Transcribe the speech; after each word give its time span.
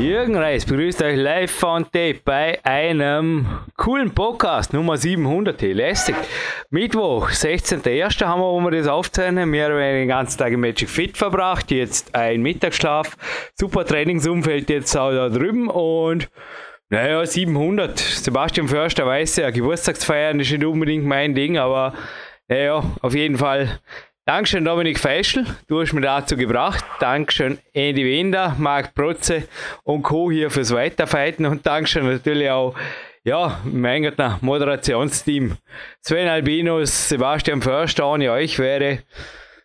Jürgen 0.00 0.34
Reis 0.34 0.64
begrüßt 0.64 1.02
euch 1.02 1.16
live 1.16 1.50
von 1.50 1.84
Tape 1.84 2.20
bei 2.24 2.58
einem 2.64 3.46
coolen 3.76 4.14
Podcast, 4.14 4.72
Nummer 4.72 4.96
700, 4.96 5.60
lästig. 5.60 6.14
Mittwoch, 6.70 7.28
16.01. 7.28 8.24
haben 8.24 8.40
wir, 8.40 8.46
wo 8.46 8.60
wir 8.60 8.70
das 8.70 8.88
aufzeichnen, 8.88 9.50
oder 9.50 9.76
weniger 9.76 9.98
den 9.98 10.08
ganzen 10.08 10.38
Tag 10.38 10.52
im 10.52 10.62
Magic 10.62 10.88
Fit 10.88 11.18
verbracht, 11.18 11.70
jetzt 11.70 12.14
ein 12.14 12.40
Mittagsschlaf, 12.40 13.14
super 13.54 13.84
Trainingsumfeld 13.84 14.70
jetzt 14.70 14.96
auch 14.96 15.10
da 15.10 15.28
drüben 15.28 15.68
und 15.68 16.30
naja, 16.88 17.26
700. 17.26 17.98
Sebastian 17.98 18.68
Förster 18.68 19.04
weiß 19.04 19.36
ja, 19.36 19.50
Geburtstagsfeiern 19.50 20.40
ist 20.40 20.50
nicht 20.50 20.64
unbedingt 20.64 21.04
mein 21.04 21.34
Ding, 21.34 21.58
aber 21.58 21.92
naja, 22.48 22.82
auf 23.02 23.14
jeden 23.14 23.36
Fall 23.36 23.78
Dankeschön 24.32 24.64
Dominik 24.64 25.00
Feischl, 25.00 25.44
du 25.66 25.80
hast 25.80 25.92
mich 25.92 26.04
dazu 26.04 26.36
gebracht. 26.36 26.84
Dankeschön 27.00 27.58
Andy 27.74 28.04
Wender, 28.04 28.54
Marc 28.60 28.94
Protze 28.94 29.48
und 29.82 30.04
Co. 30.04 30.30
hier 30.30 30.52
fürs 30.52 30.72
Weiterfighten 30.72 31.46
und 31.46 31.66
Dankeschön 31.66 32.08
natürlich 32.08 32.48
auch 32.48 32.76
ja, 33.24 33.58
mein 33.64 34.04
Gott, 34.04 34.40
Moderationsteam. 34.40 35.56
Sven 36.00 36.28
Albinos, 36.28 37.08
Sebastian 37.08 37.60
Förster, 37.60 38.06
ohne 38.06 38.30
euch 38.30 38.56
wäre, 38.60 39.00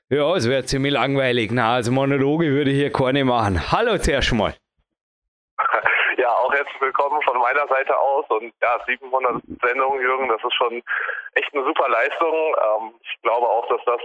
ja, 0.10 0.36
es 0.36 0.50
wäre 0.50 0.66
ziemlich 0.66 0.94
langweilig. 0.94 1.52
Na, 1.54 1.76
also 1.76 1.92
Monologe 1.92 2.48
würde 2.48 2.72
ich 2.72 2.78
hier 2.78 2.92
keine 2.92 3.24
machen. 3.24 3.72
Hallo 3.72 4.00
zuerst 4.00 4.34
mal. 4.34 4.56
Ja, 6.18 6.32
auch 6.32 6.52
herzlich 6.52 6.82
willkommen 6.82 7.22
von 7.22 7.38
meiner 7.38 7.68
Seite 7.68 7.96
aus 7.96 8.26
und 8.30 8.52
ja, 8.62 8.80
700 8.88 9.44
Sendungen, 9.62 10.02
Jürgen, 10.02 10.30
das 10.30 10.44
ist 10.44 10.56
schon 10.56 10.82
echt 11.34 11.54
eine 11.54 11.64
super 11.66 11.88
Leistung. 11.90 12.34
Ähm, 12.34 12.94
ich 13.04 13.22
glaube 13.22 13.46
auch, 13.46 13.68
dass 13.68 13.84
das 13.86 14.02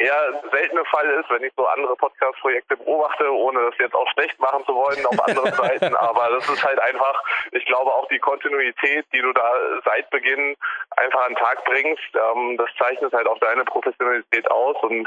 eher 0.00 0.22
ein 0.28 0.50
seltener 0.50 0.84
Fall 0.86 1.06
ist, 1.10 1.30
wenn 1.30 1.44
ich 1.44 1.52
so 1.56 1.66
andere 1.66 1.94
Podcast-Projekte 1.96 2.76
beobachte, 2.78 3.30
ohne 3.30 3.60
das 3.70 3.78
jetzt 3.78 3.94
auch 3.94 4.08
schlecht 4.12 4.38
machen 4.40 4.64
zu 4.64 4.74
wollen 4.74 5.04
auf 5.06 5.28
anderen 5.28 5.52
Seiten. 5.62 5.94
Aber 5.94 6.30
das 6.30 6.48
ist 6.48 6.64
halt 6.64 6.80
einfach, 6.80 7.22
ich 7.52 7.64
glaube 7.66 7.92
auch 7.92 8.08
die 8.08 8.18
Kontinuität, 8.18 9.04
die 9.12 9.20
du 9.20 9.32
da 9.32 9.52
seit 9.84 10.08
Beginn 10.10 10.56
einfach 10.96 11.26
an 11.26 11.34
den 11.34 11.36
Tag 11.36 11.64
bringst, 11.66 12.14
ähm, 12.14 12.56
das 12.56 12.70
zeichnet 12.78 13.12
halt 13.12 13.28
auch 13.28 13.38
deine 13.38 13.64
Professionalität 13.64 14.50
aus 14.50 14.76
und 14.82 15.06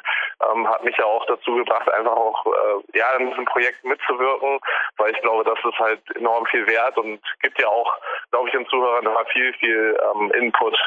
ähm, 0.52 0.70
hat 0.70 0.84
mich 0.84 0.96
ja 0.98 1.06
auch 1.06 1.26
dazu 1.26 1.56
gebracht, 1.56 1.92
einfach 1.92 2.16
auch 2.16 2.46
äh, 2.46 2.98
ja 2.98 3.16
in 3.18 3.30
diesem 3.30 3.46
Projekt 3.46 3.84
mitzuwirken, 3.84 4.60
weil 4.98 5.12
ich 5.12 5.22
glaube, 5.22 5.44
das 5.44 5.58
ist 5.64 5.80
halt 5.80 6.02
enorm 6.16 6.46
viel 6.48 6.68
wert 6.68 6.98
und 6.98 7.20
gibt 7.42 7.60
ja 7.60 7.68
auch, 7.68 7.98
glaube 8.32 8.48
ich, 8.48 8.54
den 8.54 8.68
Zuhörern 8.68 9.06
immer 9.06 9.26
viel, 9.26 9.54
viel 9.54 9.98
ähm, 10.14 10.32
Input 10.32 10.78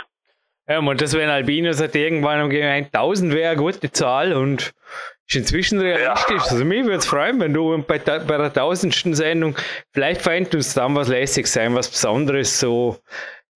ja, 0.69 0.78
und 0.78 1.00
das 1.00 1.12
wären 1.12 1.31
Albinos 1.31 1.81
hat 1.81 1.95
irgendwann 1.95 2.50
gemeint, 2.50 2.95
1000 2.95 3.34
wäre 3.34 3.50
eine 3.50 3.61
gute 3.61 3.91
Zahl 3.92 4.33
und 4.33 4.73
ist 5.28 5.36
inzwischen 5.36 5.81
realistisch. 5.81 6.45
Ja. 6.45 6.50
Also 6.50 6.64
mich 6.64 6.84
würde 6.84 6.98
es 6.98 7.06
freuen, 7.06 7.41
wenn 7.41 7.53
du 7.53 7.83
bei, 7.83 7.98
bei 7.98 8.36
der 8.36 8.53
tausendsten 8.53 9.14
Sendung, 9.14 9.56
vielleicht 9.92 10.23
feind 10.23 10.55
uns 10.55 10.75
dann 10.75 10.95
was 10.95 11.08
lässig 11.08 11.47
sein, 11.47 11.75
was 11.75 11.89
Besonderes, 11.89 12.61
so 12.61 12.98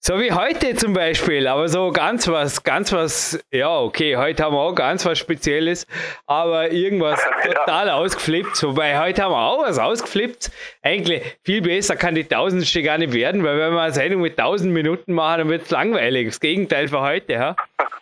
so 0.03 0.19
wie 0.19 0.33
heute 0.33 0.75
zum 0.77 0.95
Beispiel, 0.95 1.47
aber 1.47 1.69
so 1.69 1.91
ganz 1.93 2.27
was, 2.27 2.63
ganz 2.63 2.91
was, 2.91 3.39
ja, 3.53 3.79
okay, 3.81 4.17
heute 4.17 4.43
haben 4.43 4.55
wir 4.55 4.61
auch 4.61 4.75
ganz 4.75 5.05
was 5.05 5.19
Spezielles, 5.19 5.87
aber 6.27 6.73
irgendwas 6.73 7.21
total 7.45 7.91
ausgeflippt. 7.91 8.63
Wobei 8.63 8.99
heute 8.99 9.23
haben 9.23 9.33
wir 9.33 9.43
auch 9.43 9.63
was 9.63 9.79
ausgeflippt. 9.79 10.51
Eigentlich 10.81 11.23
viel 11.45 11.61
besser 11.61 11.97
kann 11.97 12.15
die 12.15 12.25
Tausendste 12.25 12.83
gar 12.83 12.97
nicht 12.97 13.13
werden, 13.13 13.45
weil 13.45 13.59
wenn 13.59 13.75
wir 13.75 13.83
eine 13.83 13.93
Sendung 13.93 14.23
mit 14.23 14.39
tausend 14.39 14.73
Minuten 14.73 15.13
machen, 15.13 15.41
dann 15.41 15.49
wird 15.51 15.65
es 15.65 15.71
langweilig. 15.71 16.29
Das 16.29 16.41
Gegenteil 16.41 16.89
für 16.89 17.03
heute, 17.03 17.35
ja. 17.35 17.57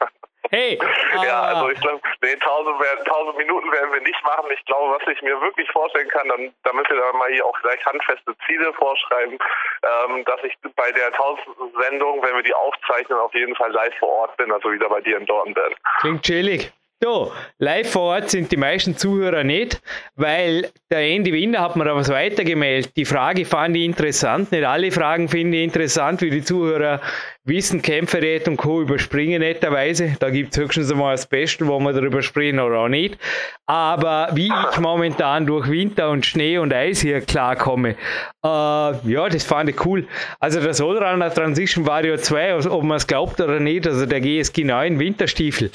Hey! 0.51 0.79
Ja, 1.25 1.41
ah. 1.41 1.55
also 1.55 1.71
ich 1.71 1.81
glaube, 1.81 2.01
nee, 2.23 2.33
1000, 2.33 2.77
1000 3.05 3.39
Minuten 3.39 3.73
werden 3.73 3.93
wir 3.93 4.01
nicht 4.01 4.23
machen. 4.23 4.47
Ich 4.53 4.65
glaube, 4.67 4.95
was 4.95 5.13
ich 5.13 5.21
mir 5.23 5.41
wirklich 5.41 5.69
vorstellen 5.71 6.09
kann, 6.09 6.29
dann, 6.29 6.53
damit 6.63 6.89
wir 6.89 6.97
dann 6.97 7.17
mal 7.17 7.31
hier 7.33 7.45
auch 7.45 7.59
gleich 7.63 7.85
handfeste 7.85 8.37
Ziele 8.47 8.73
vorschreiben, 8.75 9.39
ähm, 9.83 10.25
dass 10.25 10.39
ich 10.45 10.55
bei 10.77 10.93
der 10.93 11.07
1000. 11.07 11.41
Sendung, 11.81 12.23
wenn 12.23 12.37
wir 12.37 12.43
die 12.43 12.55
aufzeichnen, 12.55 13.19
auf 13.19 13.35
jeden 13.35 13.55
Fall 13.57 13.73
live 13.73 13.95
vor 13.99 14.09
Ort 14.09 14.37
bin, 14.37 14.53
also 14.53 14.71
wieder 14.71 14.89
bei 14.89 15.01
dir 15.01 15.17
in 15.17 15.27
Dortmund. 15.27 15.59
Klingt 16.01 16.23
chillig. 16.23 16.73
So, 17.01 17.33
live 17.59 17.93
vor 17.93 18.15
Ort 18.15 18.31
sind 18.31 18.51
die 18.51 18.57
meisten 18.57 18.97
Zuhörer 18.97 19.45
nicht, 19.45 19.81
weil 20.17 20.69
der 20.91 20.99
Andy 20.99 21.33
Winder 21.33 21.61
hat 21.61 21.77
mir 21.77 21.85
da 21.85 21.95
was 21.95 22.11
weitergemeldet. 22.11 22.97
Die 22.97 23.05
Frage 23.05 23.45
fand 23.45 23.77
ich 23.77 23.85
interessant. 23.85 24.51
Nicht 24.51 24.65
alle 24.65 24.91
Fragen 24.91 25.29
finde 25.29 25.59
ich 25.59 25.65
interessant, 25.65 26.21
wie 26.23 26.31
die 26.31 26.43
Zuhörer 26.43 27.01
wissen, 27.49 27.83
Kämpferät 27.83 28.47
und 28.49 28.57
Co. 28.57 28.83
überspringen 28.83 29.41
netterweise. 29.41 30.17
Da 30.21 30.31
gibt 30.31 30.53
es 30.53 30.63
höchstens 30.63 30.91
einmal 30.91 31.13
ein 31.13 31.19
Special, 31.19 31.69
wo 31.69 31.79
wir 31.81 31.93
darüber 31.93 32.23
sprechen 32.23 32.61
oder 32.61 32.81
auch 32.81 32.89
nicht. 32.89 33.19
Aber 33.67 34.29
wie 34.33 34.47
ich 34.49 34.79
momentan 34.79 35.47
durch 35.47 35.69
Winter 35.71 36.11
und 36.11 36.25
Schnee 36.25 36.59
und 36.59 36.73
Eis 36.73 37.01
hier 37.01 37.21
klarkomme, 37.21 37.97
äh, 38.45 38.47
ja, 38.47 39.29
das 39.29 39.45
fand 39.45 39.71
ich 39.71 39.85
cool. 39.85 40.07
Also 40.41 40.61
der 40.61 40.75
Solrunner 40.75 41.33
Transition 41.33 41.87
Vario 41.87 42.17
2, 42.17 42.67
ob 42.69 42.83
man 42.83 42.97
es 42.97 43.07
glaubt 43.07 43.41
oder 43.41 43.61
nicht, 43.61 43.87
also 43.87 44.07
der 44.07 44.21
GSG 44.21 44.65
9 44.65 44.99
Winterstiefel, 44.99 45.71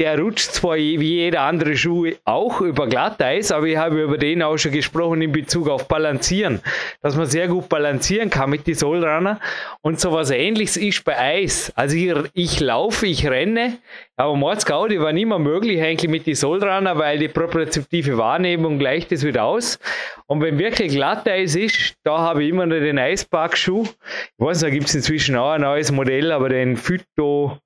der 0.00 0.18
rutscht 0.18 0.52
zwar 0.52 0.76
wie 0.76 0.94
jeder 0.96 1.42
andere 1.42 1.76
Schuh 1.76 2.10
auch 2.24 2.60
über 2.60 2.86
Glatteis, 2.86 3.50
aber 3.50 3.66
ich 3.66 3.76
habe 3.76 4.02
über 4.02 4.18
den 4.18 4.42
auch 4.42 4.56
schon 4.56 4.72
gesprochen 4.72 5.22
in 5.22 5.32
Bezug 5.32 5.68
auf 5.68 5.88
Balancieren, 5.88 6.60
dass 7.02 7.16
man 7.16 7.26
sehr 7.26 7.48
gut 7.48 7.68
balancieren 7.68 8.30
kann 8.30 8.50
mit 8.50 8.66
die 8.66 8.74
Solrunner 8.74 9.40
und 9.80 10.00
sowas 10.00 10.30
ähnliches 10.30 10.76
ist 10.76 11.04
bei 11.04 11.17
Eis. 11.18 11.72
Also 11.74 11.96
ich, 11.96 12.14
ich 12.34 12.60
laufe, 12.60 13.06
ich 13.06 13.26
renne, 13.26 13.78
aber 14.16 14.36
Mordsgaudi 14.36 15.00
war 15.00 15.12
nicht 15.12 15.26
mehr 15.26 15.38
möglich 15.38 15.82
eigentlich 15.82 16.10
mit 16.10 16.26
die 16.26 16.34
Solrunner, 16.34 16.96
weil 16.98 17.18
die 17.18 17.28
propriozeptive 17.28 18.16
Wahrnehmung 18.16 18.78
gleicht 18.78 19.12
es 19.12 19.24
wieder 19.24 19.44
aus. 19.44 19.78
Und 20.26 20.40
wenn 20.40 20.58
wirklich 20.58 20.92
Glatteis 20.92 21.56
ist, 21.56 21.96
da 22.04 22.18
habe 22.18 22.44
ich 22.44 22.50
immer 22.50 22.66
noch 22.66 22.76
den 22.76 22.98
Eisparkschuh. 22.98 23.84
Ich 23.84 24.44
weiß, 24.44 24.60
da 24.60 24.70
gibt 24.70 24.88
es 24.88 24.94
inzwischen 24.94 25.36
auch 25.36 25.50
ein 25.50 25.62
neues 25.62 25.90
Modell, 25.90 26.32
aber 26.32 26.48
den 26.48 26.76
Phyto 26.76 27.58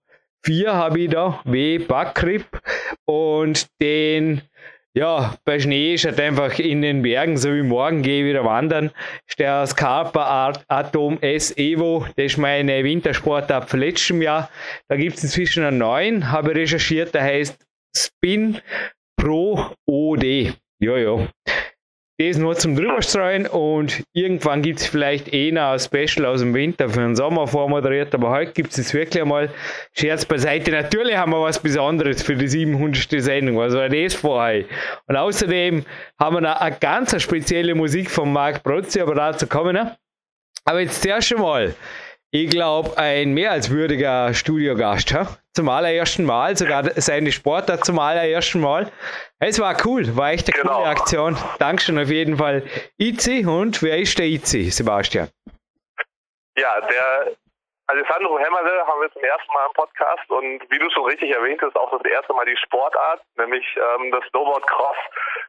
4 0.44 0.72
habe 0.72 1.00
ich 1.00 1.10
da, 1.10 1.40
W 1.44 1.78
Backgrip. 1.78 2.44
Und 3.04 3.66
den, 3.80 4.42
ja, 4.94 5.34
bei 5.44 5.58
Schnee 5.58 5.94
ist 5.94 6.04
halt 6.04 6.20
einfach 6.20 6.58
in 6.58 6.82
den 6.82 7.02
Bergen, 7.02 7.36
so 7.36 7.54
wie 7.54 7.62
morgen 7.62 8.02
gehe 8.02 8.22
ich 8.22 8.30
wieder 8.30 8.44
wandern, 8.44 8.90
ist 9.26 9.38
der 9.38 9.66
Scarpa 9.66 10.52
Atom 10.68 11.18
S 11.20 11.56
Evo, 11.56 12.06
das 12.16 12.26
ist 12.26 12.38
meine 12.38 12.84
Wintersportart 12.84 13.70
von 13.70 13.80
letztem 13.80 14.20
Jahr. 14.20 14.50
Da 14.88 14.96
gibt 14.96 15.16
es 15.16 15.24
inzwischen 15.24 15.64
einen 15.64 15.78
neuen, 15.78 16.30
habe 16.30 16.54
recherchiert, 16.54 17.14
der 17.14 17.22
heißt 17.22 17.64
Spin 17.96 18.60
Pro 19.16 19.74
OD. 19.86 20.54
Ja, 20.80 20.96
ja 20.96 21.28
das 22.28 22.38
nur 22.38 22.56
zum 22.56 22.76
drüberstreuen 22.76 23.46
und 23.46 24.02
irgendwann 24.12 24.62
gibt 24.62 24.80
es 24.80 24.86
vielleicht 24.86 25.32
eh 25.32 25.52
noch 25.52 25.72
ein 25.72 25.78
Special 25.78 26.26
aus 26.26 26.40
dem 26.40 26.54
Winter 26.54 26.88
für 26.88 27.00
den 27.00 27.16
Sommer 27.16 27.46
vormoderiert, 27.46 28.14
aber 28.14 28.30
heute 28.30 28.52
gibt 28.52 28.70
es 28.70 28.78
jetzt 28.78 28.94
wirklich 28.94 29.22
einmal 29.22 29.50
Scherz 29.92 30.24
beiseite. 30.24 30.70
Natürlich 30.70 31.16
haben 31.16 31.32
wir 31.32 31.42
was 31.42 31.58
Besonderes 31.58 32.22
für 32.22 32.36
die 32.36 32.48
700. 32.48 33.22
Sendung, 33.22 33.56
was 33.58 33.74
war 33.74 33.88
das 33.88 34.14
vorher? 34.14 34.64
Und 35.06 35.16
außerdem 35.16 35.84
haben 36.18 36.36
wir 36.36 36.40
noch 36.40 36.60
eine 36.60 36.76
ganz 36.78 37.20
spezielle 37.22 37.74
Musik 37.74 38.10
von 38.10 38.32
Marc 38.32 38.62
Brotzi, 38.62 39.00
aber 39.00 39.14
dazu 39.14 39.46
kommen 39.46 39.74
wir. 39.74 39.96
Aber 40.64 40.80
jetzt 40.80 41.02
zuerst 41.02 41.32
einmal 41.32 41.74
ich 42.34 42.48
glaube, 42.48 42.96
ein 42.96 43.34
mehr 43.34 43.50
als 43.50 43.68
würdiger 43.68 44.32
Studiogast. 44.32 45.12
Ha? 45.12 45.36
Zum 45.54 45.68
allerersten 45.68 46.24
Mal, 46.24 46.56
sogar 46.56 46.90
seine 47.00 47.30
Sportart 47.30 47.84
zum 47.84 47.98
allerersten 47.98 48.60
Mal. 48.60 48.90
Es 49.38 49.58
war 49.58 49.76
cool, 49.86 50.16
war 50.16 50.32
echt 50.32 50.48
eine 50.48 50.62
genau. 50.62 50.78
coole 50.78 50.88
Aktion. 50.88 51.36
Dankeschön 51.58 51.98
auf 51.98 52.08
jeden 52.08 52.38
Fall, 52.38 52.62
Itzi. 52.96 53.44
Und 53.44 53.82
wer 53.82 53.98
ist 53.98 54.18
der 54.18 54.26
Itzi, 54.26 54.70
Sebastian? 54.70 55.28
Ja, 56.56 56.80
der 56.80 57.36
Alessandro 57.92 58.38
Hämmerle 58.38 58.86
haben 58.86 59.02
wir 59.02 59.12
zum 59.12 59.22
ersten 59.22 59.52
Mal 59.52 59.66
im 59.66 59.72
Podcast 59.74 60.30
und 60.30 60.64
wie 60.70 60.78
du 60.78 60.88
schon 60.92 61.04
richtig 61.04 61.30
erwähnt 61.30 61.60
hast, 61.60 61.76
auch 61.76 61.90
das 61.90 62.02
erste 62.10 62.32
Mal 62.32 62.46
die 62.46 62.56
Sportart, 62.56 63.20
nämlich 63.36 63.66
ähm, 63.76 64.10
das 64.10 64.24
Snowboard 64.30 64.66
Cross. 64.66 64.96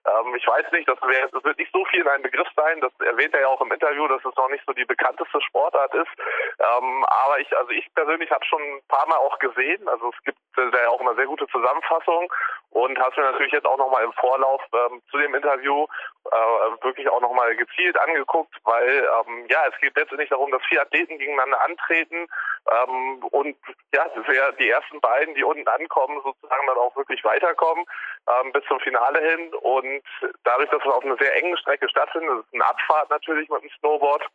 Ähm, 0.04 0.36
ich 0.36 0.46
weiß 0.46 0.70
nicht, 0.74 0.90
das, 0.90 1.00
wär, 1.04 1.30
das 1.30 1.42
wird 1.46 1.58
nicht 1.58 1.72
so 1.72 1.86
viel 1.86 2.02
in 2.02 2.08
einem 2.10 2.24
Begriff 2.24 2.48
sein, 2.58 2.82
das 2.82 2.92
erwähnt 3.00 3.34
er 3.34 3.42
ja 3.42 3.48
auch 3.48 3.62
im 3.62 3.72
Interview, 3.72 4.10
dass 4.10 4.26
es 4.26 4.36
noch 4.36 4.50
nicht 4.50 4.66
so 4.68 4.74
die 4.74 4.84
bekannteste 4.84 5.40
Sportart 5.40 5.94
ist. 5.94 6.12
Ähm, 6.60 7.06
aber 7.08 7.40
ich, 7.40 7.56
also 7.56 7.72
ich 7.72 7.88
persönlich 7.96 8.30
habe 8.30 8.44
schon 8.44 8.62
ein 8.62 8.82
paar 8.90 9.08
Mal 9.08 9.16
auch 9.16 9.40
gesehen, 9.40 9.88
also 9.88 10.10
es 10.10 10.24
gibt 10.26 10.40
äh, 10.58 10.70
da 10.70 10.82
ja 10.82 10.90
auch 10.90 11.00
immer 11.00 11.16
sehr 11.16 11.28
gute 11.28 11.48
Zusammenfassungen 11.48 12.28
und 12.74 13.00
hast 13.00 13.18
mir 13.18 13.24
natürlich 13.24 13.54
jetzt 13.54 13.68
auch 13.68 13.78
nochmal 13.78 14.04
im 14.04 14.14
Vorlauf 14.14 14.62
ähm, 14.74 15.02
zu 15.10 15.18
dem 15.18 15.36
Interview 15.36 15.86
äh, 16.32 16.84
wirklich 16.84 17.08
auch 17.10 17.22
nochmal 17.22 17.56
gezielt 17.56 17.98
angeguckt, 18.00 18.56
weil 18.64 19.08
ähm, 19.28 19.46
ja, 19.50 19.60
es 19.72 19.80
geht 19.80 19.96
letztendlich 19.96 20.30
darum, 20.30 20.52
dass 20.52 20.62
vier 20.64 20.82
Athleten 20.82 21.18
gegeneinander 21.18 21.62
antreten 21.62 22.28
ähm, 22.72 23.24
und 23.32 23.56
ja, 23.94 24.06
sehr 24.28 24.52
die 24.54 24.70
ersten 24.70 25.00
beiden, 25.02 25.36
die 25.36 25.44
unten 25.44 25.68
ankommen, 25.68 26.20
sozusagen 26.24 26.68
dann 26.68 26.78
auch 26.78 26.96
wirklich 26.96 27.24
weiterkommen 27.24 27.86
ähm, 28.28 28.52
bis 28.52 28.64
zum 28.66 28.80
Finale 28.80 29.20
hin. 29.22 29.54
Und 29.62 30.04
dadurch, 30.44 30.70
dass 30.70 30.82
es 30.84 30.92
auf 30.92 31.04
einer 31.04 31.18
sehr 31.18 31.36
engen 31.36 31.58
Strecke 31.58 31.88
stattfindet, 31.90 32.30
das 32.30 32.46
ist 32.46 32.54
eine 32.54 32.66
Abfahrt 32.66 33.10
natürlich 33.10 33.50
mit 33.50 33.62
dem 33.62 33.70
Snowboard, 33.80 34.26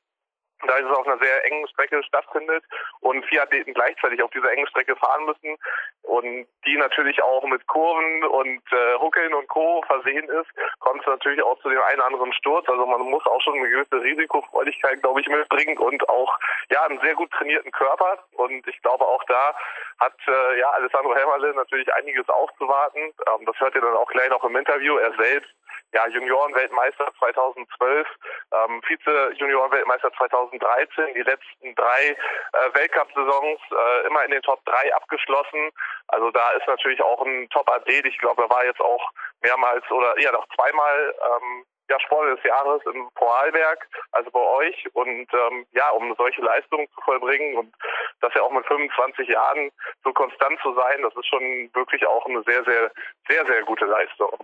da 0.67 0.79
es 0.79 0.87
auf 0.87 1.07
einer 1.07 1.19
sehr 1.19 1.45
engen 1.47 1.67
Strecke 1.69 2.03
stattfindet 2.03 2.65
und 3.01 3.25
vier 3.27 3.43
Athleten 3.43 3.75
gleichzeitig 3.75 4.23
auf 4.23 4.31
dieser 4.31 4.51
engen 4.53 4.67
Strecke 4.69 4.97
fahren 4.97 5.25
müssen 5.27 5.57
und 6.03 6.47
die 6.67 6.77
natürlich 6.77 7.23
auch 7.23 7.45
mit 7.45 7.67
Kurven 7.67 8.25
und 8.25 8.63
äh, 8.73 8.95
Huckeln 8.99 9.35
und 9.35 9.49
Co. 9.49 9.83
versehen 9.87 10.29
ist, 10.29 10.49
kommt 10.81 11.01
es 11.03 11.07
natürlich 11.07 11.43
auch 11.43 11.59
zu 11.61 11.69
dem 11.69 11.83
einen 11.83 11.99
oder 11.99 12.07
anderen 12.07 12.33
Sturz. 12.33 12.69
Also 12.69 12.87
man 12.87 13.03
muss 13.03 13.25
auch 13.27 13.41
schon 13.43 13.55
eine 13.55 13.69
gewisse 13.69 14.03
Risikofreudigkeit, 14.03 15.01
glaube 15.03 15.21
ich, 15.21 15.29
mitbringen 15.29 15.79
und 15.79 16.09
auch 16.09 16.39
ja 16.71 16.85
einen 16.85 17.01
sehr 17.01 17.15
gut 17.15 17.31
trainierten 17.33 17.71
Körper. 17.73 18.19
Und 18.33 18.67
ich 18.67 18.81
glaube 18.83 19.07
auch 19.07 19.23
da 19.25 19.55
hat 20.01 20.15
äh, 20.27 20.59
ja 20.59 20.71
Alessandro 20.71 21.15
Hämmerle 21.15 21.55
natürlich 21.55 21.93
einiges 21.95 22.29
aufzuwarten. 22.29 23.01
Ähm, 23.01 23.47
das 23.47 23.59
hört 23.61 23.75
ihr 23.75 23.81
dann 23.81 23.97
auch 23.97 24.11
gleich 24.11 24.31
noch 24.31 24.45
im 24.45 24.57
Interview. 24.57 24.97
Er 24.97 25.13
selbst 25.13 25.51
ja, 25.93 26.07
Juniorenweltmeister 26.09 27.11
2012, 27.19 28.07
ähm, 28.53 28.83
Vize-Juniorenweltmeister 28.83 30.13
2013, 30.13 31.15
die 31.15 31.23
letzten 31.23 31.75
drei 31.75 32.11
äh, 32.11 32.75
Weltcup-Saisons 32.75 33.61
äh, 33.71 34.07
immer 34.07 34.25
in 34.25 34.33
den 34.33 34.43
Top 34.43 34.65
3 34.67 34.95
abgeschlossen. 34.95 35.71
Also 36.09 36.31
da 36.31 36.51
ist 36.53 36.67
natürlich 36.67 37.03
auch 37.03 37.25
ein 37.25 37.49
Top-Athlet. 37.51 38.07
Ich 38.07 38.19
glaube, 38.19 38.43
er 38.43 38.51
war 38.51 38.65
jetzt 38.65 38.81
auch 38.81 39.11
mehrmals 39.41 39.89
oder 39.91 40.19
ja 40.21 40.33
noch 40.33 40.47
zweimal 40.55 41.15
ähm, 41.23 41.65
ja, 41.89 41.99
Sportler 42.01 42.37
des 42.37 42.45
Jahres 42.45 42.83
im 42.87 43.09
Vorarlberg, 43.17 43.89
also 44.13 44.31
bei 44.31 44.41
euch. 44.41 44.87
Und 44.95 45.27
ähm, 45.33 45.67
ja, 45.73 45.89
um 45.91 46.15
solche 46.17 46.43
Leistungen 46.43 46.87
zu 46.95 47.01
vollbringen 47.01 47.57
und 47.57 47.75
das 48.21 48.35
ja 48.35 48.43
auch 48.43 48.53
mit 48.53 48.67
25 48.67 49.29
Jahren 49.29 49.71
so 50.05 50.13
konstant 50.13 50.61
zu 50.61 50.75
sein, 50.75 51.03
das 51.03 51.15
ist 51.15 51.27
schon 51.27 51.71
wirklich 51.75 52.07
auch 52.07 52.27
eine 52.27 52.43
sehr, 52.43 52.63
sehr, 52.65 52.91
sehr, 53.29 53.47
sehr 53.47 53.63
gute 53.63 53.87
Leistung. 53.87 54.39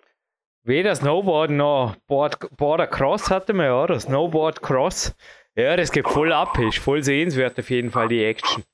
Weder 0.66 0.94
Snowboard 0.94 1.50
noch 1.50 1.94
Board, 2.06 2.38
Border 2.56 2.86
Cross 2.86 3.30
hatte 3.30 3.52
man 3.52 3.66
ja, 3.66 3.82
oder? 3.82 4.00
Snowboard 4.00 4.62
Cross. 4.62 5.14
Ja, 5.54 5.76
das 5.76 5.92
geht 5.92 6.08
voll 6.08 6.32
ab, 6.32 6.58
ist 6.58 6.78
voll 6.78 7.02
sehenswert 7.02 7.58
auf 7.58 7.68
jeden 7.68 7.90
Fall 7.90 8.08
die 8.08 8.24
Action. 8.24 8.64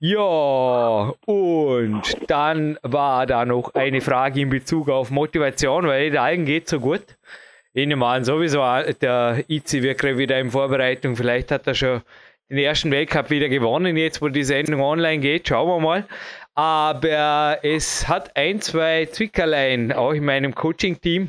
Ja, 0.00 1.14
und 1.24 2.02
dann 2.28 2.78
war 2.82 3.24
da 3.24 3.46
noch 3.46 3.72
eine 3.74 4.02
Frage 4.02 4.42
in 4.42 4.50
Bezug 4.50 4.90
auf 4.90 5.10
Motivation, 5.10 5.86
weil 5.86 6.10
der 6.10 6.22
allen 6.22 6.44
geht 6.44 6.68
so 6.68 6.78
gut. 6.78 7.16
Ich 7.72 7.86
nehme 7.86 8.04
an, 8.04 8.22
sowieso 8.22 8.58
der 9.00 9.42
Itzi 9.48 9.82
wirklich 9.82 10.18
wieder 10.18 10.38
in 10.38 10.50
Vorbereitung. 10.50 11.16
Vielleicht 11.16 11.50
hat 11.50 11.66
er 11.66 11.74
schon 11.74 12.02
den 12.50 12.58
ersten 12.58 12.90
Weltcup 12.90 13.30
wieder 13.30 13.48
gewonnen, 13.48 13.96
jetzt 13.96 14.20
wo 14.20 14.28
die 14.28 14.44
Sendung 14.44 14.82
online 14.82 15.20
geht. 15.20 15.48
Schauen 15.48 15.68
wir 15.68 15.80
mal. 15.80 16.04
Aber 16.54 17.58
es 17.62 18.08
hat 18.08 18.36
ein, 18.36 18.60
zwei 18.60 19.06
Zwickerlein 19.06 19.92
auch 19.92 20.12
in 20.12 20.24
meinem 20.24 20.54
Coaching-Team. 20.54 21.28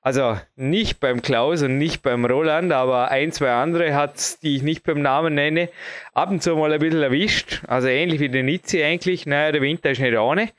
Also 0.00 0.38
nicht 0.56 1.00
beim 1.00 1.20
Klaus 1.20 1.62
und 1.62 1.76
nicht 1.76 2.02
beim 2.02 2.24
Roland, 2.24 2.72
aber 2.72 3.10
ein, 3.10 3.32
zwei 3.32 3.50
andere 3.50 3.94
hat 3.94 4.42
die 4.42 4.56
ich 4.56 4.62
nicht 4.62 4.84
beim 4.84 5.02
Namen 5.02 5.34
nenne, 5.34 5.68
ab 6.14 6.30
und 6.30 6.42
zu 6.42 6.56
mal 6.56 6.72
ein 6.72 6.78
bisschen 6.78 7.02
erwischt. 7.02 7.62
Also 7.66 7.88
ähnlich 7.88 8.20
wie 8.20 8.28
der 8.28 8.44
Nizzi 8.44 8.82
eigentlich. 8.82 9.26
Naja, 9.26 9.52
der 9.52 9.60
Winter 9.60 9.90
ist 9.90 10.00
nicht 10.00 10.16
ohne. 10.16 10.50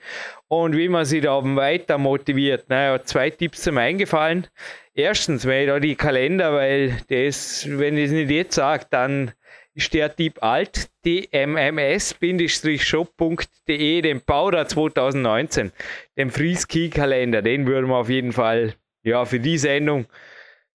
Und 0.50 0.76
wie 0.76 0.90
man 0.90 1.06
sich 1.06 1.22
da 1.22 1.42
weiter 1.56 1.98
motiviert. 1.98 2.70
Naja, 2.70 3.04
zwei 3.04 3.30
Tipps 3.30 3.64
sind 3.64 3.76
mir 3.76 3.82
eingefallen. 3.82 4.48
Erstens, 4.94 5.48
weil 5.48 5.68
da 5.68 5.80
die 5.80 5.96
Kalender, 5.96 6.54
weil 6.54 6.98
das, 7.10 7.66
wenn 7.70 7.98
ich 7.98 8.06
es 8.06 8.12
nicht 8.12 8.30
jetzt 8.30 8.56
sage, 8.56 8.86
dann 8.90 9.32
ist 9.74 9.94
der 9.94 10.16
Tipp 10.16 10.42
alt, 10.42 10.90
dmms-shop.de, 11.06 14.02
den 14.02 14.22
Powder 14.22 14.68
2019, 14.68 15.72
den 16.18 16.32
Free-Ski-Kalender, 16.32 17.42
den 17.42 17.68
würden 17.68 17.88
wir 17.88 17.96
auf 17.96 18.10
jeden 18.10 18.34
Fall, 18.34 18.76
ja, 19.04 19.24
für 19.26 19.40
die 19.40 19.58
Sendung, 19.58 20.08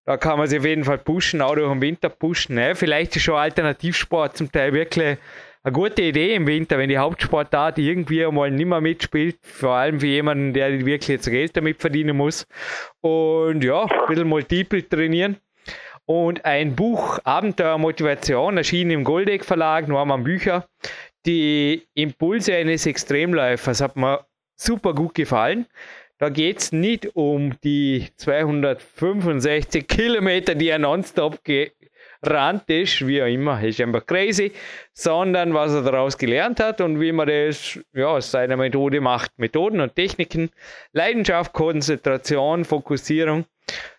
da 0.05 0.17
kann 0.17 0.37
man 0.37 0.47
sich 0.47 0.59
auf 0.59 0.65
jeden 0.65 0.83
Fall 0.83 0.99
pushen, 0.99 1.41
auch 1.41 1.55
durch 1.55 1.71
den 1.71 1.81
Winter 1.81 2.09
pushen. 2.09 2.55
Ne? 2.55 2.75
Vielleicht 2.75 3.15
ist 3.15 3.23
schon 3.23 3.35
Alternativsport 3.35 4.37
zum 4.37 4.51
Teil 4.51 4.71
wirklich 4.71 5.17
eine 5.63 5.73
gute 5.73 6.03
Idee 6.03 6.35
im 6.35 6.45
Winter, 6.45 6.77
wenn 6.77 6.89
die 6.89 6.99
Hauptsportart 6.99 7.79
irgendwie 7.79 8.23
mal 8.27 8.51
nicht 8.51 8.67
mehr 8.67 8.81
mitspielt, 8.81 9.39
vor 9.41 9.71
allem 9.71 9.99
für 9.99 10.05
jemanden, 10.05 10.53
der 10.53 10.85
wirklich 10.85 11.07
jetzt 11.07 11.27
Geld 11.27 11.57
damit 11.57 11.81
verdienen 11.81 12.15
muss. 12.15 12.45
Und 13.01 13.63
ja, 13.63 13.85
ein 13.85 14.07
bisschen 14.07 14.27
multiple 14.27 14.87
trainieren. 14.87 15.37
Und 16.05 16.45
ein 16.45 16.75
Buch 16.75 17.19
Abenteuer 17.23 17.77
Motivation 17.79 18.57
erschien 18.57 18.91
im 18.91 19.03
Goldeck 19.03 19.43
Verlag, 19.43 19.87
Norman 19.87 20.23
Bücher. 20.23 20.67
Die 21.25 21.87
Impulse 21.95 22.55
eines 22.55 22.85
Extremläufers 22.85 23.81
hat 23.81 23.95
mir 23.95 24.25
super 24.55 24.93
gut 24.93 25.15
gefallen. 25.15 25.65
Da 26.19 26.29
geht 26.29 26.59
es 26.59 26.71
nicht 26.71 27.15
um 27.15 27.59
die 27.63 28.07
265 28.17 29.87
Kilometer, 29.87 30.53
die 30.53 30.69
er 30.69 30.77
nonstop 30.77 31.39
gerannt 31.43 32.69
ist, 32.69 33.05
wie 33.05 33.21
auch 33.21 33.27
immer, 33.27 33.61
ist 33.61 33.81
einfach 33.81 34.05
crazy, 34.05 34.51
sondern 34.93 35.55
was 35.55 35.73
er 35.73 35.81
daraus 35.81 36.17
gelernt 36.17 36.59
hat 36.59 36.81
und 36.81 37.01
wie 37.01 37.11
man 37.11 37.27
das 37.27 37.79
ja, 37.93 38.07
aus 38.07 38.29
seiner 38.29 38.55
Methode 38.55 39.01
macht. 39.01 39.31
Methoden 39.37 39.81
und 39.81 39.95
Techniken, 39.95 40.51
Leidenschaft, 40.93 41.51
Konzentration, 41.51 42.63
Fokussierung 42.63 43.45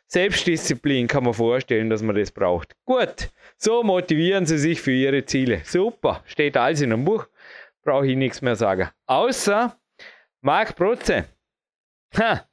Selbstdisziplin 0.08 1.08
kann 1.08 1.24
man 1.24 1.34
vorstellen, 1.34 1.90
dass 1.90 2.02
man 2.02 2.14
das 2.16 2.30
braucht. 2.30 2.76
Gut, 2.84 3.30
so 3.56 3.82
motivieren 3.82 4.46
Sie 4.46 4.58
sich 4.58 4.80
für 4.80 4.92
Ihre 4.92 5.24
Ziele. 5.24 5.62
Super, 5.64 6.22
steht 6.26 6.56
alles 6.56 6.80
in 6.80 6.92
einem 6.92 7.04
Buch, 7.04 7.26
brauche 7.82 8.06
ich 8.06 8.16
nichts 8.16 8.40
mehr 8.40 8.56
sagen. 8.56 8.88
Außer 9.06 9.76
Marc 10.42 10.76
Protze. 10.76 11.26
Ha, 12.16 12.48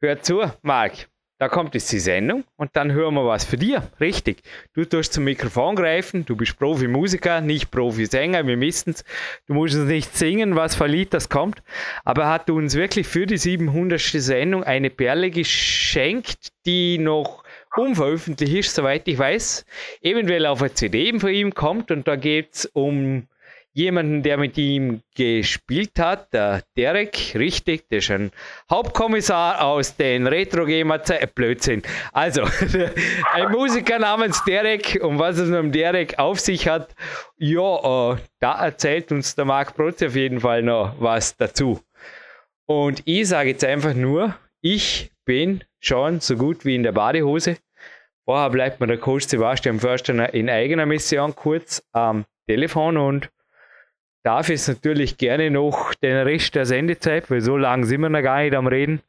hört 0.00 0.24
zu, 0.24 0.50
Marc. 0.62 1.08
Da 1.40 1.48
kommt 1.48 1.74
jetzt 1.74 1.92
die 1.92 2.00
Sendung 2.00 2.42
und 2.56 2.70
dann 2.74 2.90
hören 2.90 3.14
wir 3.14 3.24
was 3.24 3.44
für 3.44 3.56
dir. 3.56 3.88
Richtig. 4.00 4.42
Du 4.74 4.84
tust 4.84 5.12
zum 5.12 5.22
Mikrofon 5.22 5.76
greifen, 5.76 6.24
du 6.24 6.34
bist 6.34 6.58
Profimusiker, 6.58 7.40
nicht 7.40 7.70
Profisänger, 7.70 8.44
wir 8.44 8.60
wissen 8.60 8.90
es. 8.90 9.04
Du 9.46 9.54
musst 9.54 9.76
uns 9.76 9.88
nicht 9.88 10.16
singen, 10.16 10.56
was 10.56 10.74
für 10.74 10.88
Lied 10.88 11.14
das 11.14 11.28
kommt. 11.28 11.62
Aber 12.04 12.22
er 12.22 12.30
hat 12.30 12.50
uns 12.50 12.74
wirklich 12.74 13.06
für 13.06 13.26
die 13.26 13.38
700. 13.38 14.00
Sendung 14.00 14.64
eine 14.64 14.90
Perle 14.90 15.30
geschenkt, 15.30 16.48
die 16.66 16.98
noch 16.98 17.44
unveröffentlicht 17.76 18.54
ist, 18.54 18.74
soweit 18.74 19.06
ich 19.06 19.16
weiß. 19.16 19.64
Eventuell 20.00 20.44
auf 20.44 20.60
eine 20.60 20.74
CD 20.74 21.16
von 21.20 21.30
ihm 21.30 21.54
kommt 21.54 21.92
und 21.92 22.08
da 22.08 22.16
geht 22.16 22.54
es 22.54 22.66
um 22.66 23.28
jemanden, 23.78 24.24
der 24.24 24.38
mit 24.38 24.58
ihm 24.58 25.02
gespielt 25.14 25.98
hat, 26.00 26.34
der 26.34 26.62
Derek, 26.76 27.34
richtig, 27.36 27.88
der 27.88 27.98
ist 27.98 28.10
ein 28.10 28.32
Hauptkommissar 28.68 29.64
aus 29.64 29.96
den 29.96 30.26
Retro 30.26 30.66
Gamer 30.66 31.02
Zeiten, 31.04 31.30
Blödsinn. 31.32 31.82
Also, 32.12 32.42
ein 33.32 33.52
Musiker 33.52 34.00
namens 34.00 34.42
Derek 34.44 34.98
und 35.00 35.20
was 35.20 35.38
es 35.38 35.48
mit 35.48 35.58
dem 35.58 35.72
Derek 35.72 36.18
auf 36.18 36.40
sich 36.40 36.66
hat, 36.66 36.94
ja, 37.36 38.12
äh, 38.12 38.16
da 38.40 38.64
erzählt 38.64 39.12
uns 39.12 39.36
der 39.36 39.44
Marc 39.44 39.76
Protz 39.76 40.02
auf 40.02 40.16
jeden 40.16 40.40
Fall 40.40 40.62
noch 40.62 40.96
was 40.98 41.36
dazu. 41.36 41.80
Und 42.66 43.02
ich 43.04 43.28
sage 43.28 43.50
jetzt 43.50 43.64
einfach 43.64 43.94
nur, 43.94 44.34
ich 44.60 45.12
bin 45.24 45.62
schon 45.78 46.18
so 46.18 46.36
gut 46.36 46.64
wie 46.64 46.74
in 46.74 46.82
der 46.82 46.92
Badehose. 46.92 47.58
Vorher 48.24 48.50
bleibt 48.50 48.80
mir 48.80 48.88
der 48.88 48.98
Coach 48.98 49.26
Sebastian 49.26 49.78
Förster 49.78 50.34
in 50.34 50.50
eigener 50.50 50.84
Mission 50.84 51.34
kurz 51.36 51.80
am 51.92 52.24
Telefon 52.48 52.96
und 52.96 53.30
darf 54.28 54.50
ich 54.50 54.68
natürlich 54.68 55.16
gerne 55.16 55.50
noch 55.50 55.94
den 55.94 56.18
Rest 56.18 56.54
der 56.54 56.66
Sendezeit, 56.66 57.30
weil 57.30 57.40
so 57.40 57.56
lange 57.56 57.86
sind 57.86 58.02
wir 58.02 58.10
noch 58.10 58.20
gar 58.20 58.42
nicht 58.42 58.54
am 58.54 58.66
Reden, 58.66 59.00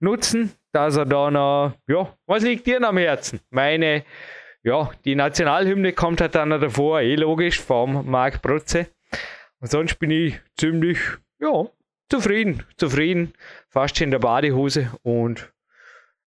nutzen, 0.00 0.52
dass 0.70 0.98
er 0.98 1.06
da 1.06 1.30
noch, 1.30 1.72
ja, 1.88 2.14
was 2.26 2.42
liegt 2.42 2.66
dir 2.66 2.82
am 2.82 2.98
Herzen? 2.98 3.40
Meine, 3.48 4.04
ja, 4.62 4.90
die 5.06 5.14
Nationalhymne 5.14 5.94
kommt 5.94 6.20
halt 6.20 6.34
dann 6.34 6.50
davor, 6.50 7.00
eh 7.00 7.14
logisch, 7.14 7.58
vom 7.58 8.04
Marc 8.10 8.42
Protze. 8.42 8.88
Und 9.60 9.70
sonst 9.70 9.98
bin 9.98 10.10
ich 10.10 10.38
ziemlich, 10.58 10.98
ja, 11.40 11.64
zufrieden, 12.10 12.62
zufrieden, 12.76 13.32
fast 13.70 13.98
in 14.02 14.10
der 14.10 14.18
Badehose 14.18 14.92
und 15.02 15.54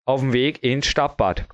auf 0.05 0.19
dem 0.19 0.33
Weg 0.33 0.63
ins 0.63 0.85
Stadtbad. 0.85 1.47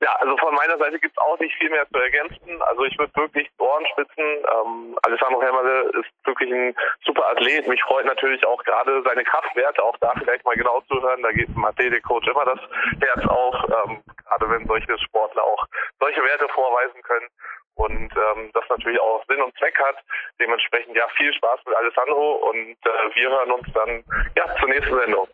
Ja, 0.00 0.16
also 0.18 0.34
von 0.38 0.54
meiner 0.54 0.78
Seite 0.78 0.98
gibt 0.98 1.14
es 1.14 1.22
auch 1.22 1.38
nicht 1.38 1.54
viel 1.56 1.68
mehr 1.68 1.86
zu 1.88 1.98
ergänzen. 1.98 2.62
Also 2.62 2.84
ich 2.84 2.98
würde 2.98 3.14
wirklich 3.16 3.50
Ohren 3.58 3.84
spitzen. 3.92 4.24
Ähm, 4.24 4.98
Alessandro 5.02 5.42
Hermerle 5.42 5.90
ist 6.00 6.08
wirklich 6.24 6.50
ein 6.50 6.74
super 7.04 7.28
Athlet. 7.30 7.68
Mich 7.68 7.82
freut 7.82 8.06
natürlich 8.06 8.44
auch 8.46 8.62
gerade 8.64 9.02
seine 9.04 9.24
Kraftwerte, 9.24 9.82
auch 9.82 9.96
da 9.98 10.12
vielleicht 10.18 10.44
mal 10.46 10.56
genau 10.56 10.80
zuhören. 10.88 11.22
Da 11.22 11.30
geht 11.32 11.48
dem 11.48 11.64
Athletikcoach 11.64 12.26
immer 12.28 12.46
das 12.46 12.60
Herz 13.00 13.26
auf, 13.28 13.54
ähm, 13.68 14.02
gerade 14.24 14.50
wenn 14.50 14.66
solche 14.66 14.98
Sportler 15.00 15.44
auch 15.44 15.66
solche 16.00 16.22
Werte 16.24 16.48
vorweisen 16.48 17.02
können 17.02 17.28
und 17.74 18.10
ähm, 18.16 18.50
das 18.54 18.64
natürlich 18.70 19.00
auch 19.00 19.22
Sinn 19.28 19.42
und 19.42 19.54
Zweck 19.58 19.78
hat. 19.78 19.96
Dementsprechend 20.40 20.96
ja 20.96 21.06
viel 21.16 21.32
Spaß 21.34 21.60
mit 21.66 21.76
Alessandro 21.76 22.36
und 22.50 22.76
äh, 22.84 23.14
wir 23.14 23.30
hören 23.30 23.50
uns 23.52 23.68
dann 23.74 24.02
ja 24.34 24.44
zur 24.56 24.68
nächsten 24.68 24.98
Sendung. 24.98 25.28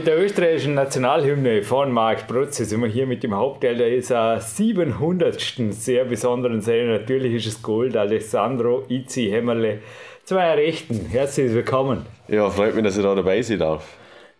Mit 0.00 0.06
der 0.06 0.18
österreichischen 0.18 0.72
Nationalhymne 0.72 1.62
von 1.62 1.92
Marc 1.92 2.26
Protze 2.26 2.64
sind 2.64 2.80
wir 2.80 2.88
hier 2.88 3.06
mit 3.06 3.22
dem 3.22 3.34
Hauptteil 3.34 3.76
der 3.76 3.92
ESA 3.92 4.40
700. 4.40 5.38
sehr 5.72 6.06
besonderen 6.06 6.62
Serie. 6.62 7.00
Natürlich 7.00 7.34
ist 7.34 7.46
es 7.46 7.62
Gold. 7.62 7.98
Alessandro 7.98 8.84
Izzi 8.88 9.28
Hämmerle, 9.28 9.80
zwei 10.24 10.54
Rechten. 10.54 11.04
Herzlich 11.10 11.52
willkommen. 11.52 12.06
Ja, 12.28 12.48
freut 12.48 12.74
mich, 12.76 12.84
dass 12.84 12.96
ich 12.96 13.02
da 13.02 13.14
dabei 13.14 13.42
sein 13.42 13.58
darf. 13.58 13.86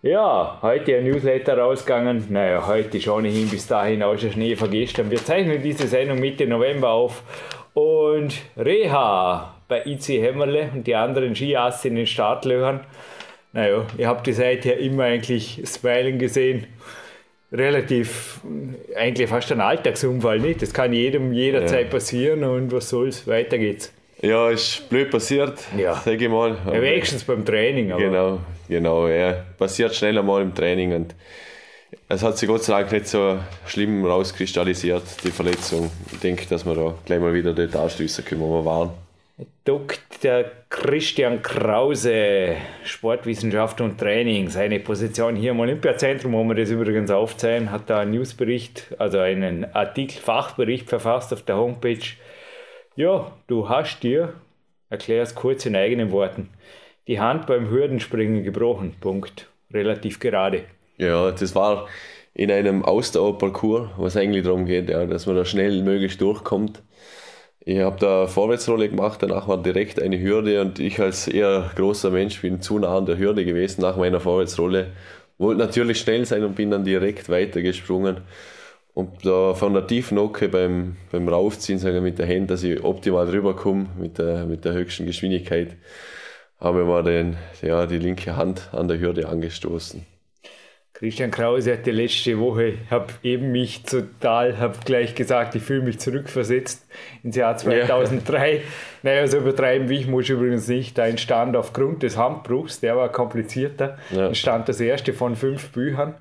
Ja, 0.01 0.59
heute 0.63 0.97
ein 0.97 1.05
Newsletter 1.05 1.59
rausgegangen. 1.59 2.25
Naja, 2.31 2.67
heute 2.67 2.97
ist 2.97 3.09
ohnehin 3.09 3.51
bis 3.51 3.67
dahin 3.67 4.03
auch 4.03 4.17
schon 4.17 4.33
Schnee 4.33 4.57
vergessen. 4.57 5.11
Wir 5.11 5.23
zeichnen 5.23 5.61
diese 5.61 5.87
Sendung 5.87 6.21
Mitte 6.21 6.47
November 6.47 6.89
auf. 6.89 7.23
Und 7.75 8.33
Reha 8.57 9.57
bei 9.69 9.83
Izzi 9.83 10.21
Hämmerle 10.21 10.71
und 10.73 10.87
die 10.87 10.95
anderen 10.95 11.37
Skiasse 11.37 11.89
in 11.89 11.97
den 11.97 12.07
Startlöchern. 12.07 12.81
Naja, 13.53 13.87
ihr 13.99 14.09
habt 14.09 14.27
die 14.27 14.33
Seite 14.33 14.71
ja 14.71 14.75
immer 14.77 15.05
eigentlich 15.05 15.61
smilen 15.67 16.19
gesehen. 16.19 16.67
Relativ, 17.53 18.41
eigentlich 18.97 19.29
fast 19.29 19.51
ein 19.51 19.61
Alltagsunfall, 19.61 20.39
nicht? 20.39 20.63
Das 20.63 20.73
kann 20.73 20.93
jedem 20.93 21.33
jederzeit 21.33 21.87
ja. 21.87 21.91
passieren 21.91 22.45
und 22.45 22.71
was 22.71 22.89
soll's, 22.89 23.27
weiter 23.27 23.59
geht's. 23.59 23.93
Ja, 24.23 24.51
ist 24.51 24.89
blöd 24.89 25.11
passiert, 25.11 25.59
ja. 25.77 25.95
sage 25.95 26.25
ich 26.25 26.31
mal. 26.31 26.57
Ja, 26.67 26.81
wenigstens 26.81 27.25
beim 27.25 27.45
Training. 27.45 27.91
Aber. 27.91 28.01
Genau, 28.01 28.41
genau, 28.69 29.09
ja. 29.09 29.45
Passiert 29.59 29.95
schnell 29.97 30.17
einmal 30.19 30.43
im 30.43 30.55
Training 30.55 30.93
und 30.93 31.15
es 32.09 32.23
hat 32.23 32.39
sich 32.39 32.49
Gott 32.49 32.63
sei 32.63 32.81
Dank 32.81 32.93
nicht 32.93 33.09
so 33.09 33.39
schlimm 33.67 34.05
rauskristallisiert, 34.05 35.03
die 35.25 35.31
Verletzung. 35.31 35.91
Ich 36.13 36.19
denke, 36.19 36.47
dass 36.47 36.67
wir 36.67 36.75
da 36.75 36.95
gleich 37.05 37.19
mal 37.19 37.35
wieder 37.35 37.53
dort 37.53 37.75
ausschließen 37.75 38.25
können, 38.25 38.43
wo 38.43 38.59
wir 38.59 38.65
waren. 38.65 38.91
Dr. 39.65 40.45
Christian 40.69 41.43
Krause, 41.43 42.57
Sportwissenschaft 42.85 43.81
und 43.81 43.99
Training, 43.99 44.49
seine 44.49 44.81
Position 44.81 45.37
hier 45.37 45.53
im 45.53 45.61
Olympiazentrum, 45.61 46.33
wo 46.33 46.45
wir 46.45 46.55
das 46.55 46.71
übrigens 46.71 47.11
aufzeigen, 47.11 47.71
hat 47.71 47.89
da 47.89 48.01
einen 48.01 48.13
Newsbericht, 48.13 48.95
also 48.99 49.19
einen 49.19 49.65
Artikel, 49.75 50.21
Fachbericht 50.21 50.89
verfasst 50.89 51.33
auf 51.33 51.43
der 51.43 51.57
Homepage. 51.57 52.05
Ja, 52.97 53.33
du 53.47 53.69
hast 53.69 54.03
dir, 54.03 54.35
erklär 54.91 55.23
es 55.23 55.35
kurz 55.35 55.65
in 55.65 55.77
eigenen 55.77 56.11
Worten, 56.11 56.51
die 57.07 57.21
Hand 57.21 57.47
beim 57.47 57.71
Hürdenspringen 57.71 58.43
gebrochen. 58.43 58.95
Punkt. 59.01 59.49
Relativ 59.73 60.19
gerade. 60.19 60.65
Ja, 60.99 61.31
das 61.31 61.55
war 61.55 61.89
in 62.35 62.51
einem 62.51 62.85
Ausdauerparcours, 62.85 63.91
was 63.97 64.17
eigentlich 64.17 64.45
darum 64.45 64.67
geht, 64.67 64.91
ja, 64.91 65.07
dass 65.07 65.27
man 65.27 65.37
da 65.37 65.45
schnell 65.45 65.83
möglichst 65.83 66.21
durchkommt. 66.21 66.83
Ich 67.63 67.79
habe 67.81 67.99
da 68.01 68.27
Vorwärtsrolle 68.27 68.89
gemacht, 68.89 69.23
danach 69.23 69.47
war 69.47 69.63
direkt 69.63 70.01
eine 70.01 70.19
Hürde 70.19 70.63
und 70.63 70.79
ich 70.79 70.99
als 70.99 71.29
eher 71.29 71.71
großer 71.77 72.11
Mensch 72.11 72.41
bin 72.41 72.63
zu 72.63 72.79
nah 72.79 72.97
an 72.97 73.05
der 73.05 73.19
Hürde 73.19 73.45
gewesen 73.45 73.83
nach 73.83 73.97
meiner 73.97 74.19
Vorwärtsrolle. 74.19 74.93
Wollte 75.37 75.61
natürlich 75.61 76.01
schnell 76.01 76.25
sein 76.25 76.43
und 76.45 76.57
bin 76.57 76.71
dann 76.71 76.85
direkt 76.85 77.29
weitergesprungen. 77.29 78.23
Und 78.95 79.25
da 79.27 79.55
von 79.55 79.75
der 79.75 79.87
Tiefnocke 79.87 80.49
beim, 80.49 80.97
beim 81.13 81.29
Raufziehen, 81.29 81.79
sagen 81.79 81.95
wir 81.95 82.01
mit 82.01 82.19
der 82.19 82.29
Hand, 82.29 82.51
dass 82.51 82.63
ich 82.63 82.83
optimal 82.83 83.27
drüber 83.27 83.55
komme 83.55 83.89
mit 83.99 84.19
der, 84.19 84.47
mit 84.47 84.65
der 84.65 84.73
höchsten 84.73 85.07
Geschwindigkeit, 85.07 85.77
habe 86.59 86.81
ich 86.81 86.87
mal 86.87 87.03
den, 87.05 87.37
ja, 87.63 87.87
die 87.87 87.99
linke 87.99 88.37
Hand 88.37 88.71
an 88.73 88.89
der 88.89 89.01
Hürde 89.01 89.29
angestoßen. 89.29 90.05
Christian 91.01 91.31
Krause 91.31 91.73
hat 91.73 91.87
die 91.87 91.93
letzte 91.93 92.39
Woche, 92.39 92.75
habe 92.91 93.07
eben 93.23 93.53
mich 93.53 93.85
total, 93.85 94.59
habe 94.59 94.77
gleich 94.85 95.15
gesagt, 95.15 95.55
ich 95.55 95.63
fühle 95.63 95.81
mich 95.81 95.99
zurückversetzt 95.99 96.87
ins 97.23 97.37
Jahr 97.37 97.57
2003. 97.57 98.55
Ja. 98.55 98.61
Naja, 99.03 99.27
so 99.27 99.39
übertreiben 99.39 99.89
wie 99.89 99.97
ich 99.97 100.07
muss 100.07 100.25
ich 100.25 100.31
übrigens 100.33 100.69
nicht. 100.69 100.99
Da 100.99 101.07
entstand 101.07 101.57
aufgrund 101.57 102.03
des 102.03 102.19
Handbruchs, 102.19 102.81
der 102.81 102.99
war 102.99 103.09
komplizierter, 103.09 103.97
ja. 104.11 104.27
entstand 104.27 104.69
das 104.69 104.79
erste 104.79 105.15
von 105.15 105.37
fünf 105.37 105.71
Büchern. 105.71 106.17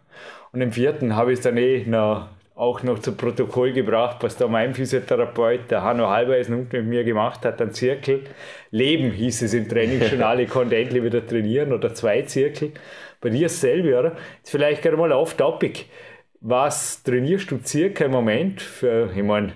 Und 0.53 0.61
im 0.61 0.71
vierten 0.71 1.13
habe 1.13 1.33
ich 1.33 1.39
es 1.39 1.43
dann 1.43 1.57
eh 1.57 1.83
noch, 1.85 2.29
auch 2.55 2.81
noch 2.81 2.99
zu 2.99 3.11
Protokoll 3.11 3.73
gebracht, 3.73 4.19
was 4.21 4.37
da 4.37 4.47
mein 4.47 4.73
Physiotherapeut, 4.73 5.69
der 5.69 5.81
Hanno 5.81 6.07
Halbeisen, 6.07 6.69
mit 6.71 6.85
mir 6.85 7.03
gemacht 7.03 7.43
hat, 7.43 7.61
ein 7.61 7.73
Zirkel. 7.73 8.21
Leben 8.71 9.11
hieß 9.11 9.41
es 9.41 9.53
im 9.53 9.67
Trainingsjournal, 9.67 10.39
ich 10.39 10.49
konnte 10.49 10.77
endlich 10.77 11.03
wieder 11.03 11.27
trainieren 11.27 11.73
oder 11.73 11.93
zwei 11.93 12.21
Zirkel 12.21 12.71
bei 13.21 13.29
dir 13.29 13.49
selber, 13.49 13.99
oder? 13.99 14.15
Jetzt 14.37 14.51
vielleicht 14.51 14.81
gerade 14.81 14.97
mal 14.97 15.11
auf 15.11 15.35
Topic. 15.35 15.85
Was 16.41 17.03
trainierst 17.03 17.51
du 17.51 17.59
circa 17.63 18.05
im 18.05 18.11
Moment? 18.11 18.61
Für, 18.61 19.09
ich 19.15 19.23
meine, 19.23 19.53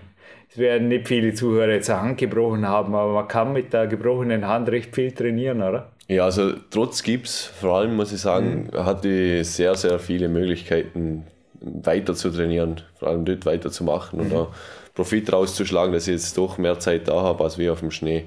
es 0.49 0.57
werden 0.57 0.89
nicht 0.89 1.07
viele 1.07 1.33
Zuhörer 1.33 1.71
jetzt 1.71 1.89
eine 1.89 2.01
Hand 2.01 2.17
gebrochen 2.17 2.67
haben, 2.67 2.93
aber 2.93 3.13
man 3.13 3.27
kann 3.27 3.53
mit 3.53 3.73
der 3.73 3.87
gebrochenen 3.87 4.47
Hand 4.47 4.69
recht 4.69 4.93
viel 4.93 5.11
trainieren, 5.11 5.61
oder? 5.61 5.93
Ja, 6.07 6.25
also 6.25 6.51
trotz 6.69 7.01
Gips, 7.01 7.45
vor 7.45 7.77
allem 7.77 7.95
muss 7.95 8.11
ich 8.11 8.19
sagen, 8.19 8.69
mhm. 8.71 8.85
hatte 8.85 9.09
ich 9.09 9.49
sehr, 9.49 9.75
sehr 9.75 9.97
viele 9.99 10.27
Möglichkeiten 10.27 11.25
weiter 11.61 12.13
zu 12.13 12.29
trainieren, 12.29 12.81
vor 12.95 13.07
allem 13.07 13.23
dort 13.23 13.45
weiter 13.45 13.71
zu 13.71 13.83
machen 13.83 14.19
mhm. 14.19 14.25
und 14.25 14.33
da 14.33 14.47
Profit 14.93 15.31
rauszuschlagen, 15.31 15.93
dass 15.93 16.07
ich 16.07 16.13
jetzt 16.13 16.37
doch 16.37 16.57
mehr 16.57 16.77
Zeit 16.79 17.07
da 17.07 17.21
habe 17.21 17.43
als 17.43 17.57
wie 17.57 17.69
auf 17.69 17.79
dem 17.79 17.89
Schnee. 17.89 18.25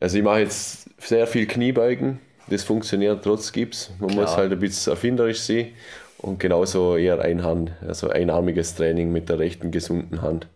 Also 0.00 0.18
ich 0.18 0.22
mache 0.22 0.40
jetzt 0.40 0.88
sehr 1.00 1.26
viel 1.26 1.46
Kniebeugen, 1.46 2.20
das 2.48 2.62
funktioniert 2.62 3.22
trotz 3.24 3.52
Gips. 3.52 3.90
Man 3.98 4.10
Klar. 4.10 4.22
muss 4.22 4.36
halt 4.36 4.52
ein 4.52 4.58
bisschen 4.58 4.92
erfinderisch 4.92 5.40
sein 5.40 5.68
und 6.18 6.40
genauso 6.40 6.96
eher 6.96 7.20
Einhand, 7.20 7.72
also 7.86 8.08
einarmiges 8.08 8.74
Training 8.74 9.12
mit 9.12 9.28
der 9.28 9.38
rechten 9.38 9.70
gesunden 9.70 10.22
Hand 10.22 10.48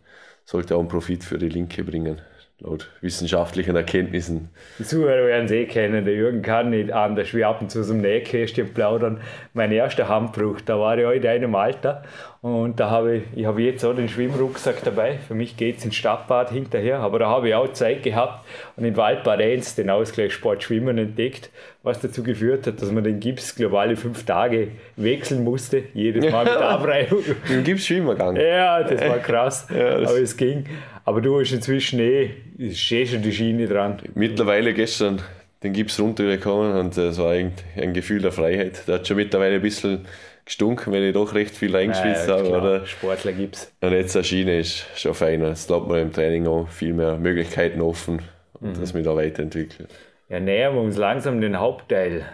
sollte 0.45 0.77
auch 0.77 0.81
einen 0.81 0.89
Profit 0.89 1.25
für 1.25 1.39
die 1.39 1.49
linke 1.49 1.85
bringen 1.85 2.21
laut 2.61 2.91
wissenschaftlichen 3.01 3.77
Erkenntnissen. 3.77 4.49
Die 4.81 4.85
Zuhörer 4.85 5.27
werden 5.29 5.47
es 5.47 5.53
eh 5.53 5.67
kennen, 5.67 6.05
der 6.05 6.15
Jürgen 6.15 6.43
kann 6.43 6.71
nicht 6.71 6.93
anders 6.93 7.33
wie 7.33 7.45
ab 7.45 7.61
und 7.61 7.71
zu 7.71 7.85
dem 7.85 8.01
Nähkästchen 8.01 8.75
plaudern. 8.75 9.21
Mein 9.55 9.71
erster 9.71 10.09
Handbruch, 10.09 10.61
da 10.61 10.79
war 10.79 10.99
ich 10.99 11.07
auch 11.07 11.13
in 11.13 11.25
einem 11.25 11.55
Alter 11.55 12.03
und 12.41 12.81
da 12.81 12.91
habe 12.91 13.19
ich, 13.19 13.23
ich 13.37 13.47
habe 13.47 13.63
jetzt 13.63 13.85
auch 13.85 13.95
den 13.95 14.09
Schwimmrucksack 14.09 14.83
dabei. 14.83 15.19
Für 15.19 15.35
mich 15.35 15.57
geht 15.57 15.79
es 15.79 15.85
ins 15.85 15.95
Stadtbad 15.95 16.51
hinterher, 16.51 16.99
aber 16.99 17.21
da 17.21 17.29
habe 17.29 17.49
ich 17.49 17.55
auch 17.55 17.73
Zeit 17.73 18.03
gehabt 18.03 18.45
und 18.77 18.85
in 18.85 18.97
Waldbad 18.97 19.41
1 19.41 19.77
den 19.77 19.89
Ausgleichssport 19.89 20.65
Schwimmen 20.65 20.99
entdeckt, 20.99 21.51
was 21.89 22.01
dazu 22.01 22.23
geführt 22.23 22.67
hat, 22.67 22.81
dass 22.81 22.93
man 22.93 23.03
den 23.03 23.19
Gips 23.19 23.55
globale 23.55 23.97
fünf 23.97 24.25
Tage 24.25 24.69
wechseln 24.97 25.43
musste, 25.43 25.83
jedes 25.95 26.31
Mal 26.31 26.45
mit 26.45 26.57
Abreibung. 26.57 27.25
Im 27.51 27.65
Gips 27.65 27.87
schwimmen 27.87 28.11
gegangen. 28.11 28.37
Ja, 28.41 28.83
das 28.83 29.01
war 29.01 29.19
krass, 29.19 29.67
ja, 29.75 29.99
das 29.99 30.11
aber 30.11 30.21
es 30.21 30.37
ging. 30.37 30.65
Aber 31.05 31.21
du 31.21 31.41
hast 31.41 31.53
inzwischen 31.53 31.99
eh, 32.01 32.31
ist 32.59 32.93
eh 32.93 33.07
schon 33.07 33.23
die 33.23 33.33
Schiene 33.33 33.67
dran. 33.67 33.99
Mittlerweile 34.15 34.75
gestern 34.75 35.21
den 35.63 35.73
Gips 35.73 35.99
runtergekommen 35.99 36.77
und 36.77 36.97
es 36.97 37.19
war 37.19 37.33
ein, 37.33 37.53
ein, 37.77 37.95
Gefühl 37.95 38.21
der 38.21 38.31
Freiheit. 38.31 38.87
Der 38.87 38.97
hat 38.97 39.09
schon 39.09 39.17
mittlerweile 39.17 39.57
ein 39.57 39.63
bisschen 39.63 40.05
gestunken, 40.45 40.93
weil 40.93 41.05
ich 41.05 41.15
doch 41.15 41.35
recht 41.35 41.57
viel 41.57 41.75
reingeschwitzt 41.75 42.29
ja, 42.29 42.37
habe. 42.37 42.51
Oder? 42.51 42.87
Sportler 42.87 43.33
gibt's. 43.33 43.73
Und 43.81 43.93
jetzt 43.93 44.15
eine 44.17 44.25
Schiene 44.25 44.61
ist 44.61 44.87
schon 44.97 45.15
feiner. 45.15 45.49
Es 45.49 45.67
bleibt 45.67 45.89
mir 45.89 46.01
im 46.01 46.13
Training 46.13 46.47
auch 46.47 46.69
viel 46.69 46.93
mehr 46.93 47.17
Möglichkeiten 47.17 47.81
offen 47.81 48.21
und 48.61 48.77
mhm. 48.77 48.81
dass 48.81 48.95
mich 48.95 49.05
da 49.05 49.17
weiterentwickelt. 49.17 49.89
Ja, 50.29 50.41
nähern 50.41 50.75
wir 50.75 50.83
uns 50.83 50.97
langsam 50.99 51.41
den 51.41 51.59
Hauptteil 51.59 52.27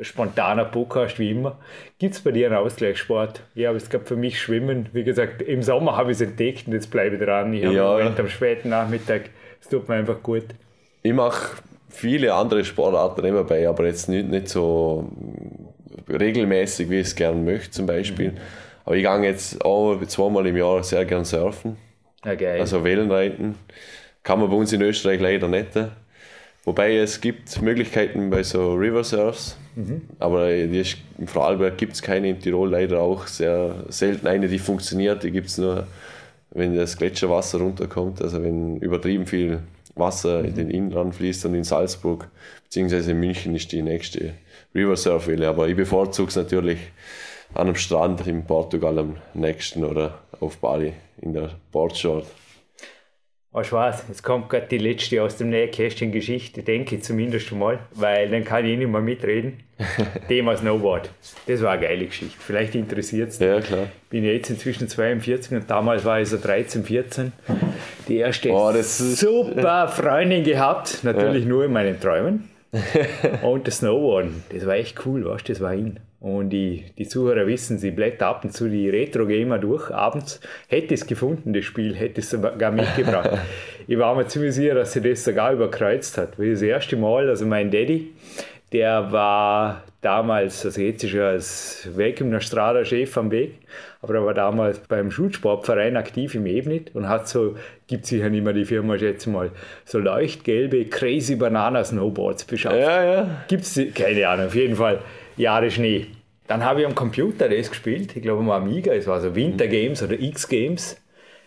spontaner 0.00 0.64
Podcast 0.64 1.18
wie 1.18 1.30
immer. 1.30 1.58
Gibt 1.98 2.14
es 2.14 2.20
bei 2.20 2.32
dir 2.32 2.48
einen 2.48 2.56
Ausgleichssport? 2.56 3.42
Ja, 3.54 3.70
aber 3.70 3.76
es 3.76 3.88
gab 3.88 4.08
für 4.08 4.16
mich 4.16 4.40
Schwimmen. 4.40 4.88
Wie 4.92 5.04
gesagt, 5.04 5.42
im 5.42 5.62
Sommer 5.62 5.96
habe 5.96 6.10
ich 6.10 6.16
es 6.16 6.20
entdeckt 6.22 6.66
und 6.66 6.72
jetzt 6.72 6.90
bleibe 6.90 7.16
ich 7.16 7.22
dran. 7.22 7.52
Ich 7.54 7.64
habe 7.64 7.74
ja. 7.74 7.92
Moment 7.92 8.18
am 8.18 8.28
späten 8.28 8.70
Nachmittag. 8.70 9.30
Es 9.60 9.68
tut 9.68 9.88
mir 9.88 9.94
einfach 9.94 10.22
gut. 10.22 10.44
Ich 11.02 11.12
mache 11.12 11.56
viele 11.88 12.34
andere 12.34 12.64
Sportarten 12.64 13.24
immer 13.24 13.44
bei, 13.44 13.68
aber 13.68 13.86
jetzt 13.86 14.08
nicht, 14.08 14.28
nicht 14.28 14.48
so 14.48 15.08
regelmäßig, 16.08 16.90
wie 16.90 17.00
ich 17.00 17.06
es 17.06 17.14
gerne 17.14 17.40
möchte, 17.40 17.70
zum 17.70 17.86
Beispiel. 17.86 18.32
Mhm. 18.32 18.38
Aber 18.84 18.96
ich 18.96 19.04
gehe 19.04 19.22
jetzt 19.22 19.64
auch 19.64 19.98
zweimal 20.06 20.46
im 20.46 20.56
Jahr 20.56 20.82
sehr 20.82 21.04
gern 21.04 21.24
surfen. 21.24 21.76
Ja, 22.24 22.34
geil. 22.34 22.60
Also 22.60 22.82
Wellenreiten. 22.82 23.54
Kann 24.24 24.40
man 24.40 24.50
bei 24.50 24.56
uns 24.56 24.72
in 24.72 24.82
Österreich 24.82 25.20
leider 25.20 25.46
nicht. 25.46 25.70
Wobei 26.66 26.96
es 26.96 27.20
gibt 27.20 27.62
Möglichkeiten 27.62 28.28
bei 28.28 28.42
so 28.42 28.74
River 28.74 29.04
Surfs, 29.04 29.56
mhm. 29.76 30.02
aber 30.18 30.50
ist, 30.50 30.96
im 31.16 31.28
Vorarlberg 31.28 31.78
gibt 31.78 31.92
es 31.92 32.02
keine, 32.02 32.28
in 32.28 32.40
Tirol 32.40 32.68
leider 32.68 33.00
auch 33.00 33.28
sehr 33.28 33.84
selten 33.88 34.26
eine, 34.26 34.48
die 34.48 34.58
funktioniert. 34.58 35.22
Die 35.22 35.30
gibt 35.30 35.46
es 35.46 35.58
nur, 35.58 35.86
wenn 36.50 36.74
das 36.74 36.98
Gletscherwasser 36.98 37.58
runterkommt, 37.60 38.20
also 38.20 38.42
wenn 38.42 38.78
übertrieben 38.78 39.26
viel 39.26 39.60
Wasser 39.94 40.40
mhm. 40.40 40.44
in 40.48 40.54
den 40.56 40.70
Innenrand 40.70 41.14
fließt 41.14 41.46
und 41.46 41.54
in 41.54 41.62
Salzburg 41.62 42.28
bzw. 42.64 43.12
in 43.12 43.20
München 43.20 43.54
ist 43.54 43.70
die 43.70 43.82
nächste 43.82 44.34
River 44.74 44.96
Surf 44.96 45.28
Welle. 45.28 45.46
Aber 45.46 45.68
ich 45.68 45.76
bevorzuge 45.76 46.30
es 46.30 46.36
natürlich 46.36 46.80
an 47.54 47.68
einem 47.68 47.76
Strand 47.76 48.26
in 48.26 48.44
Portugal 48.44 48.98
am 48.98 49.16
nächsten 49.34 49.84
oder 49.84 50.18
auf 50.40 50.56
Bali 50.58 50.94
in 51.22 51.32
der 51.32 51.52
Boardshort. 51.70 52.26
Du 53.56 53.72
was, 53.72 54.04
jetzt 54.06 54.22
kommt 54.22 54.50
gerade 54.50 54.66
die 54.66 54.76
letzte 54.76 55.22
aus 55.22 55.38
dem 55.38 55.48
Nähkästchen 55.48 56.12
Geschichte, 56.12 56.62
denke 56.62 56.96
ich 56.96 57.02
zumindest 57.02 57.50
mal, 57.52 57.78
weil 57.94 58.28
dann 58.28 58.44
kann 58.44 58.66
ich 58.66 58.76
nicht 58.76 58.86
mehr 58.86 59.00
mitreden. 59.00 59.54
Thema 60.28 60.54
Snowboard. 60.58 61.08
Das 61.46 61.62
war 61.62 61.72
eine 61.72 61.80
geile 61.80 62.04
Geschichte. 62.04 62.36
Vielleicht 62.38 62.74
interessiert 62.74 63.30
es 63.30 63.38
dich. 63.38 63.48
Ja, 63.48 63.60
klar. 63.62 63.84
Ich 63.84 64.10
bin 64.10 64.24
jetzt 64.24 64.50
inzwischen 64.50 64.88
42 64.88 65.56
und 65.56 65.70
damals 65.70 66.04
war 66.04 66.20
ich 66.20 66.28
so 66.28 66.36
13, 66.36 66.84
14. 66.84 67.32
Die 68.08 68.18
erste 68.18 68.50
oh, 68.50 68.72
super 68.82 69.88
Freundin 69.88 70.44
gehabt, 70.44 71.02
natürlich 71.02 71.44
ja. 71.44 71.48
nur 71.48 71.64
in 71.64 71.72
meinen 71.72 71.98
Träumen. 71.98 72.50
und 73.42 73.66
das 73.66 73.78
Snowboarden. 73.78 74.44
Das 74.52 74.66
war 74.66 74.74
echt 74.74 75.04
cool, 75.06 75.24
weißt 75.24 75.48
das 75.48 75.60
war 75.60 75.72
hin. 75.72 76.00
Und 76.20 76.50
die, 76.50 76.86
die 76.98 77.06
Zuhörer 77.06 77.46
wissen, 77.46 77.78
sie 77.78 77.90
blättern 77.90 78.28
ab 78.28 78.44
und 78.44 78.50
zu 78.50 78.68
die 78.68 78.88
Retro-Gamer 78.88 79.58
durch. 79.58 79.90
Abends 79.90 80.40
hätte 80.66 80.94
es 80.94 81.06
gefunden, 81.06 81.52
das 81.52 81.64
Spiel, 81.64 81.94
hätte 81.94 82.20
es 82.20 82.30
sogar 82.30 82.72
mitgebracht. 82.72 83.30
ich 83.86 83.98
war 83.98 84.14
mir 84.14 84.26
ziemlich 84.26 84.54
sicher, 84.54 84.74
dass 84.74 84.92
sie 84.92 85.02
das 85.02 85.24
sogar 85.24 85.52
überkreuzt 85.52 86.18
hat. 86.18 86.38
Weil 86.38 86.52
das 86.52 86.62
erste 86.62 86.96
Mal, 86.96 87.28
also 87.28 87.46
mein 87.46 87.70
Daddy, 87.70 88.12
der 88.72 89.12
war 89.12 89.84
damals, 90.00 90.64
also 90.64 90.80
jetzt 90.80 91.04
ist 91.04 91.14
er 91.14 91.28
als 91.28 91.88
Weg 91.96 92.20
im 92.20 92.40
Strada 92.40 92.84
Chef 92.84 93.16
am 93.18 93.30
Weg, 93.30 93.60
aber 94.02 94.14
er 94.16 94.26
war 94.26 94.34
damals 94.34 94.78
beim 94.80 95.10
Schulsportverein 95.10 95.96
aktiv 95.96 96.34
im 96.34 96.46
Ebnit 96.46 96.94
und 96.94 97.08
hat 97.08 97.28
so, 97.28 97.56
gibt 97.86 98.06
sicher 98.06 98.28
nicht 98.28 98.42
mehr 98.44 98.52
die 98.52 98.64
Firma, 98.64 98.98
schätze 98.98 99.30
mal, 99.30 99.50
so 99.84 99.98
leuchtgelbe 99.98 100.86
Crazy 100.86 101.36
Banana 101.36 101.84
Snowboards 101.84 102.44
beschafft. 102.44 102.76
Ja, 102.76 103.04
ja. 103.04 103.44
Gibt 103.48 103.62
es, 103.62 103.80
keine 103.94 104.26
Ahnung, 104.28 104.46
auf 104.46 104.54
jeden 104.54 104.76
Fall 104.76 105.00
Jahre 105.36 105.70
Schnee. 105.70 106.06
Dann 106.48 106.64
habe 106.64 106.80
ich 106.80 106.86
am 106.86 106.94
Computer 106.94 107.48
das 107.48 107.68
gespielt, 107.68 108.14
ich 108.16 108.22
glaube 108.22 108.40
am 108.40 108.50
Amiga, 108.50 108.92
es 108.92 109.06
war 109.06 109.20
so 109.20 109.34
Winter 109.34 109.66
Games 109.66 110.02
oder 110.02 110.18
X 110.18 110.48
Games. 110.48 110.96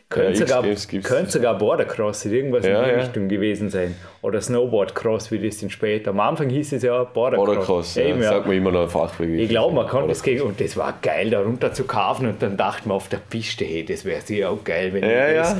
Könnte, 0.10 0.39
Ja, 0.43 0.48
sogar, 0.48 1.01
könnte 1.03 1.29
sogar 1.31 1.55
Bordercross 1.60 2.25
irgendwas 2.25 2.65
Ja, 2.65 2.79
in 2.79 2.86
die 2.86 2.91
ja. 2.91 2.98
Richtung 2.98 3.27
gewesen 3.27 3.69
sein. 3.69 3.96
Oder 4.24 4.41
Snowboardcross, 4.41 5.29
wie 5.29 5.38
das 5.38 5.60
dann 5.60 5.69
später. 5.69 6.10
Am 6.10 6.19
Anfang 6.19 6.50
hieß 6.50 6.74
es 6.74 6.81
ja 6.81 7.03
Bordercross. 7.03 7.46
Bordercross, 7.46 7.96
ja, 7.96 8.08
ja. 8.08 8.22
sagt 8.24 8.48
man 8.48 8.58
immer 8.58 8.72
noch 8.72 8.89
Fachbegriff. 8.89 9.39
Ich 9.39 9.50
glaube, 9.50 9.75
man 9.75 9.86
kann 9.88 10.08
das 10.08 10.24
gegen, 10.24 10.41
und 10.41 10.60
das 10.60 10.75
war 10.77 10.98
geil, 11.03 11.29
da 11.29 11.41
runter 11.41 11.74
zu 11.74 11.84
kaufen 11.84 12.25
und 12.25 12.41
dann 12.41 12.58
dachte 12.58 12.88
man 12.88 12.98
auf 12.98 13.08
der 13.08 13.17
Piste, 13.17 13.65
hey, 13.65 13.86
das 13.86 14.03
wäre 14.03 14.22
sicher 14.22 14.50
auch 14.50 14.63
geil, 14.63 14.91
wenn 14.93 15.03
Ja, 15.03 15.29
ich 15.29 15.36
das. 15.36 15.55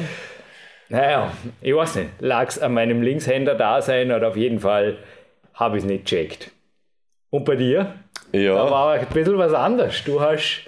Ja. 0.90 0.98
Naja, 0.98 1.32
ich 1.62 1.76
weiß 1.76 1.96
nicht, 1.96 2.10
lag 2.20 2.48
es 2.48 2.60
an 2.60 2.74
meinem 2.74 3.02
Linkshänder 3.02 3.56
da 3.56 3.82
sein 3.82 4.12
oder 4.12 4.30
auf 4.30 4.38
jeden 4.38 4.60
Fall 4.60 4.98
habe 5.54 5.78
ich 5.78 5.84
es 5.84 5.90
nicht 5.90 6.06
gecheckt. 6.06 6.52
Und 7.30 7.46
bei 7.46 7.56
dir? 7.56 7.94
Da 8.32 8.38
Ja, 8.38 8.72
war 8.72 8.94
ein 8.94 9.06
bisschen 9.08 9.38
was 9.38 9.54
anderes. 9.54 10.04
Du 10.04 10.20
hast 10.20 10.62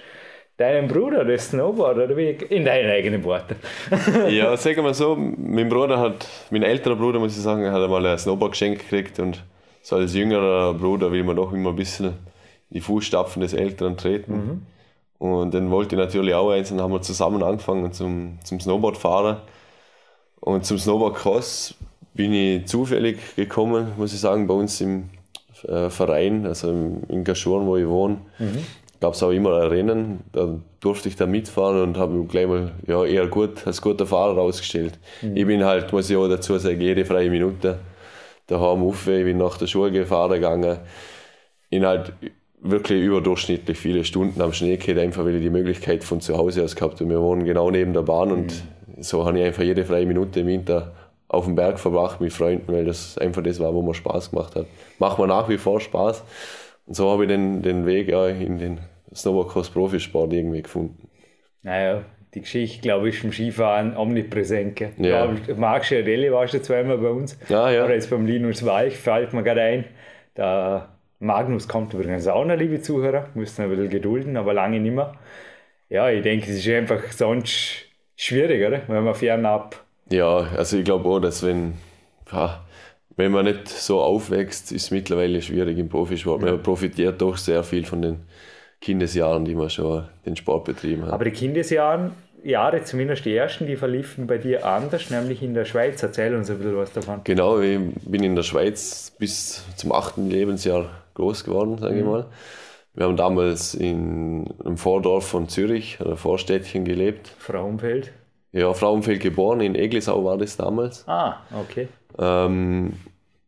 deinen 0.56 0.86
Bruder, 0.86 1.24
das 1.24 1.48
Snowboard, 1.48 1.96
oder 1.96 2.16
wie? 2.16 2.30
In 2.30 2.64
deinen 2.64 2.90
eigenen 2.90 3.24
Worten. 3.24 3.56
ja, 4.28 4.56
sagen 4.56 4.84
wir 4.84 4.94
so, 4.94 5.16
mein 5.16 5.68
Bruder 5.68 5.98
hat, 5.98 6.26
mein 6.50 6.62
älterer 6.62 6.96
Bruder, 6.96 7.18
muss 7.18 7.36
ich 7.36 7.42
sagen, 7.42 7.70
hat 7.70 7.82
einmal 7.82 8.04
ein 8.06 8.18
Snowboard 8.18 8.52
geschenkt 8.52 8.82
gekriegt 8.82 9.18
und 9.18 9.42
so 9.82 9.96
als 9.96 10.14
jüngerer 10.14 10.74
Bruder 10.74 11.10
will 11.10 11.24
man 11.24 11.34
doch 11.34 11.52
immer 11.52 11.70
ein 11.70 11.76
bisschen 11.76 12.06
in 12.06 12.74
die 12.74 12.80
Fußstapfen 12.80 13.42
des 13.42 13.52
Älteren 13.54 13.96
treten. 13.96 14.66
Und 15.18 15.54
dann 15.54 15.70
wollte 15.70 15.96
ich 15.96 16.00
natürlich 16.00 16.34
auch 16.34 16.50
eins 16.50 16.70
und 16.70 16.78
dann 16.78 16.84
haben 16.84 16.92
wir 16.92 17.02
zusammen 17.02 17.42
angefangen 17.42 17.92
zum, 17.92 18.38
zum 18.44 18.60
Snowboardfahren. 18.60 19.38
Und 20.44 20.66
zum 20.66 20.76
Snowboardcross 20.76 21.74
bin 22.14 22.32
ich 22.34 22.66
zufällig 22.66 23.36
gekommen, 23.36 23.92
muss 23.96 24.12
ich 24.12 24.18
sagen, 24.18 24.48
bei 24.48 24.54
uns 24.54 24.80
im 24.80 25.10
äh, 25.68 25.88
Verein, 25.88 26.46
also 26.46 26.68
im, 26.68 27.04
in 27.08 27.22
Gaschuren, 27.22 27.64
wo 27.66 27.76
ich 27.76 27.86
wohne, 27.86 28.18
gab 29.00 29.14
es 29.14 29.22
auch 29.22 29.30
immer 29.30 29.62
ein 29.62 29.68
Rennen. 29.68 30.20
Da 30.32 30.58
durfte 30.80 31.08
ich 31.08 31.14
da 31.14 31.26
mitfahren 31.26 31.80
und 31.80 31.96
habe 31.96 32.14
mich 32.14 32.28
gleich 32.28 32.48
mal 32.48 32.72
ja, 32.88 33.04
eher 33.04 33.28
gut 33.28 33.64
als 33.66 33.80
guter 33.80 34.04
Fahrer 34.04 34.34
rausgestellt. 34.34 34.98
Ich 35.34 35.46
bin 35.46 35.62
halt, 35.64 35.92
muss 35.92 36.10
ich 36.10 36.16
auch 36.16 36.28
dazu 36.28 36.58
sagen, 36.58 36.80
jede 36.80 37.04
freie 37.04 37.30
Minute 37.30 37.78
daheim 38.48 38.82
auf. 38.82 39.06
Ich 39.06 39.24
bin 39.24 39.38
nach 39.38 39.56
der 39.58 39.68
Schule 39.68 39.92
gefahren 39.92 40.32
gegangen. 40.32 40.78
In 41.70 41.86
halt 41.86 42.12
wirklich 42.60 43.00
überdurchschnittlich 43.00 43.78
viele 43.78 44.04
Stunden 44.04 44.40
am 44.42 44.52
Schnee 44.52 44.76
gehabt, 44.76 44.98
einfach 44.98 45.24
weil 45.24 45.36
ich 45.36 45.42
die 45.42 45.50
Möglichkeit 45.50 46.02
von 46.02 46.20
zu 46.20 46.36
Hause 46.36 46.64
aus 46.64 46.74
gehabt 46.74 47.00
habe. 47.00 47.10
Wir 47.10 47.20
wohnen 47.20 47.44
genau 47.44 47.70
neben 47.70 47.92
der 47.92 48.02
Bahn 48.02 48.32
und 48.32 48.64
so 49.04 49.26
habe 49.26 49.38
ich 49.38 49.44
einfach 49.44 49.62
jede 49.62 49.84
freie 49.84 50.06
Minute 50.06 50.40
im 50.40 50.46
Winter 50.46 50.92
auf 51.28 51.46
dem 51.46 51.54
Berg 51.54 51.78
verbracht 51.78 52.20
mit 52.20 52.32
Freunden, 52.32 52.72
weil 52.72 52.84
das 52.84 53.16
einfach 53.18 53.42
das 53.42 53.58
war, 53.58 53.72
wo 53.74 53.82
mir 53.82 53.94
Spaß 53.94 54.30
gemacht 54.30 54.54
hat. 54.54 54.66
Macht 54.98 55.18
mir 55.18 55.26
nach 55.26 55.48
wie 55.48 55.56
vor 55.56 55.80
Spaß. 55.80 56.22
Und 56.86 56.94
so 56.94 57.10
habe 57.10 57.24
ich 57.24 57.28
den, 57.28 57.62
den 57.62 57.86
Weg 57.86 58.08
ja, 58.08 58.28
in 58.28 58.58
den 58.58 58.80
Snowboardcross-Profisport 59.14 60.32
irgendwie 60.32 60.62
gefunden. 60.62 61.08
Naja, 61.62 62.04
die 62.34 62.40
Geschichte, 62.40 62.82
glaube 62.82 63.08
ich, 63.08 63.16
ist 63.16 63.24
im 63.24 63.32
Skifahren 63.32 63.96
omnipräsent. 63.96 64.76
gell? 64.76 64.92
Ja. 64.98 65.32
Ja. 65.32 65.54
Marc 65.56 65.84
Schiarelli 65.84 66.30
warst 66.32 66.54
du 66.54 66.60
zweimal 66.60 66.98
bei 66.98 67.08
uns. 67.08 67.38
Ja, 67.48 67.70
ja. 67.70 67.84
Oder 67.84 67.94
jetzt 67.94 68.10
beim 68.10 68.26
Linus 68.26 68.64
Walch, 68.64 68.96
fällt 68.96 69.32
mir 69.32 69.42
gerade 69.42 69.62
ein. 69.62 69.84
Der 70.36 70.88
Magnus 71.18 71.68
kommt 71.68 71.94
übrigens 71.94 72.26
auch 72.26 72.44
noch, 72.44 72.56
liebe 72.56 72.80
Zuhörer. 72.80 73.28
Müssen 73.34 73.62
ein 73.62 73.70
bisschen 73.70 73.90
gedulden, 73.90 74.36
aber 74.36 74.52
lange 74.54 74.80
nicht 74.80 74.94
mehr. 74.94 75.14
Ja, 75.88 76.10
ich 76.10 76.22
denke, 76.22 76.50
es 76.50 76.58
ist 76.58 76.68
einfach 76.68 77.12
sonst 77.12 77.86
schwierig, 78.16 78.66
oder? 78.66 78.82
Wenn 78.88 79.04
man 79.04 79.14
fernab. 79.14 79.76
Ja, 80.10 80.38
also 80.56 80.76
ich 80.76 80.84
glaube 80.84 81.08
auch, 81.08 81.20
dass 81.20 81.42
wenn, 81.42 81.74
ja, 82.32 82.62
wenn 83.16 83.32
man 83.32 83.44
nicht 83.44 83.68
so 83.68 84.00
aufwächst, 84.00 84.72
ist 84.72 84.84
es 84.84 84.90
mittlerweile 84.90 85.40
schwierig 85.42 85.78
im 85.78 85.88
Profisport. 85.88 86.42
Man 86.42 86.62
profitiert 86.62 87.20
doch 87.20 87.36
sehr 87.36 87.62
viel 87.62 87.84
von 87.84 88.02
den 88.02 88.20
Kindesjahren, 88.80 89.44
die 89.44 89.54
man 89.54 89.70
schon 89.70 90.04
den 90.26 90.36
Sport 90.36 90.64
betrieben 90.64 91.06
hat. 91.06 91.12
Aber 91.12 91.24
die 91.24 91.30
Kindesjahren, 91.30 92.12
Jahre, 92.42 92.82
zumindest 92.82 93.24
die 93.24 93.34
ersten, 93.34 93.66
die 93.66 93.76
verliefen 93.76 94.26
bei 94.26 94.38
dir 94.38 94.66
anders, 94.66 95.10
nämlich 95.10 95.42
in 95.42 95.54
der 95.54 95.64
Schweiz. 95.64 96.02
Erzähl 96.02 96.34
uns 96.34 96.50
ein 96.50 96.58
bisschen 96.58 96.76
was 96.76 96.92
davon. 96.92 97.20
Genau, 97.24 97.60
ich 97.60 97.78
bin 98.04 98.24
in 98.24 98.34
der 98.34 98.42
Schweiz 98.42 99.12
bis 99.18 99.64
zum 99.76 99.92
achten 99.92 100.28
Lebensjahr 100.28 100.90
groß 101.14 101.44
geworden, 101.44 101.78
sage 101.78 101.98
ich 101.98 102.04
mal. 102.04 102.26
Wir 102.94 103.06
haben 103.06 103.16
damals 103.16 103.74
in 103.74 104.52
einem 104.64 104.76
Vordorf 104.76 105.26
von 105.26 105.48
Zürich, 105.48 105.98
einem 106.00 106.16
Vorstädtchen 106.16 106.84
gelebt. 106.84 107.28
Frauenfeld. 107.38 108.12
Ja, 108.52 108.72
Frauenfeld 108.74 109.20
geboren, 109.20 109.60
in 109.60 109.74
Eglisau 109.74 110.24
war 110.24 110.36
das 110.36 110.58
damals. 110.58 111.08
Ah, 111.08 111.36
okay. 111.58 111.88
Ähm, 112.18 112.92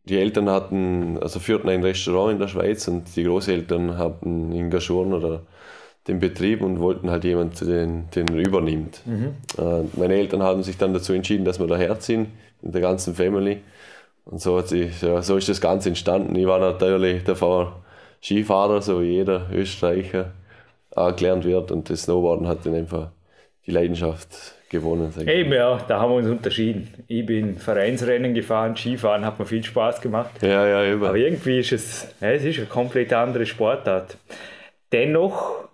die 0.05 0.17
Eltern 0.17 0.49
hatten, 0.49 1.19
also 1.21 1.39
führten 1.39 1.69
ein 1.69 1.83
Restaurant 1.83 2.33
in 2.33 2.39
der 2.39 2.47
Schweiz 2.47 2.87
und 2.87 3.15
die 3.15 3.23
Großeltern 3.23 3.99
hatten 3.99 4.51
in 4.51 4.71
Gaschuren 4.71 5.13
oder 5.13 5.41
den 6.07 6.19
Betrieb 6.19 6.61
und 6.61 6.79
wollten 6.79 7.09
halt 7.09 7.23
jemanden, 7.23 7.67
den, 7.67 8.09
den 8.15 8.37
übernimmt. 8.37 9.01
Äh, 9.57 9.83
meine 9.97 10.15
Eltern 10.15 10.41
haben 10.41 10.63
sich 10.63 10.77
dann 10.77 10.93
dazu 10.93 11.13
entschieden, 11.13 11.45
dass 11.45 11.59
wir 11.59 11.67
daher 11.67 11.99
ziehen, 11.99 12.31
mit 12.61 12.73
der 12.73 12.81
ganzen 12.81 13.13
Family. 13.13 13.61
Und 14.25 14.41
so, 14.41 14.57
hat 14.57 14.69
sich, 14.69 15.01
ja, 15.01 15.21
so 15.21 15.37
ist 15.37 15.49
das 15.49 15.61
Ganze 15.61 15.89
entstanden. 15.89 16.35
Ich 16.35 16.47
war 16.47 16.59
natürlich 16.59 17.23
davor 17.23 17.84
Skifahrer, 18.21 18.81
so 18.81 19.01
wie 19.01 19.11
jeder 19.11 19.47
Österreicher 19.53 20.31
auch 20.95 21.15
gelernt 21.15 21.45
wird 21.45 21.71
und 21.71 21.89
das 21.89 22.03
Snowboarden 22.03 22.47
hat 22.47 22.65
dann 22.65 22.75
einfach 22.75 23.11
die 23.65 23.71
Leidenschaft 23.71 24.55
gewonnen. 24.69 25.13
Ich. 25.17 25.27
Eben 25.27 25.53
ja, 25.53 25.79
da 25.87 25.99
haben 25.99 26.11
wir 26.11 26.17
uns 26.17 26.27
unterschieden. 26.27 26.93
Ich 27.07 27.25
bin 27.25 27.57
Vereinsrennen 27.57 28.33
gefahren, 28.33 28.75
Skifahren 28.75 29.25
hat 29.25 29.39
mir 29.39 29.45
viel 29.45 29.63
Spaß 29.63 30.01
gemacht. 30.01 30.31
Ja, 30.41 30.67
ja, 30.67 30.91
über. 30.91 31.09
Aber 31.09 31.17
irgendwie 31.17 31.59
ist 31.59 31.71
es, 31.71 32.15
ja, 32.21 32.31
es 32.31 32.43
ist 32.43 32.57
eine 32.57 32.67
komplett 32.67 33.13
andere 33.13 33.45
Sportart. 33.45 34.17
Dennoch 34.91 35.65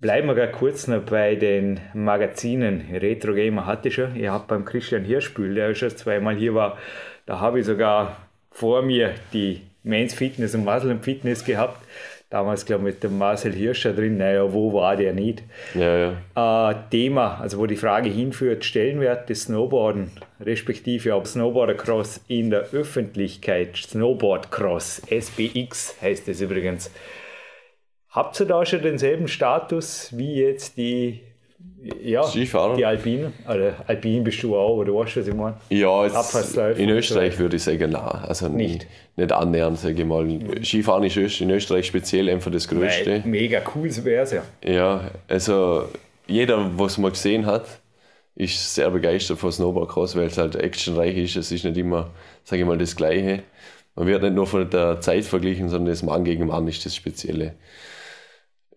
bleiben 0.00 0.26
wir 0.26 0.34
gerade 0.34 0.52
kurz 0.52 0.86
noch 0.86 1.02
bei 1.02 1.34
den 1.36 1.80
Magazinen. 1.94 2.84
Retro 2.92 3.34
Gamer 3.34 3.66
hatte 3.66 3.88
ich 3.88 3.94
schon. 3.94 4.16
Ihr 4.16 4.32
habt 4.32 4.48
beim 4.48 4.64
Christian 4.64 5.04
Hirschbühl, 5.04 5.54
der 5.54 5.74
schon 5.74 5.90
zweimal 5.90 6.36
hier 6.36 6.54
war, 6.54 6.78
da 7.26 7.40
habe 7.40 7.60
ich 7.60 7.66
sogar 7.66 8.16
vor 8.50 8.82
mir 8.82 9.14
die 9.32 9.62
Men's 9.84 10.14
Fitness 10.14 10.54
und 10.54 10.64
Muscle 10.64 10.98
Fitness 11.00 11.44
gehabt. 11.44 11.86
Damals, 12.30 12.66
glaube 12.66 12.88
ich, 12.88 12.94
mit 12.94 13.04
dem 13.04 13.16
Marcel 13.16 13.52
Hirscher 13.52 13.92
drin. 13.92 14.16
Naja, 14.16 14.52
wo 14.52 14.72
war 14.72 14.96
der 14.96 15.12
nicht? 15.12 15.44
Ja, 15.74 16.16
ja. 16.34 16.70
äh, 16.70 16.74
Thema, 16.90 17.38
also 17.40 17.58
wo 17.58 17.66
die 17.66 17.76
Frage 17.76 18.08
hinführt, 18.08 18.64
Stellenwert 18.64 19.28
des 19.28 19.42
Snowboarden, 19.42 20.10
respektive 20.40 21.14
ob 21.14 21.28
Snowboardercross 21.28 22.22
in 22.26 22.50
der 22.50 22.72
Öffentlichkeit, 22.72 23.76
Snowboardcross, 23.76 25.02
SBX 25.08 25.94
heißt 26.02 26.26
es 26.28 26.40
übrigens. 26.40 26.90
Habt 28.08 28.40
ihr 28.40 28.46
da 28.46 28.64
schon 28.64 28.82
denselben 28.82 29.28
Status 29.28 30.16
wie 30.16 30.34
jetzt 30.34 30.76
die, 30.76 31.20
ja, 32.02 32.22
Skifahrer? 32.22 32.76
die 32.76 32.84
Alpinen? 32.86 33.32
Oder 33.48 33.74
Alpin 33.86 34.24
bist 34.24 34.42
du 34.42 34.56
auch, 34.56 34.76
oder 34.76 34.94
weißt 34.94 35.16
du, 35.16 35.20
was 35.20 35.28
ich 35.28 35.34
meine? 35.34 35.56
Ja, 35.68 36.04
jetzt 36.06 36.56
in 36.78 36.88
Österreich 36.88 37.34
so. 37.34 37.40
würde 37.40 37.56
ich 37.56 37.62
sagen, 37.62 37.90
nein. 37.90 38.02
Also 38.02 38.48
Nicht. 38.48 38.86
nicht, 39.16 39.32
annähernd, 39.32 39.78
sage 39.78 40.00
ich 40.00 40.06
mal. 40.06 40.26
Skifahren 40.62 41.04
ist 41.04 41.40
in 41.40 41.50
Österreich 41.50 41.86
speziell 41.86 42.28
einfach 42.30 42.50
das 42.50 42.68
Größte. 42.68 43.22
mega 43.24 43.60
cool 43.74 43.90
wäre 44.04 44.22
es 44.22 44.32
ja. 44.32 44.42
Ja, 44.64 45.10
also 45.28 45.88
jeder, 46.26 46.70
was 46.78 46.98
man 46.98 47.12
gesehen 47.12 47.46
hat, 47.46 47.66
ist 48.34 48.74
sehr 48.74 48.90
begeistert 48.90 49.38
von 49.38 49.52
Snowboardcross, 49.52 50.16
weil 50.16 50.26
es 50.26 50.38
halt 50.38 50.56
actionreich 50.56 51.16
ist. 51.16 51.36
Es 51.36 51.52
ist 51.52 51.64
nicht 51.64 51.76
immer, 51.76 52.10
sage 52.42 52.62
ich 52.62 52.68
mal, 52.68 52.78
das 52.78 52.96
Gleiche. 52.96 53.42
Man 53.94 54.06
wird 54.08 54.22
nicht 54.22 54.34
nur 54.34 54.46
von 54.46 54.68
der 54.68 55.00
Zeit 55.00 55.24
verglichen, 55.24 55.68
sondern 55.68 55.92
das 55.92 56.02
Mann 56.02 56.24
gegen 56.24 56.46
Mann 56.46 56.66
ist 56.66 56.84
das 56.84 56.96
Spezielle. 56.96 57.54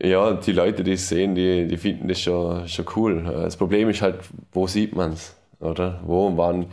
Ja, 0.02 0.34
die 0.34 0.52
Leute, 0.52 0.84
die 0.84 0.94
es 0.94 1.10
sehen, 1.10 1.34
die, 1.34 1.68
die 1.68 1.78
finden 1.78 2.08
das 2.08 2.22
schon, 2.22 2.68
schon 2.68 2.86
cool. 2.96 3.24
Das 3.24 3.58
Problem 3.58 3.90
ist 3.90 4.02
halt, 4.02 4.20
wo 4.52 4.68
sieht 4.68 4.96
man 4.96 5.14
es, 5.14 5.36
oder? 5.60 6.02
Wo 6.06 6.28
und 6.28 6.38
wann. 6.38 6.68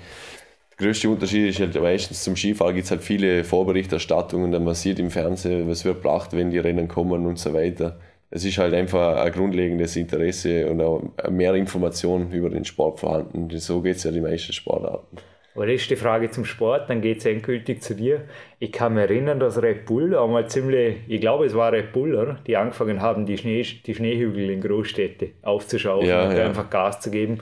Der 0.78 0.86
größte 0.88 1.08
Unterschied 1.08 1.48
ist 1.48 1.60
halt 1.60 1.80
meistens 1.80 2.22
zum 2.22 2.36
Skifahren 2.36 2.74
gibt 2.74 2.84
es 2.84 2.90
halt 2.90 3.02
viele 3.02 3.44
Vorberichterstattungen, 3.44 4.52
dann 4.52 4.64
man 4.64 4.74
sieht 4.74 4.98
im 4.98 5.10
Fernsehen, 5.10 5.68
was 5.68 5.84
wird 5.84 6.02
gebracht, 6.02 6.32
wenn 6.32 6.50
die 6.50 6.58
Rennen 6.58 6.88
kommen 6.88 7.26
und 7.26 7.38
so 7.38 7.54
weiter. 7.54 7.98
Es 8.30 8.44
ist 8.44 8.58
halt 8.58 8.74
einfach 8.74 9.16
ein 9.16 9.32
grundlegendes 9.32 9.96
Interesse 9.96 10.68
und 10.68 10.80
auch 10.82 11.02
mehr 11.30 11.54
Information 11.54 12.32
über 12.32 12.50
den 12.50 12.64
Sport 12.64 13.00
vorhanden. 13.00 13.48
So 13.58 13.80
geht 13.80 13.96
es 13.96 14.04
ja 14.04 14.10
die 14.10 14.20
meisten 14.20 14.52
Sportarten. 14.52 15.18
Aber 15.54 15.66
das 15.66 15.76
ist 15.76 15.90
die 15.90 15.96
Frage 15.96 16.30
zum 16.30 16.44
Sport, 16.44 16.90
dann 16.90 17.00
geht 17.00 17.18
es 17.18 17.26
endgültig 17.26 17.80
zu 17.80 17.94
dir. 17.94 18.22
Ich 18.58 18.72
kann 18.72 18.94
mich 18.94 19.04
erinnern, 19.04 19.38
dass 19.38 19.62
Red 19.62 19.86
Bull 19.86 20.16
einmal 20.16 20.48
ziemlich, 20.48 20.96
ich 21.06 21.20
glaube 21.20 21.46
es 21.46 21.54
war 21.54 21.72
Red 21.72 21.92
Bull, 21.92 22.16
oder? 22.16 22.38
die 22.46 22.56
angefangen 22.56 23.00
haben, 23.00 23.24
die, 23.24 23.38
Schnee, 23.38 23.62
die 23.62 23.94
Schneehügel 23.94 24.50
in 24.50 24.60
Großstädte 24.60 25.30
aufzuschauen 25.42 26.06
ja, 26.06 26.28
und 26.28 26.36
ja. 26.36 26.46
einfach 26.46 26.70
Gas 26.70 27.00
zu 27.00 27.10
geben. 27.10 27.38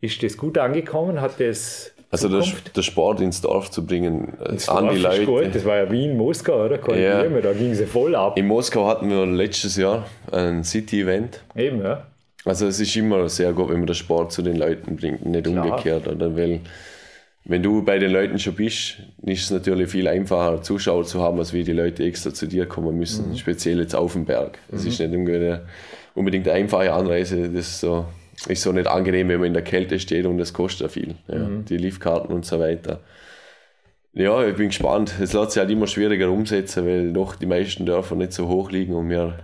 Ist 0.00 0.22
das 0.22 0.36
gut 0.36 0.58
angekommen? 0.58 1.20
Hat 1.20 1.40
das 1.40 1.94
also 2.10 2.28
der, 2.28 2.46
der, 2.76 2.82
Sport 2.82 3.20
ins 3.20 3.40
Dorf 3.40 3.72
zu 3.72 3.84
bringen, 3.84 4.34
äh, 4.40 4.52
ins 4.52 4.68
an 4.68 4.84
Dorf 4.84 4.94
die 4.94 5.02
Leute. 5.02 5.24
Gut. 5.24 5.54
Das 5.54 5.64
war 5.64 5.78
ja 5.78 5.90
wie 5.90 6.04
in 6.04 6.16
Moskau, 6.16 6.64
oder? 6.66 6.96
Ja. 6.96 7.24
da 7.24 7.52
ging 7.52 7.74
sie 7.74 7.86
voll 7.86 8.14
ab. 8.14 8.38
In 8.38 8.46
Moskau 8.46 8.86
hatten 8.86 9.10
wir 9.10 9.26
letztes 9.26 9.76
Jahr 9.76 10.06
ein 10.30 10.62
City-Event. 10.62 11.42
Eben, 11.56 11.82
ja. 11.82 12.06
Also 12.44 12.66
es 12.66 12.78
ist 12.78 12.94
immer 12.94 13.28
sehr 13.28 13.52
gut, 13.52 13.70
wenn 13.70 13.78
man 13.78 13.86
den 13.86 13.96
Sport 13.96 14.30
zu 14.30 14.42
den 14.42 14.56
Leuten 14.56 14.94
bringt, 14.96 15.26
nicht 15.26 15.44
Klar. 15.44 15.64
umgekehrt. 15.64 16.06
Oder? 16.06 16.36
Weil 16.36 16.60
wenn 17.44 17.62
du 17.62 17.82
bei 17.82 17.98
den 17.98 18.10
Leuten 18.10 18.38
schon 18.38 18.54
bist, 18.54 18.98
ist 19.22 19.44
es 19.44 19.50
natürlich 19.50 19.90
viel 19.90 20.08
einfacher, 20.08 20.62
Zuschauer 20.62 21.04
zu 21.04 21.20
haben, 21.20 21.38
als 21.38 21.52
wie 21.52 21.62
die 21.62 21.72
Leute 21.72 22.04
extra 22.04 22.32
zu 22.32 22.46
dir 22.46 22.66
kommen 22.66 22.96
müssen, 22.96 23.30
mhm. 23.30 23.36
speziell 23.36 23.78
jetzt 23.80 23.94
auf 23.94 24.14
dem 24.14 24.24
Berg. 24.24 24.58
Es 24.72 24.82
mhm. 24.82 24.88
ist 24.88 25.00
nicht 25.00 25.60
unbedingt 26.14 26.48
eine 26.48 26.56
einfache 26.56 26.92
Anreise, 26.92 27.50
das 27.50 27.80
so, 27.80 28.06
ist 28.48 28.62
so 28.62 28.72
nicht 28.72 28.86
angenehm, 28.86 29.28
wenn 29.28 29.38
man 29.38 29.48
in 29.48 29.54
der 29.54 29.62
Kälte 29.62 29.98
steht 29.98 30.26
und 30.26 30.38
das 30.38 30.52
kostet 30.52 30.82
ja 30.82 30.88
viel. 30.88 31.14
Ja, 31.28 31.38
mhm. 31.38 31.64
Die 31.66 31.76
Liftkarten 31.76 32.34
und 32.34 32.46
so 32.46 32.58
weiter. 32.58 33.00
Ja, 34.14 34.46
ich 34.46 34.56
bin 34.56 34.68
gespannt. 34.68 35.12
Es 35.20 35.32
lässt 35.32 35.52
sich 35.52 35.60
halt 35.60 35.70
immer 35.70 35.88
schwieriger 35.88 36.30
umsetzen, 36.30 36.86
weil 36.86 37.12
doch 37.12 37.34
die 37.34 37.46
meisten 37.46 37.84
Dörfer 37.84 38.14
nicht 38.14 38.32
so 38.32 38.48
hoch 38.48 38.70
liegen 38.70 38.94
und 38.94 39.10
wir 39.10 39.38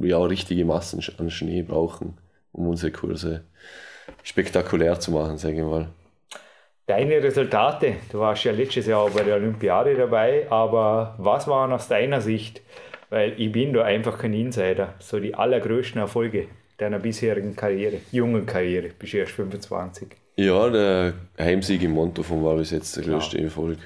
ja 0.00 0.22
richtige 0.22 0.64
Massen 0.64 1.02
an 1.18 1.30
Schnee 1.30 1.62
brauchen 1.62 2.18
um 2.52 2.68
unsere 2.68 2.92
Kurse 2.92 3.44
spektakulär 4.22 5.00
zu 5.00 5.10
machen, 5.10 5.38
sage 5.38 5.56
ich 5.56 5.62
mal. 5.62 5.88
Deine 6.92 7.22
Resultate, 7.22 7.94
du 8.10 8.18
warst 8.18 8.44
ja 8.44 8.52
letztes 8.52 8.84
Jahr 8.84 9.08
bei 9.08 9.22
der 9.22 9.36
Olympiade 9.36 9.94
dabei, 9.94 10.46
aber 10.50 11.14
was 11.16 11.48
waren 11.48 11.72
aus 11.72 11.88
deiner 11.88 12.20
Sicht, 12.20 12.60
weil 13.08 13.32
ich 13.40 13.50
bin 13.50 13.72
da 13.72 13.82
einfach 13.82 14.18
kein 14.18 14.34
Insider, 14.34 14.92
so 14.98 15.18
die 15.18 15.34
allergrößten 15.34 15.98
Erfolge 15.98 16.48
deiner 16.76 16.98
bisherigen 16.98 17.56
Karriere, 17.56 17.96
jungen 18.10 18.44
Karriere, 18.44 18.90
bist 18.98 19.14
du 19.14 19.16
erst 19.16 19.32
25? 19.32 20.08
Ja, 20.36 20.68
der 20.68 21.14
Heimsieg 21.38 21.82
im 21.82 21.92
Montafon 21.92 22.44
war 22.44 22.56
bis 22.56 22.72
jetzt 22.72 22.94
der 22.94 23.04
größte 23.04 23.38
ja. 23.38 23.44
Erfolg. 23.44 23.78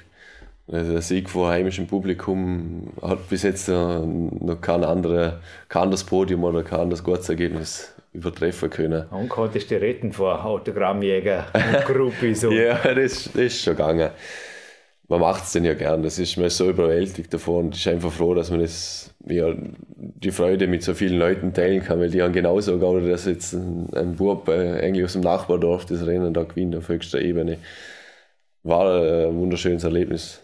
Also 0.69 0.91
der 0.91 1.01
Sieg 1.01 1.29
vor 1.29 1.47
heimischem 1.47 1.87
Publikum 1.87 2.91
hat 3.01 3.29
bis 3.29 3.43
jetzt 3.43 3.69
noch 3.69 4.59
kein, 4.59 4.83
andere, 4.83 5.39
kein 5.69 5.83
anderes 5.83 6.03
Podium 6.03 6.43
oder 6.43 6.61
kein 6.61 6.81
anderes 6.81 7.05
Gottergebnis 7.05 7.93
übertreffen 8.17 8.69
können. 8.69 9.05
Und 9.09 9.29
konntest 9.29 9.71
du 9.71 9.79
retten 9.79 10.11
vor 10.11 10.43
Autogrammjäger 10.43 11.47
und 11.53 11.85
Gruppe 11.85 12.35
so. 12.35 12.51
ja, 12.51 12.75
das, 12.93 13.25
das 13.25 13.35
ist 13.35 13.63
schon 13.63 13.75
gegangen. 13.75 14.09
Man 15.09 15.21
macht 15.21 15.43
es 15.45 15.53
denn 15.53 15.63
ja 15.63 15.73
gern, 15.73 16.03
das 16.03 16.19
ist 16.19 16.35
man 16.35 16.49
so 16.49 16.69
überwältigt 16.69 17.33
davon 17.33 17.67
und 17.67 17.77
ist 17.77 17.87
einfach 17.87 18.11
froh, 18.11 18.33
dass 18.33 18.51
man 18.51 18.59
das, 18.59 19.15
ja, 19.25 19.53
die 19.95 20.31
Freude 20.31 20.67
mit 20.67 20.83
so 20.83 20.93
vielen 20.93 21.17
Leuten 21.17 21.53
teilen 21.53 21.81
kann, 21.81 22.01
weil 22.01 22.09
die 22.09 22.21
haben 22.21 22.33
genauso 22.33 22.73
oder 22.75 23.07
dass 23.07 23.25
jetzt 23.25 23.53
ein, 23.53 23.87
ein 23.93 24.17
Bub 24.17 24.49
äh, 24.49 24.81
eigentlich 24.81 25.05
aus 25.05 25.13
dem 25.13 25.21
Nachbardorf 25.21 25.85
das 25.85 26.05
Rennen 26.05 26.33
da 26.33 26.43
gewinnt 26.43 26.75
auf 26.75 26.89
höchster 26.89 27.21
Ebene. 27.21 27.57
War 28.63 29.01
ein 29.01 29.37
wunderschönes 29.37 29.85
Erlebnis. 29.85 30.41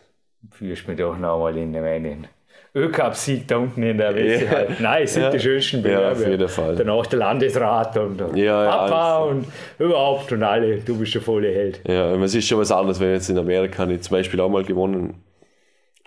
Fühlst 0.51 0.88
mich 0.88 0.97
doch 0.97 1.17
noch 1.17 1.39
mal 1.39 1.57
in 1.57 1.71
meinen 1.71 2.27
Ölcup-Sieg 2.75 3.47
da 3.47 3.57
unten 3.57 3.83
in 3.83 3.97
der. 3.97 4.17
Ja. 4.17 4.49
Halt. 4.49 4.79
Nein, 4.79 5.03
es 5.03 5.13
sind 5.13 5.31
die 5.31 5.39
schönsten 5.39 5.83
Bewerbe. 5.83 6.03
Ja, 6.03 6.12
auf 6.12 6.27
jeden 6.27 6.49
Fall. 6.49 6.75
Danach 6.75 7.05
der 7.05 7.19
Landesrat 7.19 7.97
und 7.97 8.36
ja, 8.36 8.65
Papa 8.65 9.17
und 9.25 9.45
überhaupt 9.77 10.31
und 10.31 10.41
alle. 10.41 10.77
Du 10.77 10.97
bist 10.97 11.13
der 11.13 11.21
volle 11.21 11.53
Held. 11.53 11.81
Ja, 11.88 12.15
es 12.15 12.33
ist 12.33 12.47
schon 12.47 12.59
was 12.59 12.71
anderes, 12.71 12.99
wenn 12.99 13.12
jetzt 13.12 13.29
in 13.29 13.38
Amerika 13.38 13.86
nicht 13.86 14.03
zum 14.03 14.17
Beispiel 14.17 14.39
auch 14.39 14.49
mal 14.49 14.63
gewonnen 14.63 15.23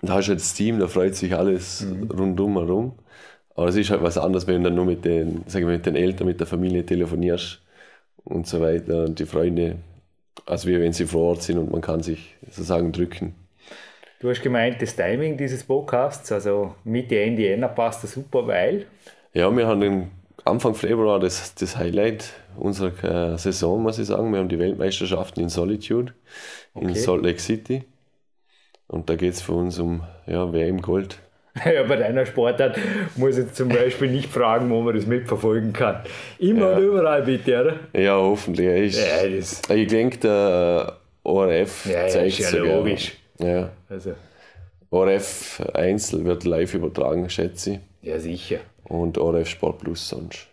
da 0.01 0.13
hast 0.13 0.27
du 0.27 0.31
halt 0.31 0.41
das 0.41 0.53
Team, 0.53 0.79
da 0.79 0.87
freut 0.87 1.15
sich 1.15 1.35
alles 1.35 1.81
mhm. 1.81 2.11
rundum 2.11 2.53
herum. 2.57 2.93
Aber 3.55 3.67
es 3.69 3.75
ist 3.75 3.89
halt 3.89 4.03
was 4.03 4.17
anderes, 4.17 4.45
wenn 4.45 4.61
du 4.61 4.69
dann 4.69 4.75
nur 4.75 4.85
mit 4.85 5.03
den, 5.03 5.43
sagen 5.47 5.65
wir, 5.65 5.73
mit 5.73 5.85
den 5.85 5.95
Eltern, 5.95 6.27
mit 6.27 6.39
der 6.39 6.47
Familie 6.47 6.85
telefonierst 6.85 7.59
und 8.23 8.45
so 8.45 8.61
weiter 8.61 9.05
und 9.05 9.17
die 9.17 9.25
Freunde, 9.25 9.77
als 10.45 10.67
wie 10.67 10.79
wenn 10.79 10.93
sie 10.93 11.07
vor 11.07 11.29
Ort 11.29 11.41
sind 11.41 11.57
und 11.57 11.71
man 11.71 11.81
kann 11.81 12.03
sich 12.03 12.35
sozusagen 12.45 12.91
drücken. 12.91 13.33
Du 14.19 14.31
hast 14.31 14.41
gemeint, 14.41 14.81
das 14.81 14.95
Timing 14.95 15.37
dieses 15.37 15.63
Podcasts, 15.63 16.31
also 16.31 16.73
Mitte, 16.83 17.19
Ende 17.19 17.43
Jänner 17.43 17.67
passt 17.67 18.03
das 18.03 18.13
super, 18.13 18.47
weil? 18.47 18.87
Ja, 19.33 19.55
wir 19.55 19.67
haben 19.67 20.09
Anfang 20.43 20.73
Februar 20.73 21.19
das, 21.19 21.53
das 21.53 21.77
Highlight 21.77 22.33
unserer 22.57 23.33
äh, 23.33 23.37
Saison, 23.37 23.83
muss 23.83 23.99
ich 23.99 24.07
sagen. 24.07 24.31
Wir 24.31 24.39
haben 24.39 24.49
die 24.49 24.57
Weltmeisterschaften 24.57 25.43
in 25.43 25.49
Solitude 25.49 26.13
okay. 26.73 26.87
in 26.87 26.95
Salt 26.95 27.23
Lake 27.23 27.39
City. 27.39 27.83
Und 28.87 29.07
da 29.07 29.15
geht 29.15 29.33
es 29.33 29.41
für 29.43 29.53
uns 29.53 29.77
um 29.77 30.01
ja, 30.25 30.51
WM 30.51 30.81
Gold. 30.81 31.19
Ja, 31.65 31.81
bei 31.83 31.95
deiner 31.95 32.23
Sportart 32.27 32.77
muss 33.15 33.35
ich 33.35 33.51
zum 33.53 33.69
Beispiel 33.69 34.11
nicht 34.11 34.31
fragen, 34.31 34.69
wo 34.69 34.81
man 34.81 34.95
das 34.95 35.07
mitverfolgen 35.07 35.73
kann. 35.73 36.03
Immer 36.37 36.69
ja. 36.69 36.77
und 36.77 36.83
überall 36.83 37.23
bitte, 37.23 37.61
oder? 37.61 37.99
Ja, 37.99 38.15
hoffentlich. 38.15 38.95
Ich, 38.95 39.67
ja, 39.67 39.75
ich 39.75 39.87
denke, 39.87 40.19
der 40.19 40.97
ORF 41.23 41.87
ja, 41.87 42.07
zeigt 42.07 42.39
es 42.39 42.51
ja 42.51 42.59
logisch. 42.59 43.17
Ja. 43.39 43.71
Also. 43.89 44.13
ORF 44.89 45.61
Einzel 45.73 46.23
wird 46.25 46.45
live 46.45 46.73
übertragen, 46.73 47.29
schätze 47.29 47.73
ich. 47.73 47.79
Ja, 48.01 48.19
sicher. 48.19 48.59
Und 48.85 49.17
ORF 49.17 49.47
Sport 49.47 49.79
Plus 49.79 50.07
sonst. 50.07 50.47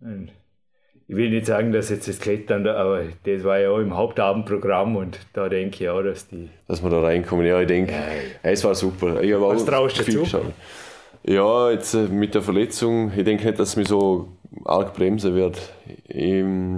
Und 0.00 0.30
ich 1.08 1.16
will 1.16 1.30
nicht 1.30 1.46
sagen, 1.46 1.72
dass 1.72 1.88
jetzt 1.88 2.06
das 2.06 2.20
Klettern, 2.20 2.66
aber 2.66 3.02
das 3.24 3.42
war 3.42 3.58
ja 3.58 3.70
auch 3.70 3.78
im 3.78 3.96
Hauptabendprogramm 3.96 4.94
und 4.94 5.18
da 5.32 5.48
denke 5.48 5.84
ich 5.84 5.88
auch, 5.88 6.02
dass 6.02 6.28
die. 6.28 6.50
Dass 6.68 6.82
wir 6.82 6.90
da 6.90 7.00
reinkommen, 7.00 7.46
ja, 7.46 7.60
ich 7.60 7.66
denke, 7.66 7.92
ja, 7.92 7.98
ja. 7.98 8.04
es 8.42 8.62
war 8.62 8.74
super. 8.74 9.22
Ich 9.22 9.32
Was 9.32 9.64
traust 9.64 9.98
du 9.98 10.04
dazu? 10.04 10.20
Geschaut. 10.20 10.52
Ja, 11.24 11.70
jetzt 11.70 11.94
äh, 11.94 12.08
mit 12.08 12.34
der 12.34 12.42
Verletzung, 12.42 13.10
ich 13.16 13.24
denke 13.24 13.46
nicht, 13.46 13.58
dass 13.58 13.70
es 13.70 13.76
mich 13.76 13.88
so 13.88 14.28
arg 14.64 14.94
bremsen 14.94 15.34
wird. 15.34 15.58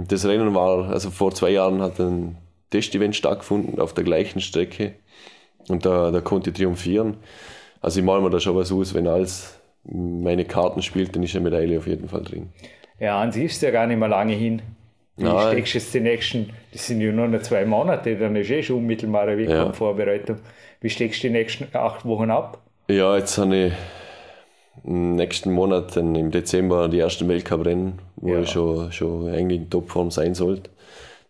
Das 0.09 0.25
Rennen 0.25 0.55
war, 0.55 0.89
also 0.89 1.09
vor 1.09 1.33
zwei 1.33 1.51
Jahren 1.51 1.81
hat 1.81 1.99
ein 1.99 2.37
Testevent 2.71 3.15
stattgefunden 3.15 3.79
auf 3.79 3.93
der 3.93 4.03
gleichen 4.03 4.41
Strecke 4.41 4.93
und 5.67 5.85
da, 5.85 6.09
da 6.11 6.21
konnte 6.21 6.49
ich 6.49 6.55
triumphieren. 6.55 7.17
Also 7.81 7.99
ich 7.99 8.05
male 8.05 8.21
mir 8.21 8.29
da 8.29 8.39
schon 8.39 8.55
was 8.55 8.71
aus, 8.71 8.93
wenn 8.93 9.07
alles 9.07 9.59
meine 9.83 10.45
Karten 10.45 10.81
spielt, 10.81 11.15
dann 11.15 11.23
ist 11.23 11.35
eine 11.35 11.43
Medaille 11.43 11.77
auf 11.77 11.87
jeden 11.87 12.07
Fall 12.09 12.23
drin. 12.23 12.49
Ja, 12.99 13.19
an 13.19 13.31
sich 13.31 13.45
ist 13.45 13.61
ja 13.61 13.71
gar 13.71 13.87
nicht 13.87 13.97
mehr 13.97 14.07
lange 14.07 14.33
hin. 14.33 14.61
Wie 15.17 15.23
Nein. 15.23 15.51
steckst 15.51 15.73
du 15.73 15.77
jetzt 15.79 15.93
die 15.93 15.99
nächsten, 15.99 16.49
das 16.71 16.87
sind 16.87 17.01
ja 17.01 17.11
nur 17.11 17.27
noch 17.27 17.41
zwei 17.41 17.65
Monate, 17.65 18.15
dann 18.15 18.35
ist 18.35 18.49
eh 18.49 18.63
schon 18.63 18.77
unmittelbare 18.77 19.37
Wettkampfvorbereitung. 19.37 20.37
Ja. 20.37 20.41
Wie 20.81 20.89
steckst 20.89 21.23
du 21.23 21.27
die 21.27 21.33
nächsten 21.33 21.67
acht 21.75 22.05
Wochen 22.05 22.31
ab? 22.31 22.59
Ja, 22.87 23.17
jetzt 23.17 23.37
habe 23.37 23.55
ich 23.55 23.73
im 24.83 25.15
nächsten 25.15 25.51
Monat 25.51 25.95
im 25.97 26.31
Dezember 26.31 26.87
die 26.89 26.99
ersten 26.99 27.27
Weltcuprennen, 27.27 27.99
wo 28.15 28.33
ja. 28.33 28.39
ich 28.39 28.49
schon, 28.49 28.91
schon 28.91 29.29
eigentlich 29.29 29.61
in 29.61 29.69
Topform 29.69 30.11
sein 30.11 30.33
sollte. 30.33 30.69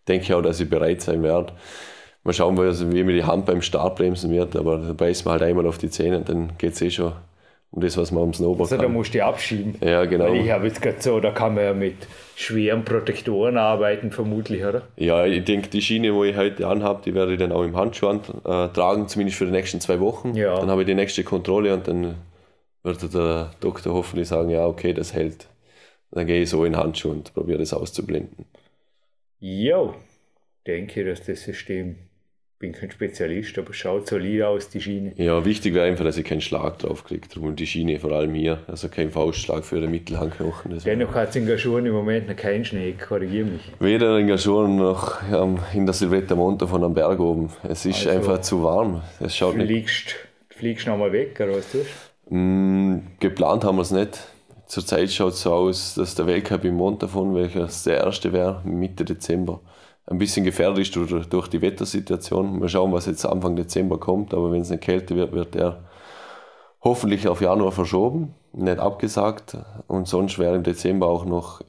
Denke 0.08 0.24
ich 0.24 0.34
auch, 0.34 0.42
dass 0.42 0.60
ich 0.60 0.70
bereit 0.70 1.02
sein 1.02 1.24
werde. 1.24 1.54
Mal 2.24 2.34
schauen, 2.34 2.58
wie 2.58 3.04
mir 3.04 3.14
die 3.14 3.24
Hand 3.24 3.46
beim 3.46 3.62
Start 3.62 3.96
bremsen 3.96 4.32
wird, 4.32 4.56
aber 4.56 4.78
da 4.78 4.94
beißt 4.94 5.26
man 5.26 5.34
halt 5.34 5.44
einmal 5.44 5.66
auf 5.66 5.78
die 5.78 5.90
Zähne 5.90 6.18
und 6.18 6.30
dann 6.30 6.54
geht 6.58 6.74
es 6.74 6.82
eh 6.82 6.92
schon 6.92 7.14
um 7.72 7.82
das, 7.82 7.98
was 7.98 8.12
man 8.12 8.24
am 8.24 8.34
Snowboard 8.34 8.70
also, 8.70 8.76
kann. 8.76 8.84
da 8.84 8.90
musst 8.92 9.14
du 9.14 9.24
abschieben. 9.24 9.76
Ja, 9.82 10.04
genau. 10.06 10.26
Weil 10.26 10.42
ich 10.42 10.52
habe 10.52 10.68
jetzt 10.68 10.82
gerade 10.82 11.02
so, 11.02 11.20
da 11.22 11.32
kann 11.32 11.56
man 11.56 11.64
ja 11.64 11.74
mit 11.74 11.96
schweren 12.36 12.84
Protektoren 12.84 13.58
arbeiten, 13.58 14.12
vermutlich, 14.12 14.64
oder? 14.66 14.84
Ja, 14.98 15.26
ich 15.26 15.46
denke, 15.46 15.70
die 15.70 15.82
Schiene, 15.82 16.14
wo 16.14 16.26
ich 16.26 16.36
heute 16.36 16.68
anhabe, 16.68 17.02
die 17.06 17.16
werde 17.16 17.32
ich 17.34 17.40
dann 17.40 17.54
auch 17.54 17.64
im 17.64 17.78
Handschuh 17.78 18.08
an, 18.08 18.20
äh, 18.44 18.68
tragen, 18.74 19.08
zumindest 19.08 19.38
für 19.38 19.46
die 19.46 19.52
nächsten 19.52 19.80
zwei 19.80 20.02
Wochen. 20.02 20.36
Ja. 20.36 20.56
Dann 20.58 20.70
habe 20.70 20.82
ich 20.82 20.88
die 20.88 20.96
nächste 20.96 21.24
Kontrolle 21.24 21.74
und 21.74 21.88
dann 21.88 22.16
wird 22.84 23.14
der 23.14 23.52
Doktor 23.62 23.94
hoffentlich 23.94 24.28
sagen, 24.28 24.50
ja, 24.50 24.66
okay, 24.66 24.94
das 24.94 25.14
hält. 25.14 25.48
Dann 26.12 26.28
gehe 26.28 26.42
ich 26.42 26.50
so 26.50 26.66
in 26.66 26.74
den 26.74 26.82
Handschuh 26.82 27.10
und 27.10 27.34
probiere 27.34 27.60
das 27.60 27.74
auszublenden. 27.74 28.46
Jo, 29.44 29.96
denke, 30.68 31.04
dass 31.04 31.26
das 31.26 31.42
System 31.42 31.96
bin 32.60 32.74
kein 32.74 32.92
Spezialist, 32.92 33.58
aber 33.58 33.74
schaut 33.74 34.08
solid 34.08 34.44
aus, 34.44 34.70
die 34.70 34.80
Schiene. 34.80 35.14
Ja, 35.16 35.44
wichtig 35.44 35.74
wäre 35.74 35.88
einfach, 35.88 36.06
dass 36.06 36.16
ich 36.18 36.26
keinen 36.26 36.42
Schlag 36.42 36.78
drauf 36.78 37.04
kriege. 37.04 37.28
Darum 37.28 37.56
die 37.56 37.66
Schiene 37.66 37.98
vor 37.98 38.12
allem 38.12 38.36
hier. 38.36 38.60
Also 38.68 38.88
kein 38.88 39.10
Faustschlag 39.10 39.66
für 39.66 39.82
den 39.82 39.90
Mittelhandknochen. 39.90 40.80
Dennoch 40.86 41.16
hat 41.16 41.30
es 41.30 41.38
in 41.38 41.48
Gaschuren 41.48 41.88
im 41.88 41.94
Moment 41.94 42.28
noch 42.28 42.36
keinen 42.36 42.64
Schnee, 42.64 42.94
korrigiere 42.94 43.46
mich. 43.46 43.62
Weder 43.80 44.20
in 44.20 44.28
Gaschuren 44.28 44.76
noch 44.76 45.24
ähm, 45.34 45.58
in 45.74 45.88
der 45.88 45.94
Silvetta 45.94 46.36
Monte 46.36 46.68
von 46.68 46.84
am 46.84 46.94
Berg 46.94 47.20
oben. 47.20 47.50
Es 47.64 47.84
ist 47.88 48.06
also, 48.06 48.10
einfach 48.12 48.42
zu 48.42 48.64
warm. 48.64 49.02
Es 49.20 49.36
schaut 49.36 49.56
fliegst, 49.56 50.06
nicht... 50.06 50.16
fliegst 50.50 50.86
nochmal 50.86 51.12
weg, 51.14 51.40
oder 51.40 51.56
was 51.58 51.72
tust 51.72 51.90
du? 52.30 52.36
Mm, 52.36 53.08
geplant 53.20 53.64
haben 53.64 53.78
wir 53.78 53.82
es 53.82 53.92
nicht. 53.92 54.20
Zurzeit 54.72 55.12
schaut 55.12 55.34
es 55.34 55.42
so 55.42 55.54
aus, 55.54 55.96
dass 55.96 56.16
der 56.16 56.28
Weltcup 56.28 56.64
im 56.64 56.76
Montafon, 56.76 57.36
welcher 57.36 57.68
der 57.86 58.06
erste 58.06 58.32
wäre, 58.32 58.62
Mitte 58.64 59.04
Dezember 59.04 59.60
ein 60.06 60.18
bisschen 60.18 60.46
gefährdet 60.46 60.80
ist 60.80 60.96
durch, 60.96 61.26
durch 61.28 61.50
die 61.50 61.62
Wettersituation. 61.62 62.58
Mal 62.58 62.70
schauen, 62.70 62.94
was 62.94 63.06
jetzt 63.06 63.26
Anfang 63.26 63.58
Dezember 63.58 64.00
kommt, 64.00 64.34
aber 64.34 64.50
wenn 64.50 64.62
es 64.62 64.72
eine 64.72 64.80
Kälte 64.80 65.18
wird, 65.18 65.34
wird 65.34 65.58
er 65.58 65.84
hoffentlich 66.82 67.28
auf 67.28 67.42
Januar 67.42 67.74
verschoben, 67.74 68.34
nicht 68.54 68.80
abgesagt. 68.80 69.58
Und 69.88 70.08
sonst 70.08 70.40
wäre 70.40 70.56
im 70.56 70.64
Dezember 70.64 71.08
auch 71.08 71.26
noch 71.26 71.60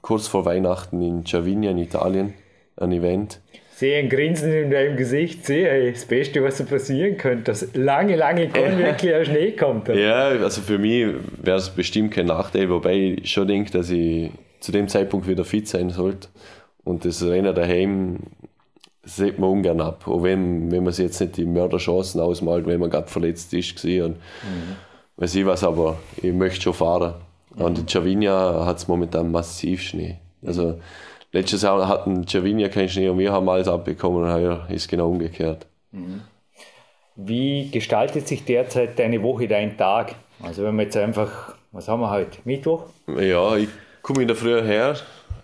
kurz 0.00 0.28
vor 0.28 0.44
Weihnachten 0.44 1.02
in 1.02 1.26
Cervinia 1.26 1.72
in 1.72 1.78
Italien 1.78 2.34
ein 2.76 2.92
Event. 2.92 3.40
Sehe 3.78 4.00
ein 4.00 4.08
Grinsen 4.08 4.52
in 4.52 4.72
deinem 4.72 4.96
Gesicht, 4.96 5.46
sehe 5.46 5.92
das 5.92 6.04
Beste, 6.04 6.42
was 6.42 6.58
so 6.58 6.64
passieren 6.64 7.16
könnte, 7.16 7.44
dass 7.44 7.74
lange, 7.74 8.16
lange 8.16 8.48
kein 8.52 8.76
wirklicher 8.76 9.24
Schnee 9.24 9.52
kommt. 9.52 9.86
Ja, 9.86 10.30
also 10.30 10.62
für 10.62 10.78
mich 10.78 11.14
wäre 11.40 11.58
es 11.58 11.70
bestimmt 11.70 12.12
kein 12.12 12.26
Nachteil, 12.26 12.68
wobei 12.70 12.96
ich 12.96 13.30
schon 13.30 13.46
denke, 13.46 13.70
dass 13.70 13.88
ich 13.90 14.32
zu 14.58 14.72
dem 14.72 14.88
Zeitpunkt 14.88 15.28
wieder 15.28 15.44
fit 15.44 15.68
sein 15.68 15.90
sollte. 15.90 16.26
Und 16.82 17.04
das 17.04 17.22
Rennen 17.22 17.54
daheim 17.54 18.18
sieht 19.04 19.38
man 19.38 19.50
ungern 19.50 19.80
ab. 19.80 20.08
Auch 20.08 20.24
wenn, 20.24 20.72
wenn 20.72 20.82
man 20.82 20.92
sich 20.92 21.04
jetzt 21.04 21.20
nicht 21.20 21.36
die 21.36 21.44
Mörderchancen 21.44 22.20
ausmalt, 22.20 22.66
wenn 22.66 22.80
man 22.80 22.90
gerade 22.90 23.06
verletzt 23.06 23.54
ist. 23.54 23.84
Und 23.84 24.16
mhm. 24.16 24.76
weiß 25.18 25.36
ich 25.36 25.46
was, 25.46 25.62
aber 25.62 26.00
ich 26.20 26.32
möchte 26.32 26.62
schon 26.62 26.74
fahren. 26.74 27.14
Mhm. 27.54 27.62
Und 27.62 27.78
in 27.78 27.86
Chavinia 27.86 28.66
hat 28.66 28.78
es 28.78 28.88
momentan 28.88 29.30
massiv 29.30 29.82
Schnee. 29.82 30.16
Also 30.44 30.80
letztes 31.38 31.62
Jahr 31.62 31.86
hatten 31.88 32.26
Chavinia 32.26 32.68
keinen 32.68 32.88
Schnee 32.88 33.08
und 33.08 33.18
wir 33.18 33.32
haben 33.32 33.48
alles 33.48 33.68
abbekommen 33.68 34.24
und 34.24 34.32
heuer 34.32 34.66
ist 34.68 34.88
genau 34.88 35.08
umgekehrt. 35.08 35.66
Mhm. 35.92 36.22
Wie 37.16 37.70
gestaltet 37.70 38.28
sich 38.28 38.44
derzeit 38.44 38.98
deine 38.98 39.22
Woche, 39.22 39.48
dein 39.48 39.76
Tag? 39.76 40.14
Also 40.42 40.62
wenn 40.64 40.76
wir 40.76 40.84
jetzt 40.84 40.96
einfach, 40.96 41.54
was 41.72 41.88
haben 41.88 42.00
wir 42.00 42.10
heute? 42.10 42.38
Mittwoch? 42.44 42.84
Ja, 43.20 43.56
ich 43.56 43.68
komme 44.02 44.22
in 44.22 44.28
der 44.28 44.36
Früh 44.36 44.62
her. 44.62 44.96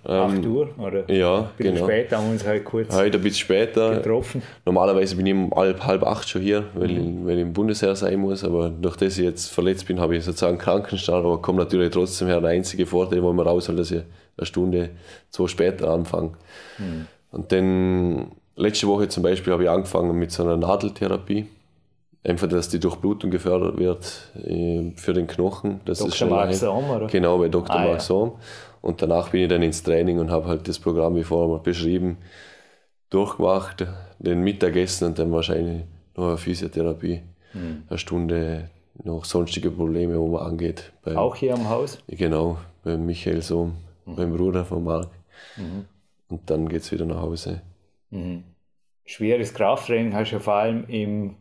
8 0.05 0.37
ähm, 0.37 0.55
Uhr 0.55 0.69
oder 0.79 1.11
ja, 1.11 1.39
ein 1.39 1.49
bisschen 1.57 1.75
genau. 1.75 1.87
später 1.87 2.19
haben 2.19 2.27
wir 2.27 2.33
uns 2.33 2.45
halt 2.45 2.65
kurz 2.65 2.95
heute 2.95 3.19
ein 3.19 3.23
bisschen 3.23 3.41
später 3.41 3.97
getroffen. 3.97 4.43
Normalerweise 4.67 5.17
bin 5.17 5.27
ich 5.27 5.33
um 5.33 5.51
halb, 5.55 5.87
halb 5.87 6.03
acht 6.03 6.29
schon 6.29 6.43
hier, 6.43 6.65
weil, 6.75 6.89
mhm. 6.89 7.21
ich, 7.21 7.27
weil 7.27 7.37
ich 7.37 7.43
im 7.43 7.53
Bundesheer 7.53 7.97
sein 7.97 8.19
muss, 8.19 8.45
aber 8.45 8.69
durch 8.69 8.97
das 8.97 9.17
ich 9.19 9.25
jetzt 9.25 9.51
verletzt 9.51 9.87
bin, 9.87 10.01
habe 10.01 10.17
ich 10.17 10.25
sozusagen 10.25 10.59
Krankenstand, 10.59 11.25
aber 11.25 11.41
komme 11.41 11.59
natürlich 11.59 11.91
trotzdem 11.91 12.29
her. 12.29 12.41
Der 12.41 12.51
einzige 12.51 12.85
Vorteil, 12.85 13.23
wo 13.23 13.33
man 13.33 13.47
raus 13.47 13.65
soll, 13.65 13.77
dass 13.77 13.91
ich 13.91 14.03
eine 14.37 14.47
Stunde, 14.47 14.91
zwei 15.31 15.47
später 15.47 15.91
anfange. 15.91 16.33
Mhm. 16.79 17.07
Und 17.31 17.53
dann 17.53 18.33
letzte 18.57 18.87
Woche 18.87 19.09
zum 19.09 19.23
Beispiel 19.23 19.53
habe 19.53 19.65
ich 19.65 19.71
angefangen 19.71 20.19
mit 20.19 20.31
so 20.31 20.43
einer 20.43 20.57
Nadeltherapie. 20.57 21.47
Einfach, 22.27 22.49
dass 22.49 22.71
die 22.71 22.81
Durchblutung 22.81 23.31
gefördert 23.31 23.79
wird 23.79 24.33
äh, 24.35 24.93
für 24.97 25.13
den 25.13 25.27
Knochen. 25.27 25.81
Das 25.85 25.99
Dr. 25.99 26.09
ist 26.09 26.17
schon 26.17 26.31
Mark 26.31 26.55
Sohm, 26.55 26.89
oder? 26.89 27.07
Genau, 27.07 27.37
bei 27.39 27.49
Dr. 27.49 27.77
Ah, 27.77 27.87
Mark 27.87 28.01
Sohm. 28.01 28.33
Und 28.81 29.03
danach 29.03 29.29
bin 29.29 29.43
ich 29.43 29.49
dann 29.49 29.63
ins 29.63 29.83
Training 29.83 30.19
und 30.19 30.31
habe 30.31 30.47
halt 30.47 30.67
das 30.67 30.79
Programm, 30.79 31.17
wie 31.17 31.23
vorher 31.23 31.59
beschrieben, 31.59 32.17
durchgemacht, 33.11 33.87
den 34.19 34.41
Mittagessen 34.41 35.07
und 35.09 35.19
dann 35.19 35.33
wahrscheinlich 35.33 35.85
noch 36.17 36.29
eine 36.29 36.37
Physiotherapie. 36.39 37.23
Mhm. 37.53 37.83
Eine 37.89 37.99
Stunde 37.99 38.71
noch 39.03 39.27
sonstige 39.27 39.71
Probleme, 39.71 40.19
wo 40.19 40.29
man 40.29 40.47
angeht. 40.47 40.93
Beim, 41.03 41.19
Auch 41.19 41.37
hier 41.37 41.55
am 41.55 41.69
Haus? 41.69 41.99
Genau, 42.09 42.57
beim 42.83 43.05
Michael 43.05 43.43
Sohm, 43.43 43.77
mhm. 44.07 44.17
beim 44.17 44.35
Bruder 44.35 44.65
von 44.65 44.83
Marc. 44.83 45.11
Mhm. 45.57 45.85
Und 46.29 46.49
dann 46.49 46.69
geht 46.69 46.83
es 46.83 46.93
wieder 46.93 47.05
nach 47.05 47.21
Hause. 47.21 47.61
Mhm. 48.11 48.45
Schweres 49.05 49.53
Krafttraining 49.53 50.15
hast 50.15 50.31
du 50.31 50.37
ja 50.37 50.41
vor 50.41 50.55
allem 50.55 50.85
im 50.89 51.37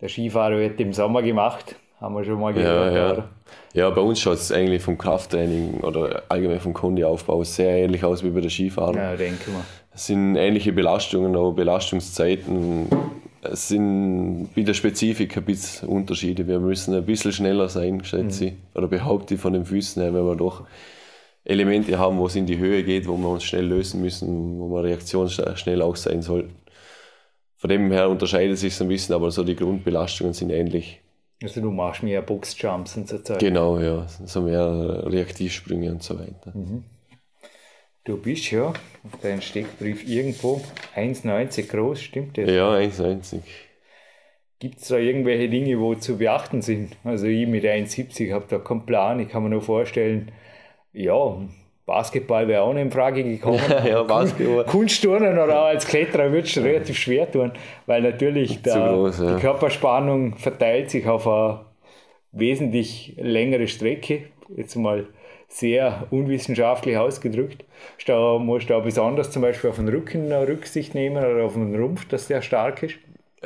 der 0.00 0.08
Skifahrer 0.08 0.58
wird 0.58 0.80
im 0.80 0.92
Sommer 0.92 1.22
gemacht, 1.22 1.76
haben 2.00 2.14
wir 2.14 2.24
schon 2.24 2.40
mal 2.40 2.52
gehört. 2.52 2.94
Ja, 2.94 3.14
ja. 3.14 3.24
ja 3.72 3.90
bei 3.90 4.00
uns 4.00 4.20
schaut 4.20 4.34
es 4.34 4.52
eigentlich 4.52 4.82
vom 4.82 4.98
Krafttraining 4.98 5.80
oder 5.80 6.22
allgemein 6.28 6.60
vom 6.60 6.74
Kondiaufbau 6.74 7.42
sehr 7.44 7.76
ähnlich 7.76 8.04
aus 8.04 8.22
wie 8.22 8.30
bei 8.30 8.40
der 8.40 8.50
Skifahrer. 8.50 8.96
Ja, 8.96 9.16
denke 9.16 9.50
mal. 9.50 9.64
Es 9.94 10.06
sind 10.06 10.36
ähnliche 10.36 10.72
Belastungen, 10.72 11.34
aber 11.34 11.52
Belastungszeiten. 11.52 12.86
Es 13.40 13.68
sind 13.68 14.50
bei 14.54 14.62
der 14.62 14.74
Spezifik 14.74 15.36
ein 15.38 15.44
bisschen 15.44 15.88
Unterschiede. 15.88 16.46
Wir 16.46 16.58
müssen 16.58 16.94
ein 16.94 17.06
bisschen 17.06 17.32
schneller 17.32 17.68
sein, 17.70 18.04
schätze 18.04 18.44
mhm. 18.44 18.48
ich. 18.50 18.54
Oder 18.74 18.88
behaupte 18.88 19.34
ich 19.34 19.40
von 19.40 19.54
den 19.54 19.64
Füßen 19.64 20.02
her, 20.02 20.12
wenn 20.12 20.26
wir 20.26 20.36
doch 20.36 20.64
Elemente 21.44 21.98
haben, 21.98 22.18
wo 22.18 22.26
es 22.26 22.36
in 22.36 22.44
die 22.44 22.58
Höhe 22.58 22.82
geht, 22.82 23.08
wo 23.08 23.16
wir 23.16 23.28
uns 23.28 23.44
schnell 23.44 23.66
lösen 23.66 24.02
müssen, 24.02 24.58
wo 24.58 24.68
wir 24.68 24.82
reaktionsschnell 24.82 25.80
auch 25.80 25.96
sein 25.96 26.20
sollten. 26.20 26.54
Von 27.56 27.70
dem 27.70 27.90
her 27.90 28.08
unterscheidet 28.10 28.58
sich 28.58 28.74
es 28.74 28.82
ein 28.82 28.88
bisschen, 28.88 29.14
aber 29.14 29.30
so 29.30 29.42
die 29.42 29.56
Grundbelastungen 29.56 30.34
sind 30.34 30.50
ähnlich. 30.50 31.00
Also 31.42 31.60
du 31.60 31.70
machst 31.70 32.02
mehr 32.02 32.22
Boxjumps 32.22 32.96
und 32.96 33.08
so 33.08 33.18
Zeug. 33.18 33.38
Genau, 33.38 33.78
ja. 33.78 34.06
So 34.08 34.42
mehr 34.42 35.04
Reaktivsprünge 35.06 35.90
und 35.90 36.02
so 36.02 36.18
weiter. 36.18 36.52
Mhm. 36.54 36.84
Du 38.04 38.16
bist 38.16 38.50
ja 38.52 38.68
auf 38.68 39.20
deinem 39.20 39.40
Steckbrief 39.40 40.08
irgendwo 40.08 40.60
1,90 40.94 41.68
groß, 41.68 42.00
stimmt 42.00 42.38
das? 42.38 42.48
Ja, 42.48 42.72
1,90. 42.72 43.40
Gibt 44.58 44.80
es 44.80 44.88
da 44.88 44.96
irgendwelche 44.96 45.48
Dinge, 45.50 45.78
wo 45.80 45.94
zu 45.94 46.16
beachten 46.16 46.62
sind? 46.62 46.96
Also 47.04 47.26
ich 47.26 47.46
mit 47.46 47.64
1,70 47.64 48.32
habe 48.32 48.46
da 48.48 48.58
keinen 48.58 48.86
Plan. 48.86 49.18
Ich 49.20 49.28
kann 49.28 49.42
mir 49.42 49.50
nur 49.50 49.60
vorstellen, 49.60 50.30
ja, 50.92 51.36
Basketball 51.86 52.48
wäre 52.48 52.62
auch 52.62 52.72
nicht 52.72 52.82
in 52.82 52.90
Frage 52.90 53.22
gekommen. 53.22 53.60
ja, 53.86 54.02
Basketball. 54.02 54.64
Kunstturnen 54.64 55.38
oder 55.38 55.62
auch 55.62 55.66
als 55.66 55.86
Kletterer 55.86 56.32
wird 56.32 56.46
es 56.46 56.56
relativ 56.58 56.98
schwer 56.98 57.30
tun, 57.30 57.52
weil 57.86 58.02
natürlich 58.02 58.60
der, 58.60 58.88
groß, 58.92 59.20
ja. 59.20 59.34
die 59.36 59.40
Körperspannung 59.40 60.36
verteilt 60.36 60.90
sich 60.90 61.06
auf 61.06 61.28
eine 61.28 61.60
wesentlich 62.32 63.14
längere 63.18 63.68
Strecke. 63.68 64.24
Jetzt 64.56 64.74
mal 64.74 65.06
sehr 65.48 66.08
unwissenschaftlich 66.10 66.96
ausgedrückt. 66.96 67.64
Da 68.06 68.38
musst 68.38 68.68
du 68.68 68.74
auch 68.74 68.82
besonders 68.82 69.30
zum 69.30 69.42
Beispiel 69.42 69.70
auf 69.70 69.76
den 69.76 69.88
Rücken 69.88 70.32
Rücksicht 70.32 70.94
nehmen 70.94 71.18
oder 71.18 71.44
auf 71.44 71.54
den 71.54 71.74
Rumpf, 71.74 72.08
dass 72.08 72.26
der 72.26 72.42
stark 72.42 72.82
ist. 72.82 72.96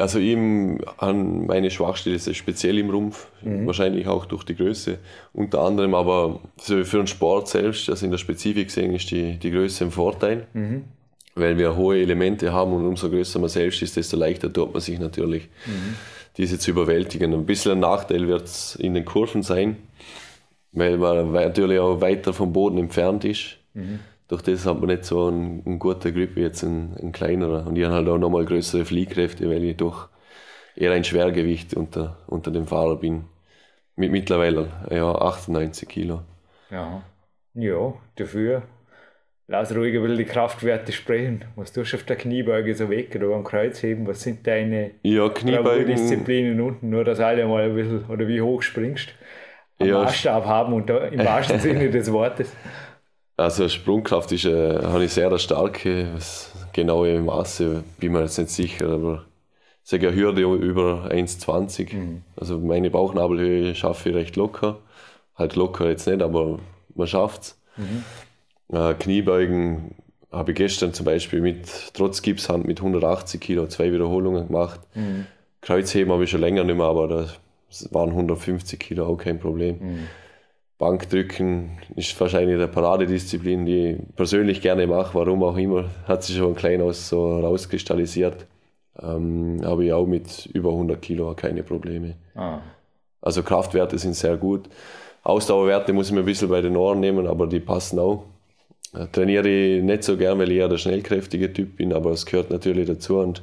Also 0.00 0.18
ihm 0.18 0.78
an 0.96 1.46
meine 1.46 1.70
Schwachstelle 1.70 2.16
ist 2.16 2.26
es 2.26 2.36
speziell 2.36 2.78
im 2.78 2.90
Rumpf, 2.90 3.28
mhm. 3.42 3.66
wahrscheinlich 3.66 4.06
auch 4.06 4.24
durch 4.24 4.44
die 4.44 4.54
Größe 4.54 4.98
unter 5.32 5.60
anderem, 5.60 5.94
aber 5.94 6.40
so 6.56 6.82
für 6.84 6.98
den 6.98 7.06
Sport 7.06 7.48
selbst, 7.48 7.88
also 7.90 8.04
in 8.04 8.10
der 8.10 8.18
Spezifik 8.18 8.68
gesehen, 8.68 8.94
ist 8.94 9.10
die, 9.10 9.36
die 9.36 9.50
Größe 9.50 9.84
ein 9.84 9.90
Vorteil, 9.90 10.46
mhm. 10.54 10.84
weil 11.34 11.58
wir 11.58 11.76
hohe 11.76 12.00
Elemente 12.00 12.52
haben 12.52 12.72
und 12.72 12.86
umso 12.86 13.10
größer 13.10 13.38
man 13.38 13.50
selbst 13.50 13.82
ist, 13.82 13.96
desto 13.96 14.16
leichter 14.16 14.52
tut 14.52 14.72
man 14.72 14.80
sich 14.80 14.98
natürlich, 14.98 15.48
mhm. 15.66 15.96
diese 16.36 16.58
zu 16.58 16.70
überwältigen. 16.70 17.34
Ein 17.34 17.46
bisschen 17.46 17.72
ein 17.72 17.80
Nachteil 17.80 18.26
wird 18.26 18.44
es 18.44 18.76
in 18.76 18.94
den 18.94 19.04
Kurven 19.04 19.42
sein, 19.42 19.76
weil 20.72 20.96
man 20.96 21.32
natürlich 21.32 21.78
auch 21.78 22.00
weiter 22.00 22.32
vom 22.32 22.52
Boden 22.52 22.78
entfernt 22.78 23.24
ist. 23.24 23.58
Mhm 23.74 24.00
durch 24.30 24.42
das 24.42 24.64
hat 24.64 24.78
man 24.78 24.86
nicht 24.86 25.04
so 25.04 25.26
einen, 25.26 25.62
einen 25.66 25.78
guten 25.80 26.14
Grip 26.14 26.36
wie 26.36 26.42
jetzt 26.42 26.62
ein, 26.62 26.96
ein 27.02 27.10
kleinerer. 27.10 27.66
Und 27.66 27.76
ich 27.76 27.84
habe 27.84 27.96
halt 27.96 28.08
auch 28.08 28.18
nochmal 28.18 28.44
größere 28.44 28.84
Fliehkräfte, 28.84 29.50
weil 29.50 29.64
ich 29.64 29.76
doch 29.76 30.08
eher 30.76 30.92
ein 30.92 31.02
Schwergewicht 31.02 31.74
unter, 31.74 32.18
unter 32.28 32.52
dem 32.52 32.66
Fahrer 32.66 32.96
bin. 32.96 33.24
Mit 33.96 34.12
mittlerweile 34.12 34.68
ja, 34.88 35.12
98 35.12 35.88
Kilo. 35.88 36.20
Ja, 36.70 37.02
ja 37.54 37.92
dafür 38.14 38.62
lass 39.48 39.74
ruhig 39.74 40.00
bisschen 40.00 40.16
die 40.16 40.24
Kraftwerte 40.24 40.92
sprechen. 40.92 41.44
Was 41.56 41.72
tust 41.72 41.92
du 41.92 41.96
auf 41.96 42.04
der 42.04 42.14
Kniebeuge 42.14 42.72
so 42.76 42.88
weg 42.88 43.12
oder 43.16 43.34
am 43.34 43.42
Kreuzheben? 43.42 44.06
Was 44.06 44.22
sind 44.22 44.46
deine 44.46 44.92
ja, 45.02 45.28
Disziplinen 45.28 46.60
unten? 46.60 46.88
Nur, 46.88 47.02
dass 47.02 47.18
alle 47.18 47.44
mal 47.46 47.64
ein 47.64 47.74
bisschen, 47.74 48.04
oder 48.06 48.28
wie 48.28 48.40
hoch 48.40 48.62
springst, 48.62 49.12
am 49.80 49.88
ja. 49.88 50.04
Maßstab 50.04 50.46
haben 50.46 50.72
und 50.72 50.88
im 50.88 51.18
wahrsten 51.18 51.58
Sinne 51.58 51.90
des 51.90 52.12
Wortes. 52.12 52.54
Also 53.40 53.70
Sprungkraft 53.70 54.32
ist, 54.32 54.44
äh, 54.44 54.82
habe 54.82 55.06
ich 55.06 55.14
sehr 55.14 55.36
starke, 55.38 56.08
genaue 56.74 57.20
Maße 57.20 57.82
bin 57.98 58.12
mir 58.12 58.20
jetzt 58.20 58.36
nicht 58.36 58.50
sicher, 58.50 58.90
aber 58.90 59.24
ich 59.82 59.88
sage 59.88 60.08
eine 60.08 60.16
Hürde 60.16 60.42
über 60.42 61.08
1,20. 61.10 61.94
Mhm. 61.94 62.22
Also 62.36 62.58
meine 62.58 62.90
Bauchnabelhöhe 62.90 63.74
schaffe 63.74 64.10
ich 64.10 64.14
recht 64.14 64.36
locker. 64.36 64.78
Halt 65.36 65.56
locker 65.56 65.88
jetzt 65.88 66.06
nicht, 66.06 66.20
aber 66.20 66.58
man 66.94 67.06
schafft 67.06 67.42
es. 67.42 67.58
Mhm. 67.78 68.76
Äh, 68.76 68.92
Kniebeugen 68.92 69.94
habe 70.30 70.52
ich 70.52 70.58
gestern 70.58 70.92
zum 70.92 71.06
Beispiel 71.06 71.40
mit 71.40 71.94
trotz 71.94 72.20
Gipshand 72.20 72.66
mit 72.66 72.80
180 72.80 73.40
Kilo 73.40 73.66
zwei 73.68 73.90
Wiederholungen 73.90 74.48
gemacht. 74.48 74.80
Mhm. 74.94 75.24
Kreuzheben 75.62 76.12
habe 76.12 76.24
ich 76.24 76.30
schon 76.30 76.42
länger 76.42 76.64
nicht 76.64 76.76
mehr, 76.76 76.84
aber 76.84 77.08
das 77.70 77.88
waren 77.90 78.10
150 78.10 78.78
Kilo 78.78 79.06
auch 79.06 79.16
kein 79.16 79.38
Problem. 79.38 79.78
Mhm. 79.80 80.08
Bankdrücken 80.80 81.78
ist 81.94 82.18
wahrscheinlich 82.18 82.54
eine 82.56 82.66
Paradedisziplin, 82.66 83.66
die 83.66 83.86
ich 83.90 84.16
persönlich 84.16 84.62
gerne 84.62 84.86
mache, 84.86 85.14
warum 85.14 85.42
auch 85.42 85.58
immer, 85.58 85.90
hat 86.08 86.24
sich 86.24 86.38
schon 86.38 86.54
klein 86.54 86.80
aus 86.80 87.10
so 87.10 87.38
rauskristallisiert. 87.38 88.46
Ähm, 88.98 89.60
habe 89.62 89.84
ich 89.84 89.92
auch 89.92 90.06
mit 90.06 90.46
über 90.46 90.70
100 90.70 91.02
Kilo 91.02 91.34
keine 91.34 91.62
Probleme. 91.62 92.16
Ah. 92.34 92.60
Also 93.20 93.42
Kraftwerte 93.42 93.98
sind 93.98 94.16
sehr 94.16 94.38
gut. 94.38 94.70
Ausdauerwerte 95.22 95.92
muss 95.92 96.08
ich 96.08 96.14
mir 96.14 96.20
ein 96.20 96.24
bisschen 96.24 96.48
bei 96.48 96.62
den 96.62 96.74
Ohren 96.78 97.00
nehmen, 97.00 97.26
aber 97.26 97.46
die 97.46 97.60
passen 97.60 97.98
auch. 97.98 98.24
Äh, 98.94 99.06
trainiere 99.12 99.48
ich 99.50 99.82
nicht 99.82 100.02
so 100.02 100.16
gern, 100.16 100.38
weil 100.38 100.50
ich 100.50 100.56
eher 100.56 100.68
der 100.68 100.78
schnellkräftige 100.78 101.52
Typ 101.52 101.76
bin, 101.76 101.92
aber 101.92 102.12
es 102.12 102.24
gehört 102.24 102.50
natürlich 102.50 102.88
dazu 102.88 103.18
und 103.18 103.42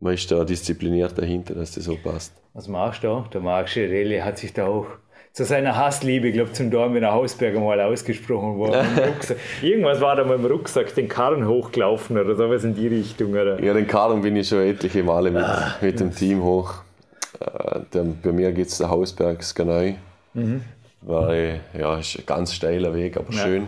man 0.00 0.14
ist 0.14 0.30
da 0.30 0.42
diszipliniert 0.42 1.18
dahinter, 1.18 1.54
dass 1.54 1.72
das 1.72 1.84
so 1.84 1.96
passt. 2.02 2.32
Was 2.54 2.66
machst 2.66 3.02
du 3.02 3.08
da? 3.08 3.28
Der 3.30 3.42
Marc 3.42 3.68
Schirelli 3.68 4.20
hat 4.20 4.38
sich 4.38 4.54
da 4.54 4.68
auch 4.68 4.86
zu 5.32 5.44
seiner 5.44 5.76
Hassliebe, 5.76 6.28
ich 6.28 6.34
glaube, 6.34 6.52
zum 6.52 6.70
Dornbirner 6.70 7.12
Hausberger 7.12 7.60
mal 7.60 7.80
ausgesprochen 7.80 8.58
worden. 8.58 8.86
Irgendwas 9.62 10.00
war 10.00 10.16
da 10.16 10.24
mal 10.24 10.36
im 10.36 10.44
Rucksack, 10.44 10.94
den 10.94 11.08
Karren 11.08 11.46
hochgelaufen 11.46 12.18
oder 12.18 12.34
sowas 12.34 12.64
in 12.64 12.74
die 12.74 12.88
Richtung. 12.88 13.30
Oder? 13.30 13.62
Ja, 13.62 13.72
den 13.74 13.86
Karren 13.86 14.22
bin 14.22 14.36
ich 14.36 14.48
schon 14.48 14.60
etliche 14.60 15.02
Male 15.02 15.30
mit, 15.30 15.44
ah, 15.44 15.76
mit 15.80 16.00
dem 16.00 16.14
Team 16.14 16.42
hoch. 16.42 16.74
Äh, 17.40 17.80
der, 17.92 18.04
bei 18.22 18.32
mir 18.32 18.52
geht 18.52 18.68
es 18.68 18.78
der 18.78 18.90
Hausberg 18.90 19.42
Skanei. 19.42 19.96
Mhm. 20.34 20.62
Weil, 21.02 21.60
ja, 21.78 21.98
ist 21.98 22.18
ein 22.18 22.26
ganz 22.26 22.52
steiler 22.54 22.94
Weg, 22.94 23.16
aber 23.16 23.32
ja. 23.32 23.42
schön. 23.42 23.66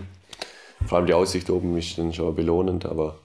Vor 0.86 0.98
allem 0.98 1.06
die 1.06 1.14
Aussicht 1.14 1.48
oben 1.50 1.76
ist 1.76 1.98
dann 1.98 2.12
schon 2.12 2.34
belohnend, 2.34 2.86
aber 2.86 3.18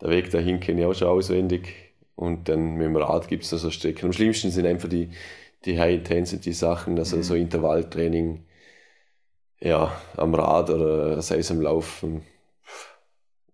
der 0.00 0.10
Weg 0.10 0.30
dahin 0.30 0.60
kenne 0.60 0.82
ich 0.82 0.86
auch 0.86 0.94
schon 0.94 1.08
auswendig. 1.08 1.74
Und 2.14 2.48
dann 2.48 2.74
mit 2.74 2.86
dem 2.86 2.96
Rad 2.96 3.28
gibt 3.28 3.44
es 3.44 3.50
da 3.50 3.56
so 3.56 3.70
Strecken. 3.70 4.06
Am 4.06 4.12
schlimmsten 4.12 4.50
sind 4.50 4.66
einfach 4.66 4.88
die, 4.88 5.10
die 5.64 5.78
High-Intensity-Sachen, 5.78 6.98
also 6.98 7.16
mhm. 7.16 7.22
so 7.22 7.34
Intervalltraining 7.34 8.44
ja, 9.60 9.92
am 10.16 10.34
Rad 10.34 10.70
oder 10.70 11.22
sei 11.22 11.38
es 11.38 11.50
am 11.50 11.60
Laufen. 11.60 12.22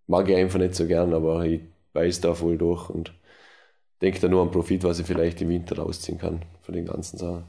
Mag 0.07 0.29
ich 0.29 0.37
einfach 0.37 0.59
nicht 0.59 0.75
so 0.75 0.87
gern, 0.87 1.13
aber 1.13 1.45
ich 1.45 1.61
weiß 1.93 2.23
da 2.23 2.35
voll 2.35 2.57
durch 2.57 2.89
und 2.89 3.13
denke 4.01 4.21
da 4.21 4.29
nur 4.29 4.41
am 4.41 4.51
Profit, 4.51 4.85
was 4.85 5.01
ich 5.01 5.07
vielleicht 5.07 5.43
im 5.43 5.51
Winter 5.51 5.79
rausziehen 5.79 6.19
kann 6.19 6.43
von 6.63 6.75
den 6.75 6.87
ganzen 6.87 7.19
Sachen. 7.19 7.45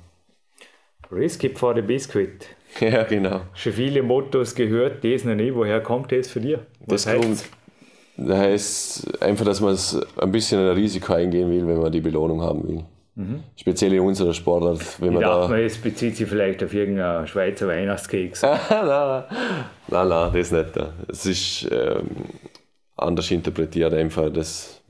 Risk 1.11 1.57
for 1.57 1.73
the 1.73 1.81
Biscuit. 1.81 2.45
Ja, 2.79 3.03
genau. 3.03 3.41
Schon 3.55 3.73
viele 3.73 4.03
Mottos 4.03 4.53
gehört, 4.53 5.03
das 5.03 5.23
noch 5.23 5.33
nicht. 5.33 5.55
Woher 5.55 5.81
kommt 5.81 6.11
das 6.11 6.29
für 6.29 6.39
dich? 6.39 6.59
Was 6.85 7.05
das 7.05 7.15
kommt, 7.15 7.43
das 8.17 8.37
heißt 8.37 9.23
einfach, 9.23 9.45
dass 9.45 9.59
man 9.59 9.75
ein 10.17 10.31
bisschen 10.31 10.59
ein 10.59 10.75
Risiko 10.75 11.13
eingehen 11.13 11.49
will, 11.49 11.65
wenn 11.65 11.79
man 11.79 11.91
die 11.91 12.01
Belohnung 12.01 12.41
haben 12.41 12.67
will. 12.67 12.83
Mhm. 13.19 13.43
Speziell 13.57 13.91
in 13.91 13.99
unserer 13.99 14.33
Sportart. 14.33 14.79
Wenn 15.01 15.09
ich 15.09 15.13
man 15.15 15.23
dachte, 15.23 15.51
da, 15.51 15.59
es 15.59 15.77
bezieht 15.77 16.15
sich 16.15 16.25
vielleicht 16.25 16.63
auf 16.63 16.73
irgendeinen 16.73 17.27
Schweizer 17.27 17.67
Weihnachtskeks. 17.67 18.41
nein, 18.43 18.59
nein, 18.69 19.23
nein, 19.89 20.07
nein, 20.07 20.31
das 20.33 20.51
nicht. 20.51 20.79
Es 21.09 21.25
ist 21.25 21.69
ähm, 21.69 22.07
anders 22.95 23.29
interpretiert 23.29 23.93
einfach, 23.93 24.31
dass 24.31 24.81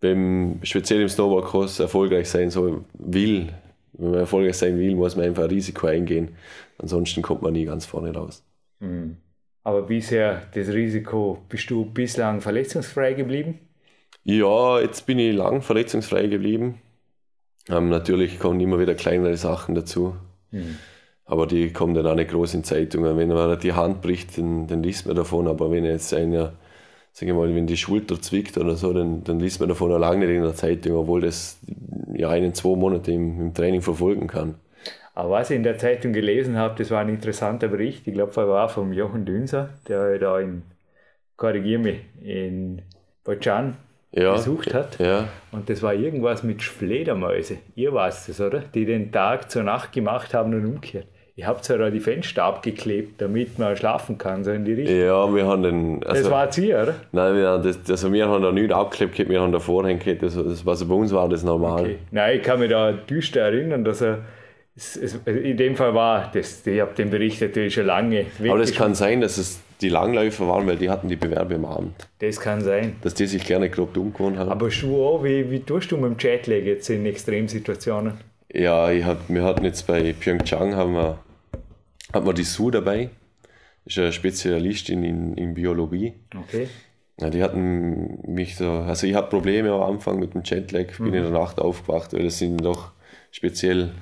wenn 0.00 0.58
speziell 0.64 1.02
im 1.02 1.08
Snowboardkurs 1.08 1.78
erfolgreich 1.78 2.28
sein 2.28 2.50
soll, 2.50 2.84
will, 2.94 3.50
wenn 3.92 4.10
man 4.10 4.20
erfolgreich 4.20 4.56
sein 4.56 4.76
will, 4.76 4.96
muss 4.96 5.14
man 5.14 5.26
einfach 5.26 5.44
ein 5.44 5.50
Risiko 5.50 5.86
eingehen. 5.86 6.30
Ansonsten 6.78 7.22
kommt 7.22 7.42
man 7.42 7.52
nie 7.52 7.64
ganz 7.64 7.86
vorne 7.86 8.12
raus. 8.12 8.44
Mhm. 8.80 9.18
Aber 9.62 9.82
bisher 9.82 10.42
das 10.52 10.66
Risiko, 10.66 11.38
bist 11.48 11.70
du 11.70 11.84
bislang 11.84 12.40
verletzungsfrei 12.40 13.12
geblieben? 13.12 13.60
Ja, 14.24 14.80
jetzt 14.80 15.06
bin 15.06 15.20
ich 15.20 15.32
lang 15.32 15.62
verletzungsfrei 15.62 16.26
geblieben. 16.26 16.80
Ähm, 17.70 17.88
natürlich 17.88 18.38
kommen 18.38 18.60
immer 18.60 18.78
wieder 18.78 18.94
kleinere 18.94 19.36
Sachen 19.36 19.74
dazu. 19.74 20.14
Mhm. 20.50 20.76
Aber 21.24 21.46
die 21.46 21.72
kommen 21.72 21.94
dann 21.94 22.06
auch 22.06 22.14
nicht 22.16 22.30
groß 22.30 22.54
in 22.54 22.64
Zeitungen. 22.64 23.16
Wenn 23.16 23.28
man 23.28 23.58
die 23.60 23.72
Hand 23.72 24.02
bricht, 24.02 24.36
dann, 24.36 24.66
dann 24.66 24.82
liest 24.82 25.06
man 25.06 25.14
davon. 25.14 25.46
Aber 25.46 25.70
wenn 25.70 25.84
jetzt 25.84 26.12
einer, 26.12 26.54
sagen 27.12 27.28
wir 27.28 27.34
mal, 27.34 27.54
wenn 27.54 27.66
die 27.66 27.76
Schulter 27.76 28.20
zwickt 28.20 28.58
oder 28.58 28.74
so, 28.74 28.92
dann, 28.92 29.22
dann 29.22 29.38
liest 29.38 29.60
man 29.60 29.68
davon 29.68 29.92
auch 29.92 29.98
lange 29.98 30.26
nicht 30.26 30.36
in 30.36 30.42
der 30.42 30.54
Zeitung, 30.54 30.96
obwohl 30.96 31.20
das 31.20 31.60
ja 32.14 32.30
einen, 32.30 32.52
zwei 32.54 32.76
Monate 32.76 33.12
im, 33.12 33.40
im 33.40 33.54
Training 33.54 33.80
verfolgen 33.80 34.26
kann. 34.26 34.56
Aber 35.14 35.30
was 35.30 35.50
ich 35.50 35.56
in 35.56 35.62
der 35.62 35.78
Zeitung 35.78 36.12
gelesen 36.12 36.56
habe, 36.56 36.76
das 36.78 36.90
war 36.90 37.00
ein 37.00 37.08
interessanter 37.08 37.68
Bericht. 37.68 38.06
Ich 38.06 38.14
glaube, 38.14 38.32
er 38.36 38.48
war 38.48 38.68
vom 38.68 38.92
Jochen 38.92 39.24
Dünser, 39.24 39.70
der 39.86 40.18
da 40.18 40.40
in, 40.40 40.62
korrigiere 41.36 41.80
mich, 41.80 42.00
in 42.22 42.82
Bochan 43.22 43.76
ja, 44.12 44.32
besucht 44.32 44.74
hat. 44.74 44.98
Ja. 44.98 45.28
Und 45.52 45.68
das 45.68 45.82
war 45.82 45.94
irgendwas 45.94 46.42
mit 46.42 46.62
Fledermäuse. 46.62 47.58
Ihr 47.74 47.92
weißt 47.92 48.28
es, 48.28 48.40
oder? 48.40 48.60
Die 48.74 48.84
den 48.84 49.12
Tag 49.12 49.50
zur 49.50 49.62
Nacht 49.62 49.92
gemacht 49.92 50.34
haben 50.34 50.54
und 50.54 50.66
umgekehrt. 50.66 51.06
Ich 51.36 51.46
habe 51.46 51.60
zwar 51.62 51.78
da 51.78 51.90
die 51.90 52.00
Fenster 52.00 52.44
abgeklebt, 52.44 53.20
damit 53.22 53.58
man 53.58 53.74
schlafen 53.74 54.18
kann, 54.18 54.44
so 54.44 54.50
in 54.50 54.64
die 54.66 54.74
Richtung. 54.74 54.98
Ja, 54.98 55.34
wir 55.34 55.46
haben 55.46 55.62
den. 55.62 56.04
Also, 56.04 56.22
das 56.22 56.30
war 56.30 56.44
jetzt 56.44 56.56
hier, 56.56 56.82
oder? 56.82 56.94
Nein, 57.12 57.34
wir 57.34 57.48
haben, 57.48 57.62
das, 57.62 57.78
also 57.88 58.12
wir 58.12 58.28
haben 58.28 58.42
da 58.42 58.52
nichts 58.52 58.74
abgeklebt, 58.74 59.30
wir 59.30 59.40
haben 59.40 59.52
da 59.52 59.58
Vorhänge, 59.58 60.16
das, 60.16 60.34
das, 60.34 60.66
was 60.66 60.86
bei 60.86 60.94
uns 60.94 61.14
war, 61.14 61.28
das 61.30 61.42
normal. 61.42 61.82
Okay. 61.82 61.98
Nein, 62.10 62.36
ich 62.36 62.42
kann 62.42 62.60
mich 62.60 62.68
da 62.68 62.92
düster 62.92 63.40
erinnern, 63.40 63.84
dass 63.84 64.02
er 64.02 64.18
es, 64.76 64.96
es, 64.96 65.14
in 65.24 65.56
dem 65.56 65.76
Fall 65.76 65.94
war, 65.94 66.30
das, 66.32 66.66
ich 66.66 66.80
habe 66.80 66.92
den 66.94 67.08
Bericht 67.08 67.40
natürlich 67.40 67.72
schon 67.72 67.86
lange. 67.86 68.26
Aber 68.46 68.58
das 68.58 68.74
kann 68.74 68.94
sein, 68.94 69.20
dass 69.20 69.38
es 69.38 69.60
die 69.80 69.88
Langläufer 69.88 70.48
waren, 70.48 70.66
weil 70.66 70.76
die 70.76 70.90
hatten 70.90 71.08
die 71.08 71.16
Bewerbe 71.16 71.54
am 71.54 71.64
Abend. 71.64 72.08
Das 72.18 72.40
kann 72.40 72.60
sein. 72.60 72.96
Dass 73.02 73.14
die 73.14 73.26
sich 73.26 73.44
gerne 73.44 73.70
grob 73.70 73.94
gewohnt 73.94 74.38
haben. 74.38 74.50
Aber 74.50 74.68
du 74.68 75.04
auch, 75.04 75.24
wie, 75.24 75.50
wie 75.50 75.60
tust 75.60 75.90
du 75.90 75.96
mit 75.96 76.10
dem 76.10 76.16
Jetlag 76.18 76.62
jetzt 76.64 76.90
in 76.90 77.06
Extremsituationen? 77.06 78.14
Ja, 78.52 78.90
ich 78.90 79.04
hab, 79.04 79.28
wir 79.28 79.44
hatten 79.44 79.64
jetzt 79.64 79.86
bei 79.86 80.12
Pyeongchang 80.12 80.74
haben 80.74 80.94
wir, 80.94 81.18
hatten 82.12 82.26
wir 82.26 82.34
die 82.34 82.44
Sue 82.44 82.70
dabei. 82.70 83.10
Das 83.84 83.94
ist 83.94 83.98
eine 83.98 84.12
Spezialistin 84.12 85.04
in, 85.04 85.34
in 85.34 85.54
Biologie. 85.54 86.14
Okay. 86.36 86.68
Ja, 87.20 87.30
die 87.30 87.42
hatten 87.42 88.18
mich 88.26 88.56
so, 88.56 88.70
also 88.70 89.06
ich 89.06 89.14
hatte 89.14 89.28
Probleme 89.28 89.72
am 89.72 89.82
Anfang 89.82 90.18
mit 90.18 90.34
dem 90.34 90.42
Jetlag, 90.42 90.96
bin 90.96 91.08
mhm. 91.08 91.14
in 91.14 91.22
der 91.22 91.32
Nacht 91.32 91.60
aufgewacht, 91.60 92.12
weil 92.12 92.24
das 92.24 92.38
sind 92.38 92.64
doch 92.64 92.92
speziell 93.30 93.92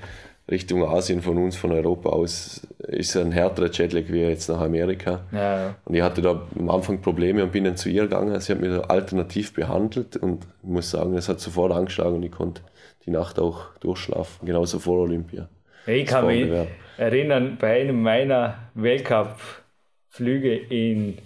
Richtung 0.51 0.85
Asien 0.85 1.21
von 1.21 1.37
uns, 1.37 1.57
von 1.57 1.73
Europa 1.73 2.09
aus, 2.09 2.67
ist 2.79 3.17
ein 3.17 3.33
härterer 3.33 3.71
Jetlag 3.71 4.05
wie 4.09 4.21
jetzt 4.21 4.49
nach 4.49 4.61
Amerika. 4.61 5.21
Ja, 5.31 5.59
ja. 5.59 5.75
Und 5.85 5.95
ich 5.95 6.03
hatte 6.03 6.23
da 6.23 6.47
am 6.59 6.71
Anfang 6.71 7.03
Probleme 7.03 7.43
und 7.43 7.53
bin 7.53 7.65
dann 7.65 7.77
zu 7.77 7.91
ihr 7.91 8.05
gegangen. 8.05 8.39
Sie 8.41 8.53
hat 8.53 8.61
mich 8.61 8.73
alternativ 8.89 9.53
behandelt 9.53 10.17
und 10.17 10.47
ich 10.63 10.69
muss 10.69 10.91
sagen, 10.91 11.15
es 11.15 11.29
hat 11.29 11.41
sofort 11.41 11.73
angeschlagen 11.73 12.17
und 12.17 12.23
ich 12.23 12.33
konnte 12.33 12.63
die 13.05 13.11
Nacht 13.11 13.39
auch 13.39 13.67
durchschlafen, 13.81 14.47
genauso 14.47 14.79
vor 14.79 15.01
Olympia. 15.01 15.49
Ich 15.87 16.07
kann 16.07 16.27
mich 16.27 16.51
erinnern, 16.97 17.57
bei 17.61 17.81
einem 17.81 18.03
meiner 18.03 18.59
Weltcup-Flüge 18.75 20.55
in 20.55 21.19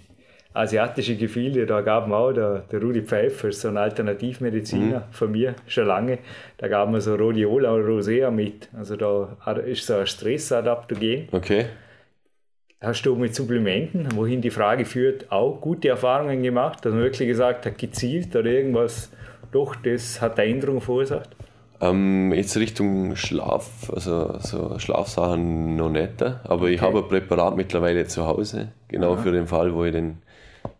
asiatische 0.53 1.15
Gefilde, 1.15 1.65
da 1.65 1.81
gab 1.81 2.07
man 2.07 2.17
auch 2.17 2.31
der, 2.31 2.63
der 2.71 2.81
Rudi 2.81 3.01
Pfeiffer, 3.01 3.51
so 3.51 3.69
ein 3.69 3.77
Alternativmediziner 3.77 4.99
mhm. 4.99 5.11
von 5.11 5.31
mir, 5.31 5.55
schon 5.67 5.87
lange, 5.87 6.19
da 6.57 6.67
gab 6.67 6.89
man 6.89 7.01
so 7.01 7.15
Rhodiola 7.15 7.73
oder 7.73 7.85
Rosea 7.85 8.29
mit. 8.29 8.69
Also 8.77 8.95
da 8.95 9.35
ist 9.65 9.85
so 9.85 9.95
ein 9.95 10.07
Stressadaptogen. 10.07 11.29
Okay. 11.31 11.65
Hast 12.81 13.05
du 13.05 13.15
mit 13.15 13.33
Supplementen, 13.33 14.09
wohin 14.15 14.41
die 14.41 14.49
Frage 14.49 14.85
führt, 14.85 15.31
auch 15.31 15.61
gute 15.61 15.87
Erfahrungen 15.87 16.43
gemacht, 16.43 16.83
dass 16.83 16.93
man 16.93 17.01
wirklich 17.01 17.29
gesagt 17.29 17.65
hat, 17.65 17.77
gezielt 17.77 18.35
oder 18.35 18.49
irgendwas, 18.49 19.09
doch, 19.51 19.75
das 19.75 20.21
hat 20.21 20.39
eine 20.39 20.51
Änderung 20.51 20.81
verursacht? 20.81 21.29
Ähm, 21.79 22.33
jetzt 22.33 22.57
Richtung 22.57 23.15
Schlaf, 23.15 23.89
also 23.93 24.37
so 24.39 24.77
Schlafsachen 24.79 25.75
noch 25.75 25.89
nicht, 25.89 26.21
aber 26.21 26.63
okay. 26.63 26.73
ich 26.73 26.81
habe 26.81 26.99
ein 26.99 27.07
Präparat 27.07 27.55
mittlerweile 27.55 28.05
zu 28.05 28.25
Hause, 28.25 28.69
genau 28.87 29.13
Aha. 29.13 29.21
für 29.21 29.31
den 29.31 29.47
Fall, 29.47 29.73
wo 29.73 29.85
ich 29.85 29.93
den 29.93 30.17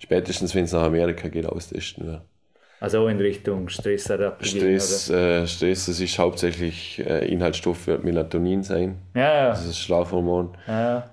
spätestens, 0.03 0.53
wenn 0.53 0.65
es 0.65 0.73
nach 0.73 0.83
Amerika 0.83 1.29
geht, 1.29 1.45
austesten 1.45 2.05
werde. 2.05 2.21
Also 2.79 3.07
in 3.07 3.17
Richtung 3.17 3.69
Stresstherapie? 3.69 4.45
Stress, 4.45 5.09
äh, 5.09 5.47
Stress, 5.47 5.85
das 5.85 6.01
ist 6.01 6.19
hauptsächlich 6.19 6.99
äh, 6.99 7.25
Inhaltsstoff 7.31 7.87
wird 7.87 8.03
Melatonin 8.03 8.61
sein. 8.61 8.97
Ja, 9.15 9.33
ja. 9.33 9.49
Das 9.49 9.65
ist 9.65 9.79
Schlafhormon. 9.79 10.49
Ja. 10.67 11.09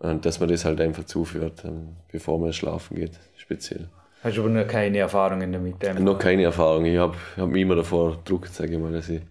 Und 0.00 0.26
dass 0.26 0.38
man 0.38 0.50
das 0.50 0.66
halt 0.66 0.82
einfach 0.82 1.04
zuführt, 1.04 1.64
ähm, 1.64 1.96
bevor 2.12 2.38
man 2.38 2.52
schlafen 2.52 2.96
geht, 2.96 3.18
speziell. 3.38 3.88
Hast 4.22 4.36
du 4.36 4.42
aber 4.42 4.50
noch 4.50 4.66
keine 4.66 4.98
Erfahrungen 4.98 5.50
damit? 5.50 5.82
Einfach? 5.86 6.02
Noch 6.02 6.18
keine 6.18 6.42
Erfahrung. 6.44 6.84
Ich 6.84 6.98
habe 6.98 7.16
hab 7.38 7.48
mich 7.48 7.62
immer 7.62 7.76
davor 7.76 8.18
gedruckt, 8.18 8.52
sage 8.52 8.74
ich 8.74 8.78
mal, 8.78 8.92
dass 8.92 9.08
ich 9.08 9.22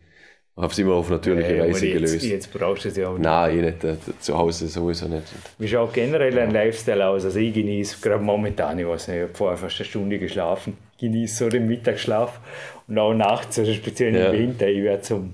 habe 0.56 0.72
es 0.72 0.78
immer 0.78 0.94
auf 0.94 1.10
natürliche 1.10 1.56
ja, 1.56 1.64
Weise 1.64 1.88
jetzt, 1.88 1.94
gelöst. 1.94 2.24
Jetzt 2.24 2.54
brauchst 2.54 2.86
du 2.86 2.90
es 2.90 2.98
ja 2.98 3.08
auch 3.08 3.14
nicht. 3.14 3.24
Nein, 3.24 3.58
ich 3.58 3.64
nicht. 3.66 3.84
Äh, 3.84 3.96
zu 4.20 4.38
Hause 4.38 4.68
sowieso 4.68 5.08
nicht. 5.08 5.24
Wie 5.58 5.68
schaut 5.68 5.94
generell 5.94 6.38
ein 6.38 6.52
Lifestyle 6.52 7.08
aus? 7.08 7.26
Also 7.26 7.40
ich 7.40 7.54
genieße 7.54 7.98
gerade 8.02 8.24
momentan, 8.24 8.78
ich 8.78 8.88
weiß 8.88 9.08
nicht, 9.08 9.18
ich 9.18 9.24
habe 9.24 9.34
vorher 9.34 9.58
fast 9.58 9.80
eine 9.80 9.86
Stunde 9.86 10.20
geschlafen, 10.20 10.78
genieße 11.00 11.46
so 11.46 11.50
den 11.50 11.68
Mittagsschlaf 11.68 12.40
und 12.88 13.00
auch 13.00 13.14
nachts, 13.14 13.58
also 13.58 13.74
speziell 13.74 14.16
ja. 14.16 14.30
im 14.30 14.40
Winter, 14.40 14.68
ich 14.68 14.84
werde 14.84 15.02
zum 15.02 15.34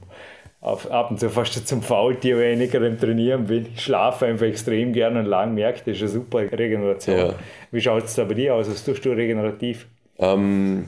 auf, 0.62 0.92
ab 0.92 1.10
und 1.10 1.20
zu 1.20 1.30
fast 1.30 1.68
zum 1.68 1.82
Faultier, 1.82 2.38
wenn 2.38 2.60
ich 2.60 2.72
gerade 2.72 2.88
im 2.88 3.00
Trainieren 3.00 3.46
bin. 3.46 3.68
Ich 3.74 3.82
schlafe 3.82 4.26
einfach 4.26 4.46
extrem 4.46 4.92
gern 4.92 5.16
und 5.16 5.26
lang, 5.26 5.54
merke, 5.54 5.80
das 5.86 5.96
ist 5.96 6.02
eine 6.02 6.10
super 6.10 6.40
Regeneration. 6.40 7.18
Ja. 7.18 7.36
Wie 7.72 7.80
schaut 7.80 8.04
es 8.04 8.16
da 8.16 8.26
bei 8.26 8.34
dir 8.34 8.56
aus? 8.56 8.70
Was 8.70 8.84
tust 8.84 9.06
du 9.06 9.12
regenerativ? 9.12 9.88
Ähm, 10.18 10.86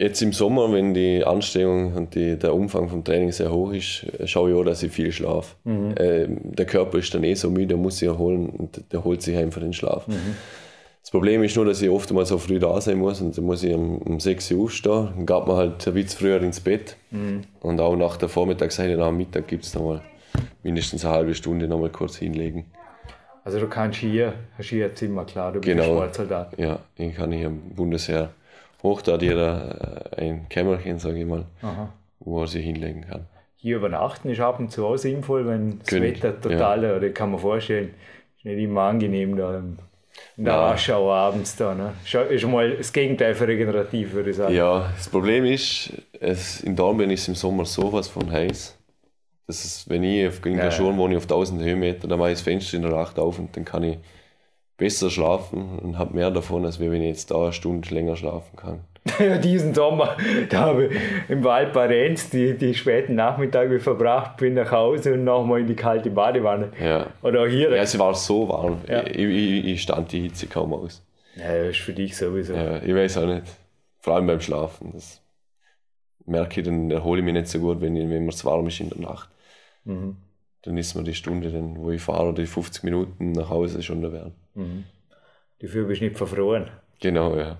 Jetzt 0.00 0.22
im 0.22 0.32
Sommer, 0.32 0.72
wenn 0.72 0.94
die 0.94 1.22
Anstrengung 1.22 1.92
und 1.92 2.14
die, 2.14 2.38
der 2.38 2.54
Umfang 2.54 2.88
vom 2.88 3.04
Training 3.04 3.32
sehr 3.32 3.52
hoch 3.52 3.70
ist, 3.74 4.06
schaue 4.24 4.50
ich 4.50 4.56
auch, 4.56 4.64
dass 4.64 4.82
ich 4.82 4.90
viel 4.90 5.12
schlafe. 5.12 5.56
Mhm. 5.64 5.94
Äh, 5.94 6.26
der 6.26 6.64
Körper 6.64 6.96
ist 6.96 7.12
dann 7.12 7.22
eh 7.22 7.34
so 7.34 7.50
müde, 7.50 7.66
der 7.66 7.76
muss 7.76 7.98
sich 7.98 8.08
erholen 8.08 8.48
und 8.48 8.82
der 8.92 9.04
holt 9.04 9.20
sich 9.20 9.36
einfach 9.36 9.60
den 9.60 9.74
Schlaf. 9.74 10.08
Mhm. 10.08 10.36
Das 11.02 11.10
Problem 11.10 11.42
ist 11.42 11.54
nur, 11.54 11.66
dass 11.66 11.82
ich 11.82 11.90
oft 11.90 12.10
mal 12.12 12.24
so 12.24 12.38
früh 12.38 12.58
da 12.58 12.80
sein 12.80 12.96
muss 12.96 13.20
und 13.20 13.36
dann 13.36 13.44
muss 13.44 13.62
ich 13.62 13.74
um, 13.74 13.98
um 13.98 14.20
6 14.20 14.52
Uhr 14.52 14.64
aufstehen. 14.64 15.08
Dann 15.16 15.26
geht 15.26 15.46
man 15.46 15.56
halt 15.56 15.86
ein 15.86 15.92
bisschen 15.92 16.18
früher 16.18 16.40
ins 16.40 16.60
Bett. 16.60 16.96
Mhm. 17.10 17.42
Und 17.60 17.78
auch 17.78 17.94
nach 17.94 18.16
der 18.16 18.30
Vormittagszeit, 18.30 18.96
nach 18.96 19.08
dem 19.08 19.18
Mittag 19.18 19.48
gibt 19.48 19.64
es 19.64 19.74
mal 19.74 20.00
mindestens 20.62 21.04
eine 21.04 21.12
halbe 21.12 21.34
Stunde 21.34 21.68
noch 21.68 21.78
mal 21.78 21.90
kurz 21.90 22.16
hinlegen. 22.16 22.64
Also 23.44 23.60
du 23.60 23.68
kannst 23.68 23.98
hier, 23.98 24.32
hast 24.56 24.70
hier 24.70 24.86
ein 24.86 24.96
Zimmer, 24.96 25.26
klar, 25.26 25.52
du 25.52 25.60
bist 25.60 25.66
genau. 25.76 25.96
Sportsoldat. 25.96 26.58
Ja, 26.58 26.78
ich 26.96 27.14
kann 27.14 27.32
hier 27.32 27.48
im 27.48 27.60
Bundesheer 27.74 28.30
hoch 28.82 29.02
da 29.02 29.12
hat 29.12 29.22
jeder 29.22 30.12
äh, 30.16 30.24
ein 30.24 30.48
Kämmerchen, 30.48 30.98
sage 30.98 31.18
ich 31.18 31.26
mal, 31.26 31.44
Aha. 31.62 31.92
wo 32.18 32.42
er 32.42 32.46
sich 32.46 32.64
hinlegen 32.64 33.06
kann. 33.08 33.26
Hier 33.56 33.76
übernachten 33.76 34.30
ist 34.30 34.40
ab 34.40 34.58
und 34.58 34.72
zu 34.72 34.86
auch 34.86 34.96
sinnvoll, 34.96 35.46
wenn 35.46 35.80
das 35.80 35.88
König, 35.88 36.22
Wetter 36.22 36.40
total, 36.40 36.84
ja. 36.84 36.96
oder 36.96 37.10
kann 37.10 37.30
man 37.30 37.40
vorstellen, 37.40 37.94
ist 38.36 38.44
nicht 38.44 38.58
immer 38.58 38.82
angenehm 38.82 39.36
da 39.36 39.62
in 40.36 40.44
der 40.44 40.54
Warschau 40.54 41.12
abends 41.12 41.56
da. 41.56 41.74
Ne? 41.74 41.92
Ist 42.30 42.46
mal 42.46 42.76
das 42.76 42.92
Gegenteil 42.92 43.34
für 43.34 43.46
regenerativ, 43.46 44.12
würde 44.12 44.30
ich 44.30 44.36
sagen. 44.36 44.54
Ja, 44.54 44.90
das 44.96 45.08
Problem 45.08 45.44
ist, 45.44 45.92
es, 46.18 46.62
in 46.62 46.76
Dornbirn 46.76 47.10
ist 47.10 47.28
im 47.28 47.34
Sommer 47.34 47.64
sowas 47.64 48.08
von 48.08 48.30
heiß. 48.30 48.76
Das 49.46 49.64
ist, 49.64 49.88
wenn 49.90 50.04
ich 50.04 50.28
auf, 50.28 50.44
in 50.46 50.56
der 50.56 50.66
ja, 50.66 50.70
Schule 50.70 50.96
wohne, 50.96 51.16
auf 51.16 51.24
1000 51.24 51.62
Höhenmeter, 51.62 52.08
dann 52.08 52.18
mache 52.18 52.30
ich 52.30 52.38
das 52.38 52.42
Fenster 52.42 52.76
in 52.76 52.82
der 52.82 52.92
Nacht 52.92 53.18
auf 53.18 53.38
und 53.38 53.56
dann 53.56 53.64
kann 53.64 53.82
ich 53.82 53.98
besser 54.80 55.10
schlafen 55.10 55.78
und 55.78 55.98
habe 55.98 56.14
mehr 56.14 56.30
davon, 56.30 56.64
als 56.64 56.80
wenn 56.80 56.92
ich 56.94 57.02
jetzt 57.02 57.30
da 57.30 57.36
eine 57.36 57.52
Stunde 57.52 57.94
länger 57.94 58.16
schlafen 58.16 58.56
kann. 58.56 58.80
Diesen 59.42 59.74
Sommer, 59.74 60.16
da 60.48 60.60
habe 60.60 60.86
ich 60.86 61.00
im 61.28 61.44
Wald 61.44 61.72
Parenz 61.72 62.30
die, 62.30 62.56
die 62.56 62.74
späten 62.74 63.14
Nachmittage 63.14 63.78
verbracht, 63.78 64.38
bin 64.38 64.54
nach 64.54 64.72
Hause 64.72 65.14
und 65.14 65.24
nochmal 65.24 65.60
in 65.60 65.66
die 65.66 65.76
kalte 65.76 66.10
Badewanne. 66.10 66.72
Ja. 66.82 67.06
Oder 67.22 67.46
hier. 67.46 67.70
Ja, 67.70 67.82
es 67.82 67.98
war 67.98 68.14
so 68.14 68.48
warm. 68.48 68.78
Ja. 68.88 69.06
Ich, 69.06 69.18
ich, 69.18 69.64
ich 69.66 69.82
stand 69.82 70.12
die 70.12 70.22
Hitze 70.22 70.46
kaum 70.46 70.72
aus. 70.72 71.02
Ja, 71.36 71.58
das 71.58 71.76
ist 71.76 71.80
für 71.80 71.92
dich 71.92 72.16
sowieso. 72.16 72.54
Ja, 72.54 72.82
ich 72.82 72.94
weiß 72.94 73.18
auch 73.18 73.26
nicht. 73.26 73.44
Vor 74.00 74.14
allem 74.14 74.26
beim 74.26 74.40
Schlafen. 74.40 74.92
Das 74.94 75.20
merke 76.24 76.60
ich, 76.60 76.66
dann 76.66 76.90
erhole 76.90 77.20
ich 77.20 77.24
mich 77.24 77.34
nicht 77.34 77.48
so 77.48 77.58
gut, 77.58 77.82
wenn, 77.82 77.94
wenn 77.94 78.24
mir 78.24 78.32
zu 78.32 78.46
warm 78.46 78.66
ist 78.66 78.80
in 78.80 78.88
der 78.88 79.00
Nacht. 79.00 79.28
Mhm. 79.84 80.16
Dann 80.62 80.76
ist 80.76 80.94
mir 80.94 81.02
die 81.02 81.14
Stunde, 81.14 81.50
dann, 81.50 81.76
wo 81.76 81.90
ich 81.90 82.02
fahre, 82.02 82.28
oder 82.28 82.42
die 82.42 82.46
50 82.46 82.84
Minuten 82.84 83.32
nach 83.32 83.48
Hause 83.48 83.82
schon 83.82 84.02
da 84.02 84.12
werden. 84.12 84.34
Dafür 85.60 85.86
bist 85.86 86.00
du 86.00 86.04
nicht 86.04 86.18
verfroren. 86.18 86.70
Genau, 87.00 87.36
ja. 87.36 87.58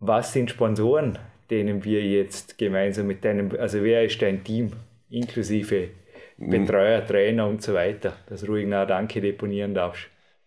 Was 0.00 0.32
sind 0.32 0.50
Sponsoren, 0.50 1.18
denen 1.50 1.84
wir 1.84 2.04
jetzt 2.04 2.56
gemeinsam 2.56 3.08
mit 3.08 3.24
deinem, 3.24 3.50
also 3.58 3.82
wer 3.82 4.04
ist 4.04 4.22
dein 4.22 4.44
Team, 4.44 4.72
inklusive 5.10 5.88
Betreuer, 6.36 7.04
Trainer 7.04 7.48
und 7.48 7.62
so 7.62 7.74
weiter, 7.74 8.12
dass 8.28 8.42
du 8.42 8.46
ruhig 8.46 8.66
nach 8.68 8.86
Danke 8.86 9.20
deponieren 9.20 9.74
darfst? 9.74 10.06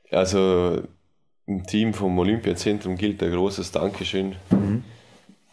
Also 0.09 0.83
im 1.47 1.65
Team 1.65 1.93
vom 1.93 2.17
Olympiazentrum 2.17 2.95
gilt 2.95 3.21
ein 3.23 3.31
großes 3.31 3.71
Dankeschön. 3.73 4.35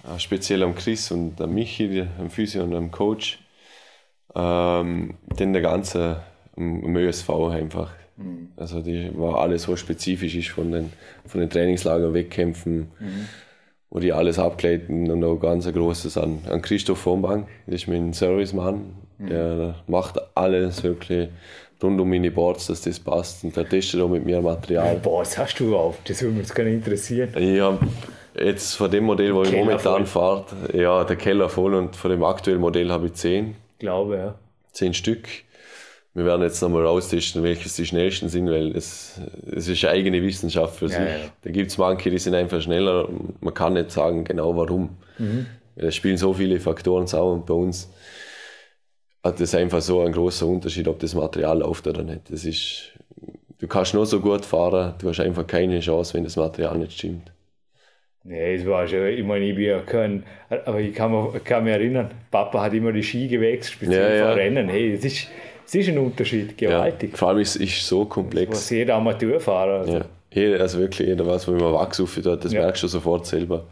Äh, 0.04 0.18
Speziell 0.18 0.62
am 0.62 0.74
Chris 0.76 1.10
und 1.10 1.40
am 1.40 1.54
Michi, 1.54 2.06
am 2.18 2.30
Physio 2.30 2.62
und 2.62 2.74
am 2.74 2.90
Coach. 2.90 3.40
Ähm, 4.34 5.14
denn 5.38 5.52
der 5.52 5.62
ganze 5.62 6.20
am 6.56 6.84
am 6.84 6.96
ÖSV 6.96 7.30
einfach. 7.50 7.92
Also 8.56 8.80
die 8.80 9.10
war 9.16 9.38
alles 9.38 9.62
so 9.62 9.76
spezifisch 9.76 10.34
ist 10.34 10.48
von 10.48 10.72
den, 10.72 10.92
von 11.24 11.40
den 11.40 11.48
Trainingslagern, 11.50 12.12
Wettkämpfen, 12.14 12.88
wo 13.90 14.00
die 14.00 14.12
alles 14.12 14.40
abgleiten 14.40 15.08
und 15.10 15.22
auch 15.22 15.36
ganz 15.36 15.66
ein 15.68 15.72
großes 15.72 16.18
an, 16.18 16.40
an 16.50 16.60
Christoph 16.60 17.06
Vonbank, 17.06 17.46
das 17.66 17.82
ist 17.82 17.88
mein 17.88 18.12
Servicemann, 18.12 18.96
der 19.20 19.76
macht 19.86 20.20
alles 20.36 20.82
wirklich 20.82 21.28
rund 21.80 22.00
um 22.00 22.10
meine 22.10 22.30
Boards, 22.32 22.66
dass 22.66 22.80
das 22.82 22.98
passt 22.98 23.44
und 23.44 23.56
der 23.56 23.68
testet 23.68 24.00
auch 24.00 24.08
mit 24.08 24.24
mir 24.24 24.40
Material. 24.40 24.96
Boah, 24.96 25.20
was 25.20 25.38
hast 25.38 25.60
du 25.60 25.76
auf? 25.76 25.96
Das 26.04 26.20
würde 26.20 26.36
mich 26.36 26.52
gar 26.52 26.64
nicht 26.64 26.74
interessieren. 26.74 27.30
Habe 27.34 27.78
jetzt 28.44 28.74
von 28.74 28.90
dem 28.90 29.04
Modell, 29.04 29.32
wo 29.32 29.44
ich 29.44 29.52
momentan 29.52 30.06
fahre, 30.06 30.44
ja, 30.72 31.04
der 31.04 31.16
Keller 31.16 31.48
voll 31.48 31.74
und 31.74 31.94
von 31.94 32.10
dem 32.10 32.24
aktuellen 32.24 32.60
Modell 32.60 32.90
habe 32.90 33.06
ich 33.06 33.14
10, 33.14 33.54
Glaube, 33.78 34.16
ja. 34.16 34.38
10 34.72 34.94
Stück. 34.94 35.28
Wir 36.14 36.24
werden 36.24 36.42
jetzt 36.42 36.60
nochmal 36.62 36.84
raustesten, 36.84 37.42
welches 37.42 37.76
die 37.76 37.86
schnellsten 37.86 38.28
sind, 38.28 38.50
weil 38.50 38.76
es, 38.76 39.20
es 39.54 39.68
ist 39.68 39.84
eine 39.84 39.92
eigene 39.92 40.22
Wissenschaft 40.22 40.76
für 40.76 40.88
sich. 40.88 40.98
ja. 40.98 41.30
Da 41.42 41.50
gibt 41.50 41.70
es 41.70 41.78
manche, 41.78 42.10
die 42.10 42.18
sind 42.18 42.34
einfach 42.34 42.60
schneller. 42.60 43.08
Man 43.40 43.54
kann 43.54 43.74
nicht 43.74 43.90
sagen 43.92 44.24
genau 44.24 44.56
warum. 44.56 44.96
Mhm. 45.18 45.46
Es 45.76 45.94
spielen 45.94 46.16
so 46.16 46.34
viele 46.34 46.58
Faktoren 46.58 47.06
zusammen 47.06 47.34
und 47.34 47.46
bei 47.46 47.54
uns 47.54 47.88
hat 49.22 49.40
das 49.40 49.54
einfach 49.54 49.80
so 49.80 50.00
einen 50.00 50.12
großen 50.12 50.48
Unterschied, 50.48 50.88
ob 50.88 50.98
das 50.98 51.14
Material 51.14 51.58
läuft 51.58 51.86
oder 51.86 52.02
nicht. 52.02 52.30
Das 52.30 52.44
ist, 52.44 52.92
du 53.58 53.68
kannst 53.68 53.94
nur 53.94 54.06
so 54.06 54.20
gut 54.20 54.44
fahren, 54.44 54.94
du 54.98 55.08
hast 55.08 55.20
einfach 55.20 55.46
keine 55.46 55.78
Chance, 55.80 56.14
wenn 56.14 56.24
das 56.24 56.36
Material 56.36 56.78
nicht 56.78 56.92
stimmt. 56.94 57.30
Nee, 58.28 58.56
es 58.56 58.66
war 58.66 58.86
schon, 58.86 59.06
ich 59.06 59.24
meine, 59.24 59.46
ich 59.46 59.54
bin 59.56 59.64
ja 59.64 59.80
kein, 59.80 60.22
aber 60.50 60.80
ich 60.80 60.94
kann, 60.94 61.10
mich, 61.12 61.42
kann 61.44 61.64
mich 61.64 61.72
erinnern, 61.72 62.10
Papa 62.30 62.60
hat 62.62 62.74
immer 62.74 62.92
die 62.92 63.02
Ski 63.02 63.26
gewechselt, 63.26 63.72
speziell 63.74 64.10
Ja, 64.10 64.16
ja. 64.16 64.26
vor 64.26 64.36
Rennen. 64.36 64.68
Hey, 64.68 64.92
es 64.92 65.04
ist, 65.04 65.28
es 65.66 65.74
ist 65.74 65.88
ein 65.88 65.96
Unterschied, 65.98 66.60
Ja, 66.60 66.70
gewaltig. 66.70 67.16
vor 67.16 67.28
allem 67.28 67.38
ist 67.38 67.56
es 67.58 67.86
so 67.88 68.04
komplex. 68.04 68.50
Was 68.50 68.68
jeder 68.70 68.96
Amateurfahrer. 68.96 69.78
Also. 69.80 69.92
Ja, 69.94 70.04
jeder, 70.30 70.60
also 70.60 70.78
wirklich 70.78 71.08
jeder 71.08 71.26
weiß, 71.26 71.48
wo 71.48 71.52
man 71.52 71.72
Wachs 71.72 72.00
auf 72.00 72.14
tut, 72.14 72.44
das 72.44 72.52
Ja. 72.52 72.60
merkst 72.62 72.82
du 72.82 72.88
sofort 72.88 73.24
selber. 73.24 73.64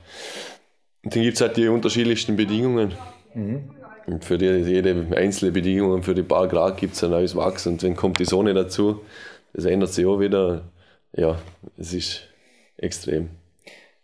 Und 1.05 1.15
dann 1.15 1.23
gibt 1.23 1.35
es 1.35 1.41
halt 1.43 1.57
die 1.59 1.69
unterschiedlichsten 1.69 2.35
Bedingungen. 2.37 2.95
Mhm. 3.35 3.71
Und 4.07 4.25
für 4.25 4.39
die, 4.39 4.47
jede 4.47 5.05
einzelne 5.17 5.53
Bedingung, 5.53 6.03
für 6.03 6.15
die 6.15 6.23
paar 6.23 6.49
Grad 6.49 6.79
gibt 6.79 6.95
es 6.95 7.05
ein 7.05 7.11
neues 7.11 7.37
Wachs 7.37 7.67
und 7.67 7.83
dann 7.83 7.95
kommt 7.95 8.21
die 8.21 8.25
Sonne 8.25 8.55
dazu, 8.55 9.03
das 9.53 9.67
ändert 9.67 9.91
sich 9.93 10.07
auch 10.07 10.19
wieder. 10.19 10.63
Ja, 11.13 11.39
es 11.77 11.93
ist 11.93 12.23
extrem. 12.79 13.29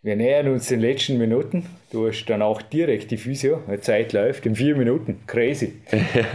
Wir 0.03 0.17
nähern 0.17 0.49
uns 0.49 0.67
den 0.67 0.81
letzten 0.81 1.17
Minuten. 1.17 1.65
Du 1.91 2.07
hast 2.07 2.25
dann 2.25 2.41
auch 2.41 2.61
direkt 2.61 3.09
die 3.11 3.17
Physio. 3.17 3.63
Die 3.71 3.79
Zeit 3.79 4.11
läuft 4.11 4.45
in 4.45 4.53
vier 4.55 4.75
Minuten. 4.75 5.21
Crazy. 5.27 5.81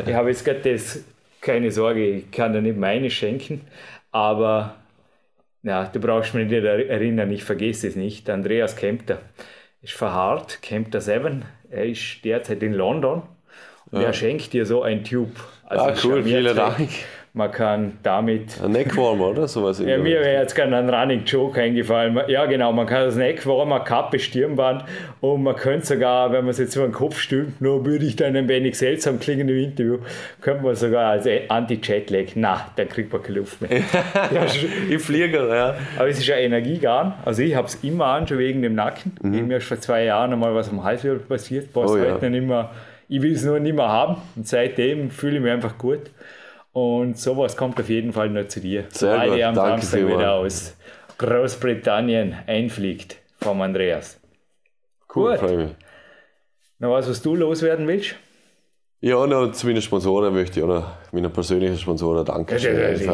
ich 0.07 0.15
habe 0.15 0.31
jetzt 0.31 0.45
gerade 0.45 0.73
das, 0.73 1.05
keine 1.43 1.71
Sorge, 1.71 2.03
ich 2.05 2.31
kann 2.31 2.55
dir 2.55 2.63
nicht 2.63 2.79
meine 2.79 3.11
schenken, 3.11 3.61
aber 4.11 4.77
ja, 5.63 5.85
du 5.85 6.01
brauchst 6.01 6.35
mich 6.35 6.49
nicht 6.49 6.65
er- 6.65 6.89
erinnern, 6.89 7.31
ich 7.31 7.45
vergesse 7.45 7.89
es 7.89 7.97
nicht. 7.97 8.31
Andreas 8.31 8.75
Kempter 8.75 9.21
ist 9.83 9.93
verharrt, 9.93 10.63
Kempter 10.63 11.03
7. 11.03 11.45
Er 11.71 11.85
ist 11.85 12.25
derzeit 12.25 12.63
in 12.63 12.73
London 12.73 13.23
und 13.91 14.01
er 14.01 14.15
schenkt 14.15 14.55
dir 14.55 14.65
so 14.65 14.83
ein 14.83 15.05
Tube. 15.05 15.37
Also 15.65 15.85
Ah, 15.85 15.95
cool, 16.05 16.23
vielen. 16.23 16.57
Dank. 16.57 16.89
Man 17.35 17.51
kann 17.53 17.99
damit 18.03 18.61
Ein 18.63 18.73
Neckwarmer, 18.73 19.29
oder? 19.29 19.47
Sowas 19.49 19.79
ja, 19.79 19.99
mir 19.99 20.21
wäre 20.21 20.41
jetzt 20.41 20.55
gerade 20.55 20.75
ein 20.77 20.89
Running 20.89 21.25
Joke 21.25 21.61
eingefallen. 21.61 22.19
Ja, 22.29 22.47
genau, 22.47 22.73
man 22.73 22.87
kann 22.87 23.05
das 23.05 23.17
Neckwarmer, 23.17 23.81
Kappe, 23.81 24.19
Stirnband 24.19 24.85
und 25.21 25.43
man 25.43 25.55
könnte 25.55 25.87
sogar, 25.87 26.33
wenn 26.33 26.45
man 26.45 26.51
es 26.51 26.59
jetzt 26.59 26.73
so 26.73 26.83
einen 26.83 26.93
Kopf 26.93 27.19
stülpt, 27.19 27.61
nur 27.61 27.85
würde 27.85 28.07
ich 28.07 28.17
dann 28.17 28.35
ein 28.37 28.49
wenig 28.49 28.77
seltsam 28.79 29.21
klingen 29.21 29.49
im 29.49 29.59
Interview, 29.59 29.99
könnte 30.41 30.65
man 30.65 30.75
sogar 30.75 31.11
als 31.11 31.29
Anti-Jetlag, 31.49 32.33
na, 32.35 32.67
dann 32.77 32.89
kriegt 32.89 33.13
man 33.13 33.23
keine 33.23 33.39
Luft 33.39 33.61
mehr. 33.61 33.71
ja, 34.15 34.47
Im 34.89 35.01
Flieger, 35.01 35.55
ja. 35.55 35.75
aber 35.97 36.09
es 36.09 36.19
ist 36.19 36.27
ja 36.27 36.37
Energiegarn. 36.37 37.15
Also 37.25 37.43
ich 37.43 37.55
habe 37.55 37.67
es 37.69 37.77
immer 37.83 38.07
an, 38.07 38.27
schon 38.27 38.39
wegen 38.39 38.63
dem 38.63 38.75
Nacken. 38.75 39.13
Mir 39.23 39.59
ist 39.59 39.67
vor 39.69 39.81
zwei 39.81 40.05
Jahren 40.05 40.33
einmal 40.33 40.55
was 40.55 40.71
am 40.71 40.83
Halswirbel 40.83 41.21
passiert, 41.21 41.69
was 41.75 41.89
Mhm. 41.93 41.97
Oh 41.97 42.05
ja. 42.05 42.15
heute 42.15 42.31
nicht 42.31 42.47
mehr, 42.47 42.71
ich 43.09 43.23
will 43.23 43.33
es 43.33 43.45
nur 43.45 43.59
nicht 43.61 43.75
mehr 43.77 43.89
haben. 43.89 44.17
Und 44.37 44.47
seitdem 44.47 45.11
fühle 45.11 45.37
ich 45.37 45.43
mich 45.43 45.53
einfach 45.53 45.79
gut. 45.79 46.01
Und 46.79 47.19
sowas 47.19 47.57
kommt 47.57 47.81
auf 47.81 47.89
jeden 47.89 48.13
Fall 48.13 48.31
noch 48.31 48.47
zu 48.47 48.61
dir. 48.61 48.85
Sehr 48.91 49.13
Sobald 49.13 49.31
gut, 49.31 49.39
er 49.41 49.49
am 49.49 49.55
danke 49.57 49.87
Samstag 49.87 50.07
wieder 50.07 50.33
aus 50.35 50.75
Großbritannien 51.19 52.37
einfliegt 52.47 53.17
vom 53.41 53.61
Andreas. 53.63 54.21
Cool, 55.15 55.33
Gut. 55.33 55.41
freue 55.41 55.57
mich. 55.57 55.71
Noch 56.79 56.93
was, 56.93 57.09
was 57.09 57.21
du 57.21 57.35
loswerden 57.35 57.89
willst? 57.89 58.15
Ja, 59.01 59.27
noch 59.27 59.53
zu 59.53 59.67
meinen 59.67 59.81
Sponsoren 59.83 60.33
möchte 60.35 60.59
ich, 60.61 60.65
oder 60.65 60.99
meinen 61.13 61.33
persönlichen 61.33 61.79
Sponsoren 61.79 62.25
danke. 62.25 62.57
Ich 62.57 62.67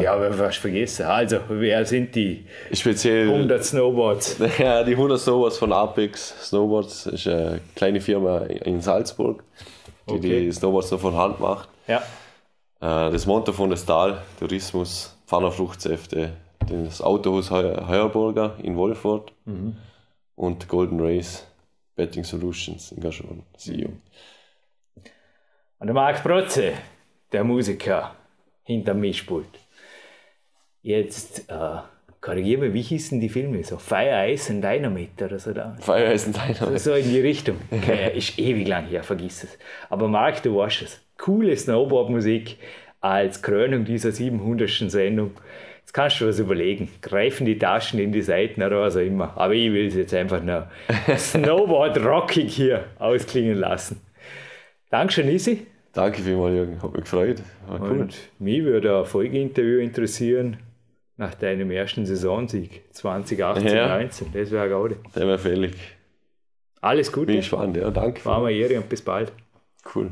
habe 0.07 0.33
fast 0.33 0.57
vergessen. 0.57 1.05
Also, 1.05 1.37
wer 1.49 1.85
sind 1.85 2.13
die 2.15 2.45
Speziell 2.71 3.29
100 3.29 3.63
Snowboards? 3.63 4.37
Ja, 4.59 4.83
die 4.83 4.93
100 4.93 5.19
Snowboards 5.19 5.57
von 5.57 5.71
Apex 5.73 6.47
Snowboards 6.49 7.07
ist 7.07 7.27
eine 7.27 7.59
kleine 7.75 8.01
Firma 8.01 8.39
in 8.39 8.81
Salzburg, 8.81 9.43
die 10.09 10.13
Okay. 10.13 10.39
die 10.41 10.51
Snowboards 10.51 10.91
noch 10.91 10.99
von 10.99 11.15
Hand 11.15 11.39
macht. 11.39 11.69
Ja, 11.87 12.01
Das 12.79 13.25
Monte 13.25 13.53
von 13.53 13.69
der 13.69 13.77
Stahl, 13.77 14.21
Tourismus, 14.39 15.17
Pfannerfruchtsäfte, 15.27 16.33
das 16.67 17.01
Autohaus 17.01 17.49
Heu- 17.49 17.87
Heuerburger 17.87 18.55
in 18.61 18.75
Wolfurt 18.75 19.31
und 20.35 20.67
Golden 20.67 20.99
Race 20.99 21.45
Betting 21.95 22.23
Solutions 22.23 22.91
in 22.91 23.01
Gaschon, 23.01 23.43
CEO. 23.57 23.89
Und 25.79 25.87
der 25.87 25.93
Marc 25.93 26.21
Protze, 26.23 26.73
der 27.31 27.43
Musiker 27.43 28.15
hinterm 28.63 28.99
Mischpult. 28.99 29.47
Jetzt 30.81 31.49
äh, 31.49 31.77
korrigiere 32.21 32.61
mich, 32.61 32.73
wie 32.73 32.81
hießen 32.81 33.19
die 33.19 33.29
Filme? 33.29 33.63
So 33.63 33.77
Fire, 33.77 34.29
Ice 34.31 34.51
and 34.51 34.63
Dynamite 34.63 35.25
oder 35.25 35.39
so 35.39 35.53
da. 35.53 35.75
Fire 35.79 36.11
ist 36.13 36.27
ein 36.27 36.33
Dynamite. 36.33 36.79
So 36.79 36.93
in 36.93 37.09
die 37.09 37.19
Richtung. 37.21 37.57
Okay, 37.71 38.15
ist 38.17 38.37
ewig 38.37 38.67
lang 38.67 38.85
her, 38.87 39.03
vergiss 39.03 39.43
es. 39.45 39.57
Aber 39.89 40.07
Marc, 40.07 40.43
du 40.43 40.55
weißt 40.57 40.81
es. 40.83 41.01
Coole 41.17 41.55
Snowboard-Musik 41.55 42.57
als 43.01 43.41
Krönung 43.41 43.85
dieser 43.85 44.11
700. 44.11 44.69
Sendung. 44.91 45.31
Jetzt 45.79 45.93
kannst 45.93 46.19
du 46.19 46.27
was 46.27 46.39
überlegen. 46.39 46.89
Greifen 47.01 47.45
die 47.45 47.57
Taschen 47.59 47.99
in 47.99 48.11
die 48.11 48.21
Seiten 48.23 48.63
oder 48.63 48.81
was 48.81 48.95
auch 48.97 49.01
immer. 49.01 49.33
Aber 49.37 49.53
ich 49.53 49.71
will 49.71 49.87
es 49.87 49.95
jetzt 49.95 50.13
einfach 50.13 50.41
noch 50.43 50.65
Snowboard-rockig 51.17 52.51
hier 52.51 52.85
ausklingen 52.99 53.57
lassen. 53.57 54.01
Dankeschön, 54.89 55.29
Isi. 55.29 55.67
Danke 55.93 56.21
vielmals, 56.21 56.55
Jürgen, 56.55 56.81
hat 56.81 56.91
mich 56.93 57.03
gefreut. 57.03 57.41
War 57.67 57.81
cool. 57.81 58.01
Und 58.01 58.17
mich 58.39 58.63
würde 58.63 58.97
ein 58.99 59.05
Folgeinterview 59.05 59.79
interessieren 59.79 60.57
nach 61.17 61.33
deinem 61.35 61.71
ersten 61.71 62.05
Saisonsieg 62.05 62.81
2018, 62.91 63.67
Ja. 63.67 63.87
19. 63.99 64.27
Das 64.33 64.51
wäre 64.51 64.67
Gaude. 64.69 64.97
Der 65.15 65.25
wäre 65.27 65.37
fällig. 65.39 65.73
Alles 66.81 67.11
Gute. 67.11 67.27
Bin 67.27 67.37
gespannt, 67.37 67.77
ja, 67.77 67.89
danke. 67.91 68.25
War 68.25 68.41
mal 68.41 68.51
Ehre 68.51 68.75
und 68.77 68.89
bis 68.89 69.01
bald. 69.01 69.31
Cool. 69.95 70.11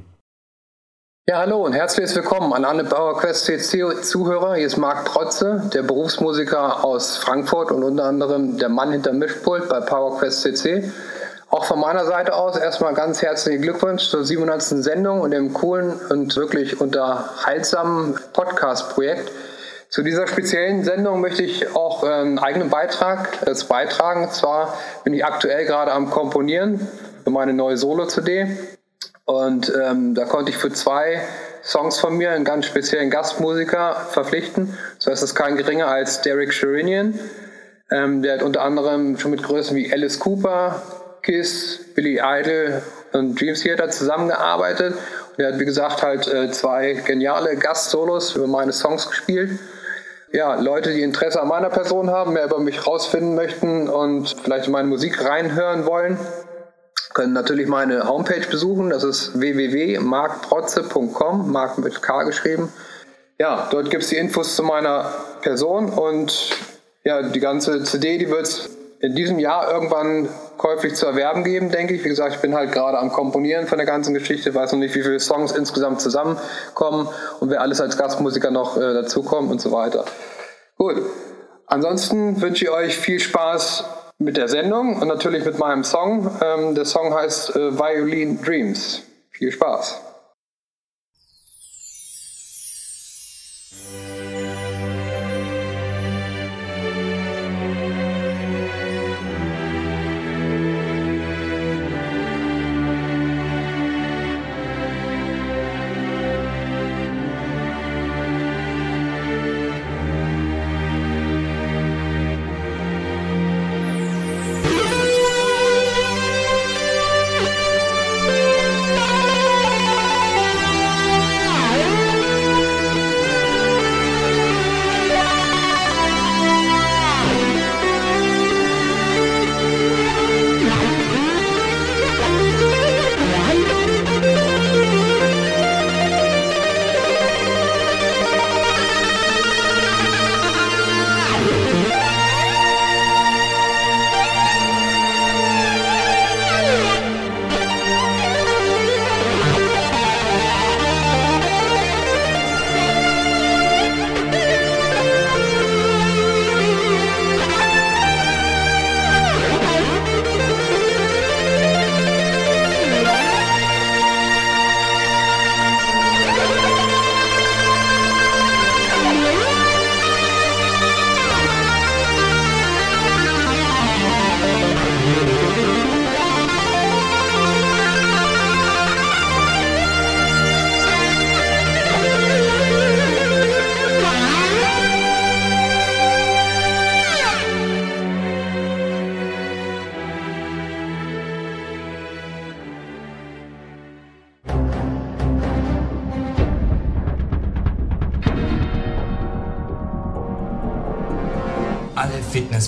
Ja, 1.26 1.38
hallo 1.38 1.64
und 1.64 1.72
herzlich 1.72 2.14
willkommen 2.18 2.52
an 2.52 2.66
alle 2.66 2.84
PowerQuest 2.84 3.46
CC-Zuhörer. 3.46 4.56
Hier 4.56 4.68
ist 4.68 4.76
Marc 4.76 5.06
Protze, 5.06 5.70
der 5.74 5.82
Berufsmusiker 5.82 6.84
aus 6.84 7.16
Frankfurt 7.16 7.72
und 7.72 7.82
unter 7.82 8.04
anderem 8.04 8.58
der 8.58 8.68
Mann 8.68 8.92
hinter 8.92 9.14
Mischpult 9.14 9.70
bei 9.70 9.80
PowerQuest 9.80 10.42
CC. 10.42 10.92
Auch 11.50 11.64
von 11.64 11.80
meiner 11.80 12.04
Seite 12.04 12.36
aus 12.36 12.58
erstmal 12.58 12.94
ganz 12.94 13.22
herzlichen 13.22 13.62
Glückwunsch 13.62 14.10
zur 14.10 14.26
700. 14.26 14.62
Sendung 14.64 15.22
und 15.22 15.32
dem 15.32 15.54
coolen 15.54 15.94
und 16.10 16.36
wirklich 16.36 16.82
unterhaltsamen 16.82 18.20
Podcast-Projekt 18.34 19.32
Zu 19.88 20.04
dieser 20.04 20.28
speziellen 20.28 20.84
Sendung 20.84 21.22
möchte 21.22 21.44
ich 21.44 21.74
auch 21.74 22.04
äh, 22.04 22.08
einen 22.08 22.38
eigenen 22.38 22.70
Beitrag 22.70 23.30
äh, 23.46 23.56
beitragen. 23.70 24.26
Und 24.26 24.34
zwar 24.34 24.78
bin 25.06 25.14
ich 25.14 25.24
aktuell 25.24 25.64
gerade 25.64 25.94
am 25.94 26.10
Komponieren 26.10 26.86
für 27.24 27.30
meine 27.30 27.54
neue 27.54 27.78
Solo-CD. 27.78 28.58
Und 29.26 29.72
ähm, 29.82 30.16
da 30.16 30.26
konnte 30.26 30.52
ich 30.52 30.58
für 30.58 30.72
zwei 30.72 31.22
Songs 31.64 31.98
von 32.00 32.18
mir 32.18 32.32
einen 32.32 32.44
ganz 32.44 32.66
speziellen 32.66 33.10
Gastmusiker 33.10 33.96
verpflichten. 34.10 34.78
So 35.00 35.12
ist 35.12 35.22
es 35.22 35.34
kein 35.34 35.56
geringer 35.56 35.88
als 35.88 36.22
Derek 36.22 36.54
Sherinian. 36.54 37.18
Ähm, 37.90 38.22
der 38.22 38.36
hat 38.36 38.44
unter 38.44 38.64
anderem 38.64 39.18
schon 39.18 39.32
mit 39.32 39.44
Größen 39.44 39.76
wie 39.78 39.92
Alice 39.94 40.20
Cooper, 40.20 40.82
Kiss, 41.22 41.80
Billy 41.96 42.20
Idol 42.22 42.82
und 43.14 43.40
Dream 43.40 43.56
Theater 43.56 43.90
zusammengearbeitet. 43.90 44.96
Und 45.38 45.44
er 45.44 45.54
hat, 45.54 45.60
wie 45.60 45.66
gesagt, 45.66 46.04
halt 46.04 46.28
äh, 46.28 46.52
zwei 46.52 46.94
geniale 46.94 47.56
Gastsolos 47.56 48.36
über 48.36 48.48
meine 48.48 48.74
Songs 48.74 49.08
gespielt 49.10 49.58
ja, 50.34 50.56
Leute, 50.56 50.92
die 50.94 51.04
Interesse 51.04 51.40
an 51.40 51.48
meiner 51.48 51.70
Person 51.70 52.10
haben, 52.10 52.34
mehr 52.34 52.46
über 52.46 52.60
mich 52.60 52.88
rausfinden 52.88 53.36
möchten 53.36 53.88
und 53.88 54.36
vielleicht 54.44 54.66
in 54.66 54.72
meine 54.72 54.88
Musik 54.88 55.24
reinhören 55.24 55.86
wollen, 55.86 56.18
können 57.14 57.34
natürlich 57.34 57.68
meine 57.68 58.08
Homepage 58.08 58.48
besuchen. 58.50 58.90
Das 58.90 59.04
ist 59.04 59.40
www.markprotze.com, 59.40 61.52
Mark 61.52 61.78
mit 61.78 62.02
K 62.02 62.24
geschrieben. 62.24 62.70
Ja, 63.40 63.68
dort 63.72 63.90
gibt 63.90 64.04
es 64.04 64.10
die 64.10 64.18
Infos 64.18 64.56
zu 64.56 64.64
meiner 64.64 65.12
Person 65.42 65.90
und 65.90 66.52
ja, 67.04 67.22
die 67.22 67.40
ganze 67.40 67.84
CD, 67.84 68.18
die 68.18 68.30
wird 68.30 68.44
es 68.44 68.70
in 69.00 69.16
diesem 69.16 69.38
Jahr 69.38 69.70
irgendwann 69.70 70.30
käuflich 70.58 70.96
zu 70.96 71.06
erwerben 71.06 71.44
geben, 71.44 71.70
denke 71.70 71.94
ich. 71.94 72.06
Wie 72.06 72.10
gesagt, 72.10 72.36
ich 72.36 72.42
bin 72.42 72.56
halt 72.56 72.72
gerade 72.72 72.98
am 72.98 73.12
Komponieren 73.12 73.68
von 73.68 73.78
der 73.78 73.86
ganzen 73.86 74.14
Geschichte, 74.14 74.56
weiß 74.56 74.72
noch 74.72 74.80
nicht, 74.80 74.96
wie 74.96 75.04
viele 75.04 75.20
Songs 75.20 75.52
insgesamt 75.52 76.00
zusammenkommen 76.00 77.10
und 77.42 77.50
wer 77.50 77.60
alles 77.60 77.82
als 77.82 77.98
Gastmusiker 77.98 78.50
noch 78.50 78.78
äh, 78.78 78.94
dazukommt 78.94 79.52
und 79.52 79.60
so 79.60 79.74
weiter. 79.74 80.06
Gut. 80.78 81.02
Ansonsten 81.68 82.42
wünsche 82.42 82.66
ich 82.66 82.72
euch 82.72 82.98
viel 82.98 83.20
Spaß 83.20 83.84
mit 84.18 84.38
der 84.38 84.48
Sendung 84.48 85.02
und 85.02 85.08
natürlich 85.08 85.46
mit 85.46 85.60
meinem 85.60 85.84
Song. 85.84 86.30
Ähm, 86.42 86.76
der 86.76 86.86
Song 86.86 87.14
heißt 87.14 87.56
äh, 87.56 87.78
Violin 87.78 88.42
Dreams. 88.42 89.04
Viel 89.30 89.52
Spaß. 89.52 90.13